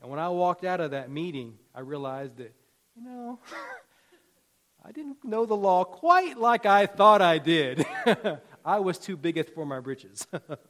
And 0.00 0.10
when 0.10 0.20
I 0.20 0.28
walked 0.28 0.64
out 0.64 0.80
of 0.80 0.90
that 0.90 1.10
meeting, 1.10 1.54
I 1.74 1.80
realized 1.80 2.36
that, 2.36 2.54
you 2.94 3.02
know, 3.02 3.38
I 4.84 4.92
didn't 4.92 5.24
know 5.24 5.46
the 5.46 5.56
law 5.56 5.84
quite 5.84 6.38
like 6.38 6.66
I 6.66 6.86
thought 6.86 7.22
I 7.22 7.38
did. 7.38 7.84
I 8.64 8.78
was 8.80 8.98
too 8.98 9.16
bigeth 9.16 9.54
for 9.54 9.64
my 9.64 9.80
britches. 9.80 10.26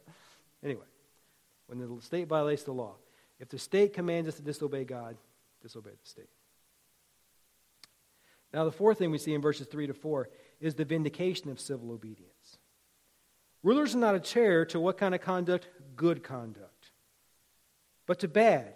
anyway, 0.63 0.85
when 1.67 1.79
the 1.79 2.01
state 2.01 2.27
violates 2.27 2.63
the 2.63 2.71
law, 2.71 2.95
if 3.39 3.49
the 3.49 3.59
state 3.59 3.93
commands 3.93 4.29
us 4.29 4.35
to 4.35 4.41
disobey 4.41 4.85
God, 4.85 5.17
disobey 5.61 5.91
the 5.91 6.09
state. 6.09 6.29
Now, 8.53 8.63
the 8.63 8.71
fourth 8.71 8.97
thing 8.97 9.11
we 9.11 9.17
see 9.17 9.33
in 9.33 9.41
verses 9.41 9.67
3 9.67 9.87
to 9.87 9.93
4 9.93 10.29
is 10.61 10.73
the 10.73 10.85
vindication 10.85 11.51
of 11.51 11.59
civil 11.59 11.91
obedience. 11.91 12.36
Rulers 13.63 13.95
are 13.95 13.99
not 13.99 14.15
a 14.15 14.19
chair 14.19 14.65
to 14.67 14.79
what 14.79 14.97
kind 14.97 15.15
of 15.15 15.21
conduct? 15.21 15.67
Good 15.95 16.23
conduct. 16.23 16.91
But 18.05 18.19
to 18.19 18.27
bad. 18.27 18.73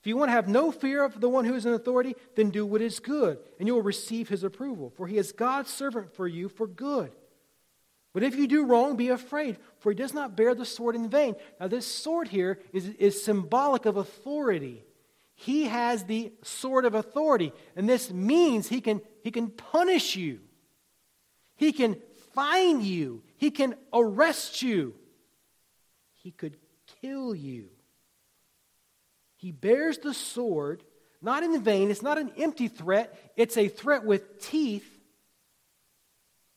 If 0.00 0.08
you 0.08 0.16
want 0.16 0.28
to 0.28 0.34
have 0.34 0.48
no 0.48 0.70
fear 0.70 1.02
of 1.02 1.18
the 1.20 1.28
one 1.30 1.46
who 1.46 1.54
is 1.54 1.64
in 1.64 1.72
authority, 1.72 2.14
then 2.36 2.50
do 2.50 2.66
what 2.66 2.82
is 2.82 3.00
good, 3.00 3.38
and 3.58 3.66
you 3.66 3.74
will 3.74 3.82
receive 3.82 4.28
his 4.28 4.44
approval. 4.44 4.92
For 4.96 5.06
he 5.06 5.16
is 5.16 5.32
God's 5.32 5.70
servant 5.70 6.14
for 6.14 6.28
you 6.28 6.50
for 6.50 6.66
good. 6.66 7.10
But 8.12 8.22
if 8.22 8.36
you 8.36 8.46
do 8.46 8.66
wrong, 8.66 8.96
be 8.96 9.08
afraid, 9.08 9.56
for 9.78 9.90
he 9.90 9.96
does 9.96 10.14
not 10.14 10.36
bear 10.36 10.54
the 10.54 10.64
sword 10.64 10.94
in 10.94 11.08
vain. 11.08 11.34
Now, 11.58 11.68
this 11.68 11.86
sword 11.86 12.28
here 12.28 12.60
is, 12.72 12.86
is 12.98 13.24
symbolic 13.24 13.86
of 13.86 13.96
authority. 13.96 14.84
He 15.34 15.64
has 15.64 16.04
the 16.04 16.32
sword 16.42 16.84
of 16.84 16.94
authority, 16.94 17.52
and 17.74 17.88
this 17.88 18.12
means 18.12 18.68
he 18.68 18.80
can, 18.80 19.00
he 19.22 19.30
can 19.30 19.48
punish 19.48 20.16
you, 20.16 20.40
he 21.56 21.72
can 21.72 21.96
fine 22.34 22.82
you, 22.82 23.22
he 23.44 23.50
can 23.50 23.74
arrest 23.92 24.62
you, 24.62 24.94
he 26.22 26.30
could 26.30 26.56
kill 27.02 27.34
you. 27.34 27.68
He 29.36 29.52
bears 29.52 29.98
the 29.98 30.14
sword, 30.14 30.82
not 31.20 31.42
in 31.42 31.60
vain. 31.60 31.90
It's 31.90 32.00
not 32.00 32.16
an 32.16 32.32
empty 32.38 32.68
threat, 32.68 33.14
it's 33.36 33.58
a 33.58 33.68
threat 33.68 34.02
with 34.02 34.42
teeth 34.42 34.90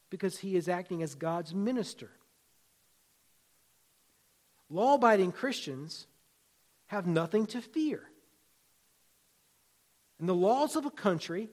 because 0.10 0.38
he 0.38 0.56
is 0.56 0.70
acting 0.70 1.04
as 1.04 1.14
God's 1.14 1.54
minister. 1.54 2.10
Law 4.70 4.96
abiding 4.96 5.34
Christians 5.34 6.08
have 6.86 7.06
nothing 7.06 7.48
to 7.48 7.60
fear. 7.60 8.02
And 10.20 10.30
the 10.30 10.34
laws 10.34 10.78
of 10.78 10.86
a 10.86 10.92
country 10.92 11.50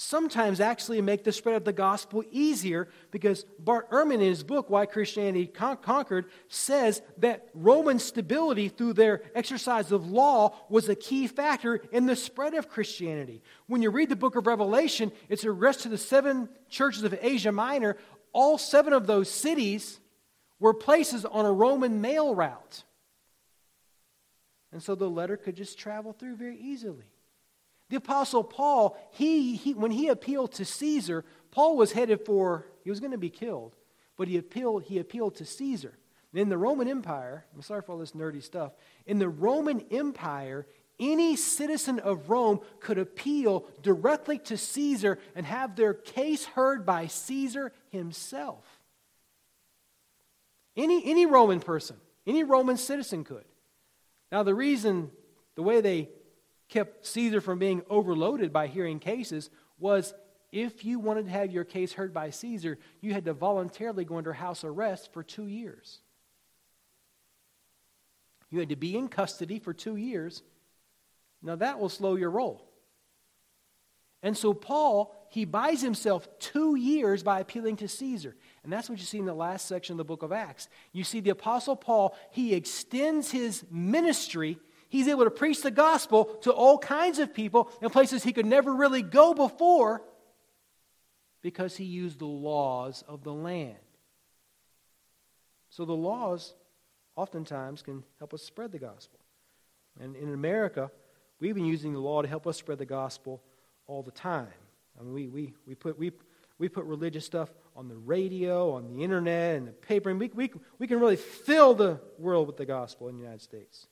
sometimes 0.00 0.60
actually 0.60 1.02
make 1.02 1.24
the 1.24 1.32
spread 1.32 1.56
of 1.56 1.64
the 1.64 1.72
gospel 1.72 2.22
easier 2.30 2.88
because 3.10 3.44
Bart 3.58 3.90
Ehrman, 3.90 4.14
in 4.14 4.20
his 4.20 4.44
book, 4.44 4.70
Why 4.70 4.86
Christianity 4.86 5.48
Con- 5.48 5.78
Conquered, 5.78 6.26
says 6.46 7.02
that 7.16 7.48
Roman 7.52 7.98
stability 7.98 8.68
through 8.68 8.92
their 8.92 9.22
exercise 9.34 9.90
of 9.90 10.08
law 10.08 10.54
was 10.68 10.88
a 10.88 10.94
key 10.94 11.26
factor 11.26 11.80
in 11.90 12.06
the 12.06 12.14
spread 12.14 12.54
of 12.54 12.68
Christianity. 12.68 13.42
When 13.66 13.82
you 13.82 13.90
read 13.90 14.08
the 14.08 14.14
book 14.14 14.36
of 14.36 14.46
Revelation, 14.46 15.10
it's 15.28 15.42
addressed 15.42 15.80
to 15.80 15.88
the 15.88 15.98
seven 15.98 16.48
churches 16.70 17.02
of 17.02 17.18
Asia 17.20 17.50
Minor. 17.50 17.96
All 18.32 18.56
seven 18.56 18.92
of 18.92 19.08
those 19.08 19.28
cities 19.28 19.98
were 20.60 20.74
places 20.74 21.24
on 21.24 21.44
a 21.44 21.52
Roman 21.52 22.00
mail 22.00 22.36
route. 22.36 22.84
And 24.70 24.80
so 24.80 24.94
the 24.94 25.10
letter 25.10 25.36
could 25.36 25.56
just 25.56 25.76
travel 25.76 26.12
through 26.12 26.36
very 26.36 26.56
easily. 26.56 27.06
The 27.90 27.96
Apostle 27.96 28.44
Paul, 28.44 28.96
he, 29.12 29.56
he, 29.56 29.74
when 29.74 29.90
he 29.90 30.08
appealed 30.08 30.52
to 30.54 30.64
Caesar, 30.64 31.24
Paul 31.50 31.76
was 31.76 31.92
headed 31.92 32.24
for, 32.26 32.66
he 32.84 32.90
was 32.90 33.00
going 33.00 33.12
to 33.12 33.18
be 33.18 33.30
killed, 33.30 33.74
but 34.16 34.28
he 34.28 34.36
appealed, 34.36 34.84
he 34.84 34.98
appealed 34.98 35.36
to 35.36 35.46
Caesar. 35.46 35.98
in 36.34 36.50
the 36.50 36.58
Roman 36.58 36.88
Empire, 36.88 37.46
I'm 37.54 37.62
sorry 37.62 37.82
for 37.82 37.92
all 37.92 37.98
this 37.98 38.12
nerdy 38.12 38.42
stuff, 38.42 38.72
in 39.06 39.18
the 39.18 39.28
Roman 39.28 39.84
Empire, 39.90 40.66
any 41.00 41.36
citizen 41.36 41.98
of 42.00 42.28
Rome 42.28 42.60
could 42.80 42.98
appeal 42.98 43.66
directly 43.82 44.38
to 44.40 44.56
Caesar 44.56 45.18
and 45.34 45.46
have 45.46 45.76
their 45.76 45.94
case 45.94 46.44
heard 46.44 46.84
by 46.84 47.06
Caesar 47.06 47.72
himself. 47.90 48.64
Any, 50.76 51.04
any 51.06 51.24
Roman 51.24 51.60
person, 51.60 51.96
any 52.26 52.44
Roman 52.44 52.76
citizen 52.76 53.24
could. 53.24 53.44
Now, 54.30 54.42
the 54.42 54.54
reason, 54.54 55.10
the 55.54 55.62
way 55.62 55.80
they 55.80 56.10
kept 56.68 57.06
Caesar 57.06 57.40
from 57.40 57.58
being 57.58 57.82
overloaded 57.88 58.52
by 58.52 58.66
hearing 58.66 58.98
cases 58.98 59.50
was 59.78 60.14
if 60.50 60.84
you 60.84 60.98
wanted 60.98 61.26
to 61.26 61.30
have 61.30 61.50
your 61.50 61.64
case 61.64 61.92
heard 61.92 62.14
by 62.14 62.30
Caesar, 62.30 62.78
you 63.00 63.12
had 63.12 63.24
to 63.26 63.34
voluntarily 63.34 64.04
go 64.04 64.16
under 64.16 64.32
house 64.32 64.64
arrest 64.64 65.12
for 65.12 65.22
two 65.22 65.46
years. 65.46 66.00
You 68.50 68.60
had 68.60 68.70
to 68.70 68.76
be 68.76 68.96
in 68.96 69.08
custody 69.08 69.58
for 69.58 69.74
two 69.74 69.96
years. 69.96 70.42
Now 71.42 71.56
that 71.56 71.78
will 71.78 71.90
slow 71.90 72.16
your 72.16 72.30
roll. 72.30 72.64
And 74.22 74.36
so 74.36 74.52
Paul, 74.52 75.14
he 75.28 75.44
buys 75.44 75.80
himself 75.80 76.26
two 76.40 76.74
years 76.74 77.22
by 77.22 77.40
appealing 77.40 77.76
to 77.76 77.88
Caesar. 77.88 78.34
And 78.64 78.72
that's 78.72 78.88
what 78.88 78.98
you 78.98 79.04
see 79.04 79.18
in 79.18 79.26
the 79.26 79.34
last 79.34 79.68
section 79.68 79.94
of 79.94 79.98
the 79.98 80.04
book 80.04 80.22
of 80.22 80.32
Acts. 80.32 80.68
You 80.92 81.04
see 81.04 81.20
the 81.20 81.30
Apostle 81.30 81.76
Paul, 81.76 82.16
he 82.32 82.54
extends 82.54 83.30
his 83.30 83.64
ministry 83.70 84.58
He's 84.88 85.08
able 85.08 85.24
to 85.24 85.30
preach 85.30 85.62
the 85.62 85.70
gospel 85.70 86.24
to 86.42 86.52
all 86.52 86.78
kinds 86.78 87.18
of 87.18 87.34
people 87.34 87.70
in 87.82 87.90
places 87.90 88.24
he 88.24 88.32
could 88.32 88.46
never 88.46 88.74
really 88.74 89.02
go 89.02 89.34
before 89.34 90.02
because 91.42 91.76
he 91.76 91.84
used 91.84 92.18
the 92.18 92.26
laws 92.26 93.04
of 93.06 93.22
the 93.22 93.32
land. 93.32 93.76
So 95.70 95.84
the 95.84 95.92
laws 95.92 96.54
oftentimes 97.16 97.82
can 97.82 98.02
help 98.18 98.32
us 98.32 98.42
spread 98.42 98.72
the 98.72 98.78
gospel. 98.78 99.18
And 100.00 100.16
in 100.16 100.32
America, 100.32 100.90
we've 101.40 101.54
been 101.54 101.66
using 101.66 101.92
the 101.92 102.00
law 102.00 102.22
to 102.22 102.28
help 102.28 102.46
us 102.46 102.56
spread 102.56 102.78
the 102.78 102.86
gospel 102.86 103.42
all 103.86 104.02
the 104.02 104.10
time. 104.10 104.48
I 104.98 105.02
mean, 105.02 105.12
we, 105.12 105.28
we, 105.28 105.54
we, 105.66 105.74
put, 105.74 105.98
we, 105.98 106.12
we 106.58 106.68
put 106.68 106.84
religious 106.84 107.26
stuff 107.26 107.50
on 107.76 107.88
the 107.88 107.96
radio, 107.96 108.72
on 108.72 108.86
the 108.86 109.04
internet, 109.04 109.56
and 109.56 109.68
the 109.68 109.72
paper, 109.72 110.10
and 110.10 110.18
we, 110.18 110.30
we, 110.34 110.50
we 110.78 110.86
can 110.86 110.98
really 110.98 111.16
fill 111.16 111.74
the 111.74 112.00
world 112.18 112.46
with 112.46 112.56
the 112.56 112.66
gospel 112.66 113.08
in 113.08 113.16
the 113.16 113.22
United 113.22 113.42
States. 113.42 113.86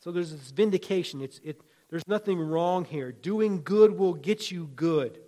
So 0.00 0.12
there's 0.12 0.30
this 0.30 0.50
vindication. 0.50 1.20
It's, 1.20 1.40
it, 1.42 1.60
there's 1.90 2.06
nothing 2.06 2.38
wrong 2.38 2.84
here. 2.84 3.12
Doing 3.12 3.62
good 3.62 3.98
will 3.98 4.14
get 4.14 4.50
you 4.50 4.70
good. 4.74 5.18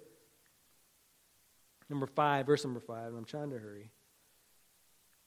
Number 1.89 2.07
five, 2.07 2.47
verse 2.47 2.65
number 2.65 2.81
five, 2.81 3.09
and 3.09 3.19
I'm 3.19 3.25
trying 3.25 3.51
to 3.51 3.59
hurry. 3.59 3.91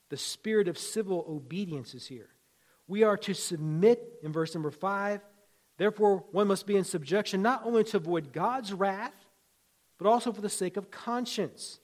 The 0.09 0.17
spirit 0.17 0.67
of 0.67 0.77
civil 0.77 1.25
obedience 1.27 1.93
is 1.93 2.07
here. 2.07 2.29
We 2.87 3.03
are 3.03 3.17
to 3.17 3.33
submit 3.33 4.19
in 4.21 4.31
verse 4.31 4.53
number 4.53 4.71
five. 4.71 5.21
Therefore, 5.77 6.23
one 6.31 6.47
must 6.47 6.67
be 6.67 6.77
in 6.77 6.83
subjection 6.83 7.41
not 7.41 7.65
only 7.65 7.83
to 7.85 7.97
avoid 7.97 8.31
God's 8.31 8.71
wrath, 8.71 9.13
but 9.97 10.07
also 10.07 10.31
for 10.31 10.41
the 10.41 10.49
sake 10.49 10.77
of 10.77 10.91
conscience. 10.91 11.79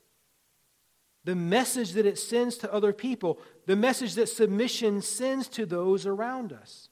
The 1.26 1.36
message 1.36 1.94
that 1.94 2.06
it 2.06 2.18
sends 2.18 2.58
to 2.58 2.74
other 2.74 2.94
people, 2.94 3.40
the 3.66 3.76
message 3.76 4.16
that 4.16 4.30
submission 4.30 5.02
sends 5.02 5.48
to 5.50 5.66
those 5.66 6.06
around 6.06 6.54
us. 6.54 6.89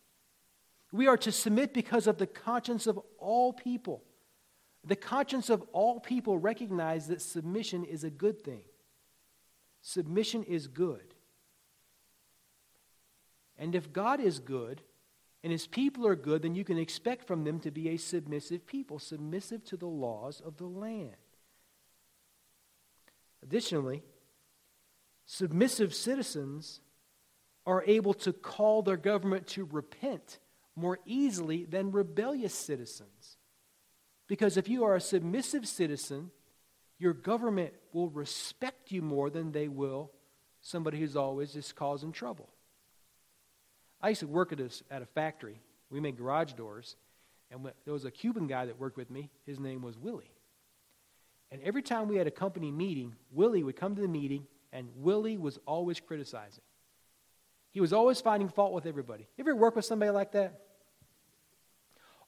We 0.91 1.07
are 1.07 1.17
to 1.17 1.31
submit 1.31 1.73
because 1.73 2.07
of 2.07 2.17
the 2.17 2.27
conscience 2.27 2.87
of 2.87 2.99
all 3.17 3.53
people. 3.53 4.03
The 4.85 4.95
conscience 4.95 5.49
of 5.49 5.63
all 5.73 5.99
people 5.99 6.37
recognize 6.37 7.07
that 7.07 7.21
submission 7.21 7.83
is 7.83 8.03
a 8.03 8.09
good 8.09 8.41
thing. 8.41 8.63
Submission 9.81 10.43
is 10.43 10.67
good. 10.67 11.13
And 13.57 13.75
if 13.75 13.91
God 13.91 14.19
is 14.19 14.39
good 14.39 14.81
and 15.43 15.51
his 15.51 15.67
people 15.67 16.07
are 16.07 16.15
good, 16.15 16.41
then 16.43 16.55
you 16.55 16.63
can 16.63 16.77
expect 16.77 17.27
from 17.27 17.43
them 17.43 17.59
to 17.61 17.71
be 17.71 17.89
a 17.89 17.97
submissive 17.97 18.65
people, 18.65 18.99
submissive 18.99 19.63
to 19.65 19.77
the 19.77 19.87
laws 19.87 20.41
of 20.45 20.57
the 20.57 20.65
land. 20.65 21.15
Additionally, 23.43 24.03
submissive 25.25 25.93
citizens 25.93 26.81
are 27.65 27.83
able 27.85 28.13
to 28.13 28.31
call 28.31 28.81
their 28.81 28.97
government 28.97 29.47
to 29.47 29.65
repent 29.65 30.39
more 30.77 30.99
easily 31.05 31.65
than 31.65 31.91
rebellious 31.91 32.53
citizens. 32.53 33.37
Because 34.27 34.57
if 34.57 34.69
you 34.69 34.83
are 34.83 34.95
a 34.95 35.01
submissive 35.01 35.67
citizen, 35.67 36.31
your 36.99 37.13
government 37.13 37.73
will 37.93 38.09
respect 38.09 38.91
you 38.91 39.01
more 39.01 39.29
than 39.29 39.51
they 39.51 39.67
will 39.67 40.11
somebody 40.61 40.99
who's 40.99 41.15
always 41.15 41.53
just 41.53 41.75
causing 41.75 42.11
trouble. 42.11 42.49
I 44.01 44.09
used 44.09 44.21
to 44.21 44.27
work 44.27 44.51
at 44.51 44.59
a, 44.59 44.69
at 44.91 45.01
a 45.01 45.05
factory. 45.05 45.59
We 45.89 45.99
made 45.99 46.17
garage 46.17 46.53
doors. 46.53 46.95
And 47.49 47.65
there 47.85 47.93
was 47.93 48.05
a 48.05 48.11
Cuban 48.11 48.47
guy 48.47 48.65
that 48.65 48.79
worked 48.79 48.97
with 48.97 49.09
me. 49.09 49.29
His 49.45 49.59
name 49.59 49.81
was 49.81 49.97
Willie. 49.97 50.31
And 51.51 51.61
every 51.63 51.81
time 51.81 52.07
we 52.07 52.17
had 52.17 52.27
a 52.27 52.31
company 52.31 52.71
meeting, 52.71 53.15
Willie 53.31 53.63
would 53.63 53.77
come 53.77 53.95
to 53.95 54.01
the 54.01 54.07
meeting, 54.07 54.45
and 54.73 54.89
Willie 54.97 55.37
was 55.37 55.57
always 55.65 55.99
criticizing. 56.01 56.63
He 57.71 57.79
was 57.79 57.93
always 57.93 58.19
finding 58.19 58.49
fault 58.49 58.73
with 58.73 58.85
everybody. 58.85 59.27
You 59.37 59.43
ever 59.43 59.55
work 59.55 59.75
with 59.75 59.85
somebody 59.85 60.11
like 60.11 60.33
that? 60.33 60.66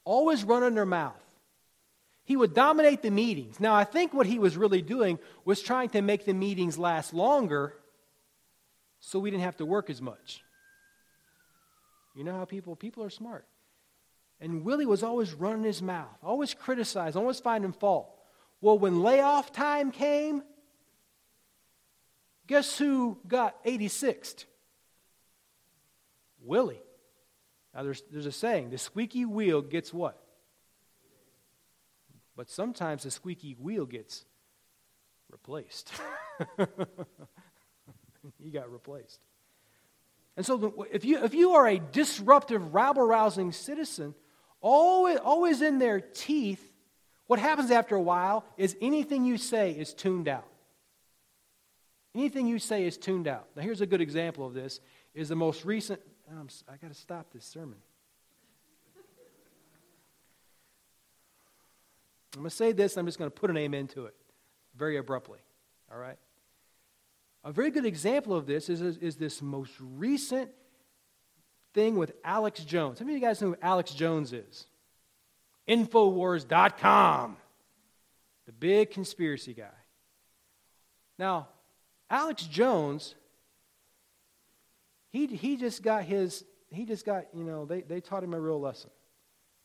Always 0.04 0.44
running 0.44 0.74
their 0.74 0.86
mouth. 0.86 1.14
He 2.24 2.36
would 2.36 2.54
dominate 2.54 3.02
the 3.02 3.10
meetings. 3.10 3.58
Now, 3.58 3.74
I 3.74 3.84
think 3.84 4.14
what 4.14 4.26
he 4.26 4.38
was 4.38 4.56
really 4.56 4.82
doing 4.82 5.18
was 5.44 5.60
trying 5.60 5.88
to 5.90 6.02
make 6.02 6.24
the 6.24 6.34
meetings 6.34 6.78
last 6.78 7.12
longer 7.12 7.74
so 9.00 9.18
we 9.18 9.30
didn't 9.30 9.42
have 9.42 9.56
to 9.56 9.66
work 9.66 9.90
as 9.90 10.00
much. 10.00 10.42
You 12.14 12.24
know 12.24 12.36
how 12.36 12.44
people 12.44 12.76
people 12.76 13.02
are 13.02 13.10
smart. 13.10 13.46
And 14.40 14.64
Willie 14.64 14.86
was 14.86 15.02
always 15.02 15.34
running 15.34 15.64
his 15.64 15.82
mouth, 15.82 16.16
always 16.22 16.54
criticizing, 16.54 17.20
always 17.20 17.40
finding 17.40 17.72
fault. 17.72 18.08
Well, 18.60 18.78
when 18.78 19.02
layoff 19.02 19.52
time 19.52 19.90
came, 19.90 20.42
guess 22.46 22.78
who 22.78 23.18
got 23.26 23.62
86th? 23.64 24.44
Willie. 26.42 26.80
Now, 27.74 27.82
there's, 27.84 28.02
there's 28.10 28.26
a 28.26 28.32
saying 28.32 28.70
the 28.70 28.78
squeaky 28.78 29.24
wheel 29.24 29.62
gets 29.62 29.92
what? 29.94 30.20
But 32.36 32.50
sometimes 32.50 33.02
the 33.02 33.10
squeaky 33.10 33.54
wheel 33.54 33.86
gets 33.86 34.24
replaced. 35.30 35.92
he 38.38 38.50
got 38.50 38.70
replaced. 38.72 39.20
And 40.36 40.46
so, 40.46 40.86
if 40.90 41.04
you, 41.04 41.22
if 41.22 41.34
you 41.34 41.52
are 41.52 41.66
a 41.66 41.78
disruptive, 41.78 42.74
rabble 42.74 43.06
rousing 43.06 43.52
citizen, 43.52 44.14
always, 44.60 45.18
always 45.18 45.60
in 45.60 45.78
their 45.78 46.00
teeth, 46.00 46.72
what 47.26 47.38
happens 47.38 47.70
after 47.70 47.94
a 47.94 48.02
while 48.02 48.44
is 48.56 48.76
anything 48.80 49.24
you 49.24 49.36
say 49.36 49.72
is 49.72 49.92
tuned 49.92 50.28
out. 50.28 50.46
Anything 52.14 52.46
you 52.46 52.58
say 52.58 52.84
is 52.84 52.96
tuned 52.96 53.28
out. 53.28 53.48
Now, 53.54 53.62
here's 53.62 53.80
a 53.80 53.86
good 53.86 54.00
example 54.00 54.46
of 54.46 54.54
this: 54.54 54.80
is 55.14 55.28
the 55.28 55.36
most 55.36 55.64
recent. 55.64 56.00
Um, 56.30 56.48
I 56.68 56.76
got 56.76 56.88
to 56.88 56.98
stop 56.98 57.32
this 57.32 57.44
sermon. 57.44 57.78
I'm 62.34 62.42
going 62.42 62.50
to 62.50 62.56
say 62.56 62.70
this. 62.70 62.96
I'm 62.96 63.06
just 63.06 63.18
going 63.18 63.30
to 63.30 63.34
put 63.34 63.50
an 63.50 63.56
amen 63.56 63.88
to 63.88 64.06
it, 64.06 64.14
very 64.76 64.96
abruptly. 64.96 65.40
All 65.90 65.98
right. 65.98 66.16
A 67.42 67.50
very 67.50 67.70
good 67.70 67.84
example 67.86 68.36
of 68.36 68.46
this 68.46 68.68
is, 68.68 68.80
is, 68.80 68.96
is 68.98 69.16
this 69.16 69.42
most 69.42 69.72
recent 69.80 70.50
thing 71.74 71.96
with 71.96 72.12
Alex 72.24 72.62
Jones. 72.64 73.00
How 73.00 73.04
many 73.04 73.16
of 73.16 73.22
you 73.22 73.26
guys 73.26 73.40
know 73.40 73.48
who 73.48 73.56
Alex 73.62 73.92
Jones 73.92 74.32
is? 74.32 74.66
Infowars.com, 75.68 77.36
the 78.46 78.52
big 78.52 78.90
conspiracy 78.90 79.54
guy. 79.54 79.66
Now, 81.18 81.48
Alex 82.08 82.44
Jones, 82.44 83.14
he, 85.10 85.26
he 85.26 85.56
just 85.56 85.82
got 85.82 86.04
his, 86.04 86.44
he 86.70 86.84
just 86.84 87.04
got, 87.04 87.26
you 87.34 87.44
know, 87.44 87.66
they, 87.66 87.82
they 87.82 88.00
taught 88.00 88.22
him 88.22 88.32
a 88.32 88.40
real 88.40 88.60
lesson. 88.60 88.90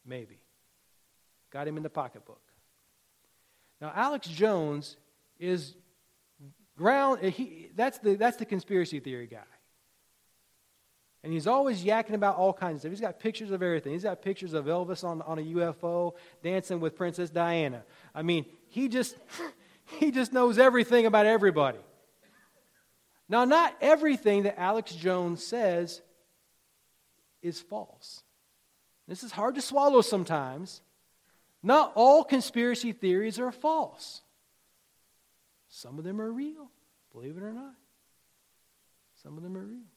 Maybe. 0.05 0.39
Got 1.51 1.67
him 1.67 1.77
in 1.77 1.83
the 1.83 1.89
pocketbook. 1.89 2.41
Now, 3.79 3.91
Alex 3.95 4.27
Jones 4.27 4.97
is 5.39 5.75
ground, 6.77 7.21
he, 7.21 7.69
that's, 7.75 7.99
the, 7.99 8.15
that's 8.15 8.37
the 8.37 8.45
conspiracy 8.45 8.99
theory 8.99 9.27
guy. 9.27 9.43
And 11.23 11.33
he's 11.33 11.47
always 11.47 11.83
yakking 11.83 12.13
about 12.13 12.37
all 12.37 12.53
kinds 12.53 12.75
of 12.75 12.79
stuff. 12.81 12.91
He's 12.91 13.01
got 13.01 13.19
pictures 13.19 13.49
of 13.49 13.63
everything. 13.63 13.93
He's 13.93 14.03
got 14.03 14.21
pictures 14.21 14.53
of 14.53 14.65
Elvis 14.65 15.03
on, 15.03 15.23
on 15.23 15.39
a 15.39 15.41
UFO 15.41 16.13
dancing 16.43 16.79
with 16.79 16.95
Princess 16.95 17.31
Diana. 17.31 17.83
I 18.13 18.21
mean, 18.21 18.45
he 18.67 18.87
just, 18.87 19.15
he 19.99 20.11
just 20.11 20.33
knows 20.33 20.59
everything 20.59 21.05
about 21.07 21.25
everybody. 21.25 21.79
Now, 23.27 23.45
not 23.45 23.75
everything 23.81 24.43
that 24.43 24.59
Alex 24.59 24.93
Jones 24.93 25.43
says 25.45 26.01
is 27.41 27.59
false. 27.59 28.21
This 29.07 29.23
is 29.23 29.31
hard 29.31 29.55
to 29.55 29.61
swallow 29.61 30.01
sometimes. 30.01 30.81
Not 31.63 31.91
all 31.95 32.23
conspiracy 32.23 32.91
theories 32.91 33.39
are 33.39 33.51
false. 33.51 34.21
Some 35.69 35.97
of 35.97 36.03
them 36.03 36.21
are 36.21 36.31
real, 36.31 36.69
believe 37.11 37.37
it 37.37 37.43
or 37.43 37.51
not. 37.51 37.73
Some 39.23 39.37
of 39.37 39.43
them 39.43 39.57
are 39.57 39.63
real. 39.65 39.87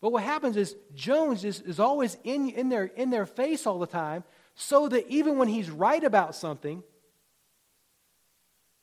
But 0.00 0.10
what 0.10 0.22
happens 0.22 0.56
is 0.56 0.76
Jones 0.94 1.44
is, 1.44 1.60
is 1.60 1.80
always 1.80 2.16
in, 2.24 2.50
in, 2.50 2.68
their, 2.68 2.84
in 2.84 3.10
their 3.10 3.24
face 3.24 3.66
all 3.66 3.78
the 3.78 3.86
time, 3.86 4.24
so 4.54 4.88
that 4.88 5.08
even 5.08 5.38
when 5.38 5.48
he's 5.48 5.70
right 5.70 6.02
about 6.02 6.34
something, 6.34 6.82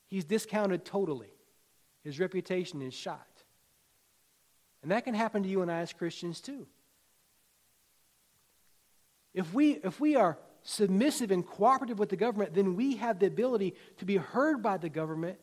he's 0.07 0.23
discounted 0.23 0.83
totally. 0.83 1.31
His 2.03 2.19
reputation 2.19 2.81
is 2.81 2.93
shot. 2.93 3.27
And 4.81 4.91
that 4.91 5.05
can 5.05 5.13
happen 5.13 5.43
to 5.43 5.49
you 5.49 5.61
and 5.61 5.71
I 5.71 5.79
as 5.79 5.93
Christians 5.93 6.41
too. 6.41 6.67
If 9.33 9.53
we, 9.53 9.73
if 9.83 9.99
we 9.99 10.15
are 10.15 10.37
submissive 10.63 11.31
and 11.31 11.45
cooperative 11.45 11.99
with 11.99 12.09
the 12.09 12.17
government, 12.17 12.53
then 12.53 12.75
we 12.75 12.97
have 12.97 13.19
the 13.19 13.27
ability 13.27 13.75
to 13.97 14.05
be 14.05 14.17
heard 14.17 14.61
by 14.61 14.77
the 14.77 14.89
government, 14.89 15.37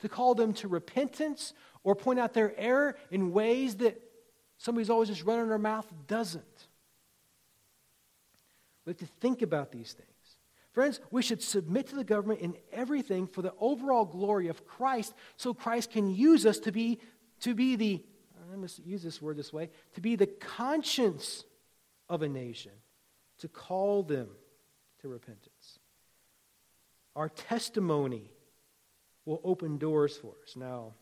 to 0.00 0.08
call 0.08 0.34
them 0.34 0.52
to 0.54 0.68
repentance, 0.68 1.52
or 1.82 1.94
point 1.94 2.18
out 2.18 2.32
their 2.32 2.58
error 2.58 2.96
in 3.10 3.32
ways 3.32 3.76
that 3.76 4.00
Somebody's 4.58 4.90
always 4.90 5.08
just 5.08 5.24
running 5.24 5.48
their 5.48 5.58
mouth 5.58 5.86
doesn't. 6.06 6.66
We 8.84 8.90
have 8.90 8.98
to 8.98 9.06
think 9.20 9.42
about 9.42 9.72
these 9.72 9.92
things. 9.92 10.08
Friends, 10.74 11.00
we 11.12 11.22
should 11.22 11.40
submit 11.40 11.86
to 11.86 11.96
the 11.96 12.04
government 12.04 12.40
in 12.40 12.56
everything 12.72 13.28
for 13.28 13.42
the 13.42 13.54
overall 13.60 14.04
glory 14.04 14.48
of 14.48 14.66
Christ 14.66 15.14
so 15.36 15.54
Christ 15.54 15.92
can 15.92 16.12
use 16.12 16.44
us 16.44 16.58
to 16.58 16.72
be, 16.72 16.98
to 17.40 17.54
be 17.54 17.76
the, 17.76 18.04
going 18.50 18.66
to 18.66 18.82
use 18.82 19.02
this 19.02 19.22
word 19.22 19.36
this 19.36 19.52
way, 19.52 19.70
to 19.94 20.00
be 20.00 20.16
the 20.16 20.26
conscience 20.26 21.44
of 22.08 22.22
a 22.22 22.28
nation, 22.28 22.72
to 23.38 23.46
call 23.46 24.02
them 24.02 24.28
to 25.00 25.08
repentance. 25.08 25.78
Our 27.14 27.28
testimony 27.28 28.32
will 29.24 29.40
open 29.44 29.78
doors 29.78 30.16
for 30.16 30.34
us. 30.42 30.56
Now, 30.56 30.94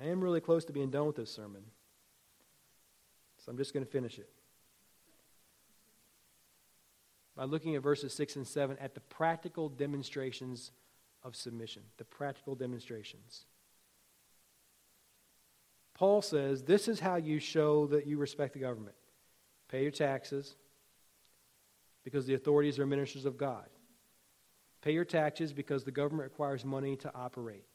I 0.00 0.06
am 0.06 0.22
really 0.22 0.40
close 0.40 0.64
to 0.64 0.72
being 0.72 0.90
done 0.90 1.06
with 1.06 1.16
this 1.16 1.30
sermon. 1.30 1.62
So 3.44 3.50
I'm 3.52 3.58
just 3.58 3.74
going 3.74 3.84
to 3.84 3.90
finish 3.90 4.18
it. 4.18 4.30
By 7.38 7.44
looking 7.44 7.76
at 7.76 7.82
verses 7.84 8.12
6 8.14 8.34
and 8.34 8.46
7 8.46 8.76
at 8.80 8.94
the 8.94 9.00
practical 9.00 9.68
demonstrations 9.68 10.72
of 11.22 11.36
submission, 11.36 11.82
the 11.96 12.04
practical 12.04 12.56
demonstrations. 12.56 13.44
Paul 15.94 16.20
says 16.20 16.64
this 16.64 16.88
is 16.88 16.98
how 16.98 17.14
you 17.14 17.38
show 17.38 17.86
that 17.86 18.08
you 18.08 18.18
respect 18.18 18.54
the 18.54 18.58
government 18.58 18.96
pay 19.68 19.82
your 19.82 19.92
taxes 19.92 20.56
because 22.02 22.26
the 22.26 22.34
authorities 22.34 22.78
are 22.78 22.86
ministers 22.86 23.24
of 23.24 23.36
God. 23.36 23.66
Pay 24.82 24.92
your 24.92 25.04
taxes 25.04 25.52
because 25.52 25.84
the 25.84 25.92
government 25.92 26.30
requires 26.30 26.64
money 26.64 26.96
to 26.96 27.14
operate. 27.14 27.66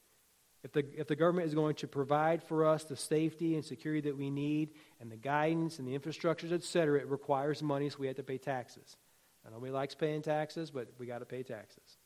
If 0.64 0.74
the, 0.74 0.84
if 0.98 1.08
the 1.08 1.16
government 1.16 1.48
is 1.48 1.54
going 1.54 1.76
to 1.76 1.88
provide 1.88 2.42
for 2.42 2.66
us 2.66 2.84
the 2.84 2.96
safety 2.96 3.56
and 3.56 3.64
security 3.64 4.10
that 4.10 4.18
we 4.18 4.30
need 4.30 4.72
and 5.00 5.12
the 5.12 5.18
guidance 5.18 5.80
and 5.80 5.88
the 5.88 5.98
infrastructures, 5.98 6.52
et 6.52 6.64
cetera, 6.64 7.00
it 7.00 7.08
requires 7.08 7.62
money, 7.62 7.90
so 7.90 7.98
we 8.00 8.08
have 8.08 8.16
to 8.16 8.24
pay 8.24 8.38
taxes. 8.38 8.98
Now, 9.44 9.52
nobody 9.52 9.72
likes 9.72 9.96
paying 9.96 10.22
taxes, 10.22 10.72
but 10.72 10.88
we 10.98 11.06
got 11.06 11.20
to 11.20 11.26
pay 11.26 11.44
taxes. 11.44 11.98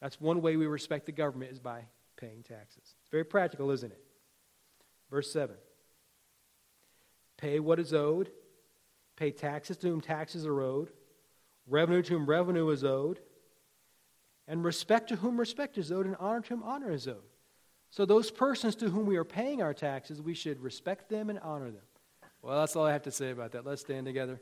That's 0.00 0.20
one 0.20 0.40
way 0.40 0.56
we 0.56 0.66
respect 0.66 1.06
the 1.06 1.12
government 1.12 1.52
is 1.52 1.58
by 1.58 1.84
paying 2.16 2.42
taxes. 2.42 2.94
It's 3.00 3.10
very 3.10 3.24
practical, 3.24 3.70
isn't 3.70 3.92
it? 3.92 4.02
Verse 5.10 5.30
7 5.32 5.56
Pay 7.36 7.60
what 7.60 7.78
is 7.78 7.92
owed, 7.92 8.30
pay 9.16 9.30
taxes 9.30 9.76
to 9.78 9.88
whom 9.88 10.00
taxes 10.00 10.46
are 10.46 10.60
owed, 10.60 10.90
revenue 11.66 12.02
to 12.02 12.14
whom 12.14 12.26
revenue 12.26 12.68
is 12.70 12.84
owed, 12.84 13.20
and 14.48 14.64
respect 14.64 15.08
to 15.08 15.16
whom 15.16 15.38
respect 15.38 15.78
is 15.78 15.92
owed, 15.92 16.06
and 16.06 16.16
honor 16.18 16.40
to 16.40 16.48
whom 16.48 16.62
honor 16.62 16.92
is 16.92 17.06
owed. 17.06 17.22
So, 17.90 18.04
those 18.04 18.30
persons 18.30 18.76
to 18.76 18.88
whom 18.88 19.06
we 19.06 19.16
are 19.16 19.24
paying 19.24 19.62
our 19.62 19.74
taxes, 19.74 20.22
we 20.22 20.34
should 20.34 20.60
respect 20.60 21.08
them 21.08 21.28
and 21.28 21.40
honor 21.40 21.70
them. 21.70 21.82
Well, 22.40 22.60
that's 22.60 22.76
all 22.76 22.86
I 22.86 22.92
have 22.92 23.02
to 23.02 23.10
say 23.10 23.30
about 23.30 23.52
that. 23.52 23.66
Let's 23.66 23.80
stand 23.80 24.06
together. 24.06 24.40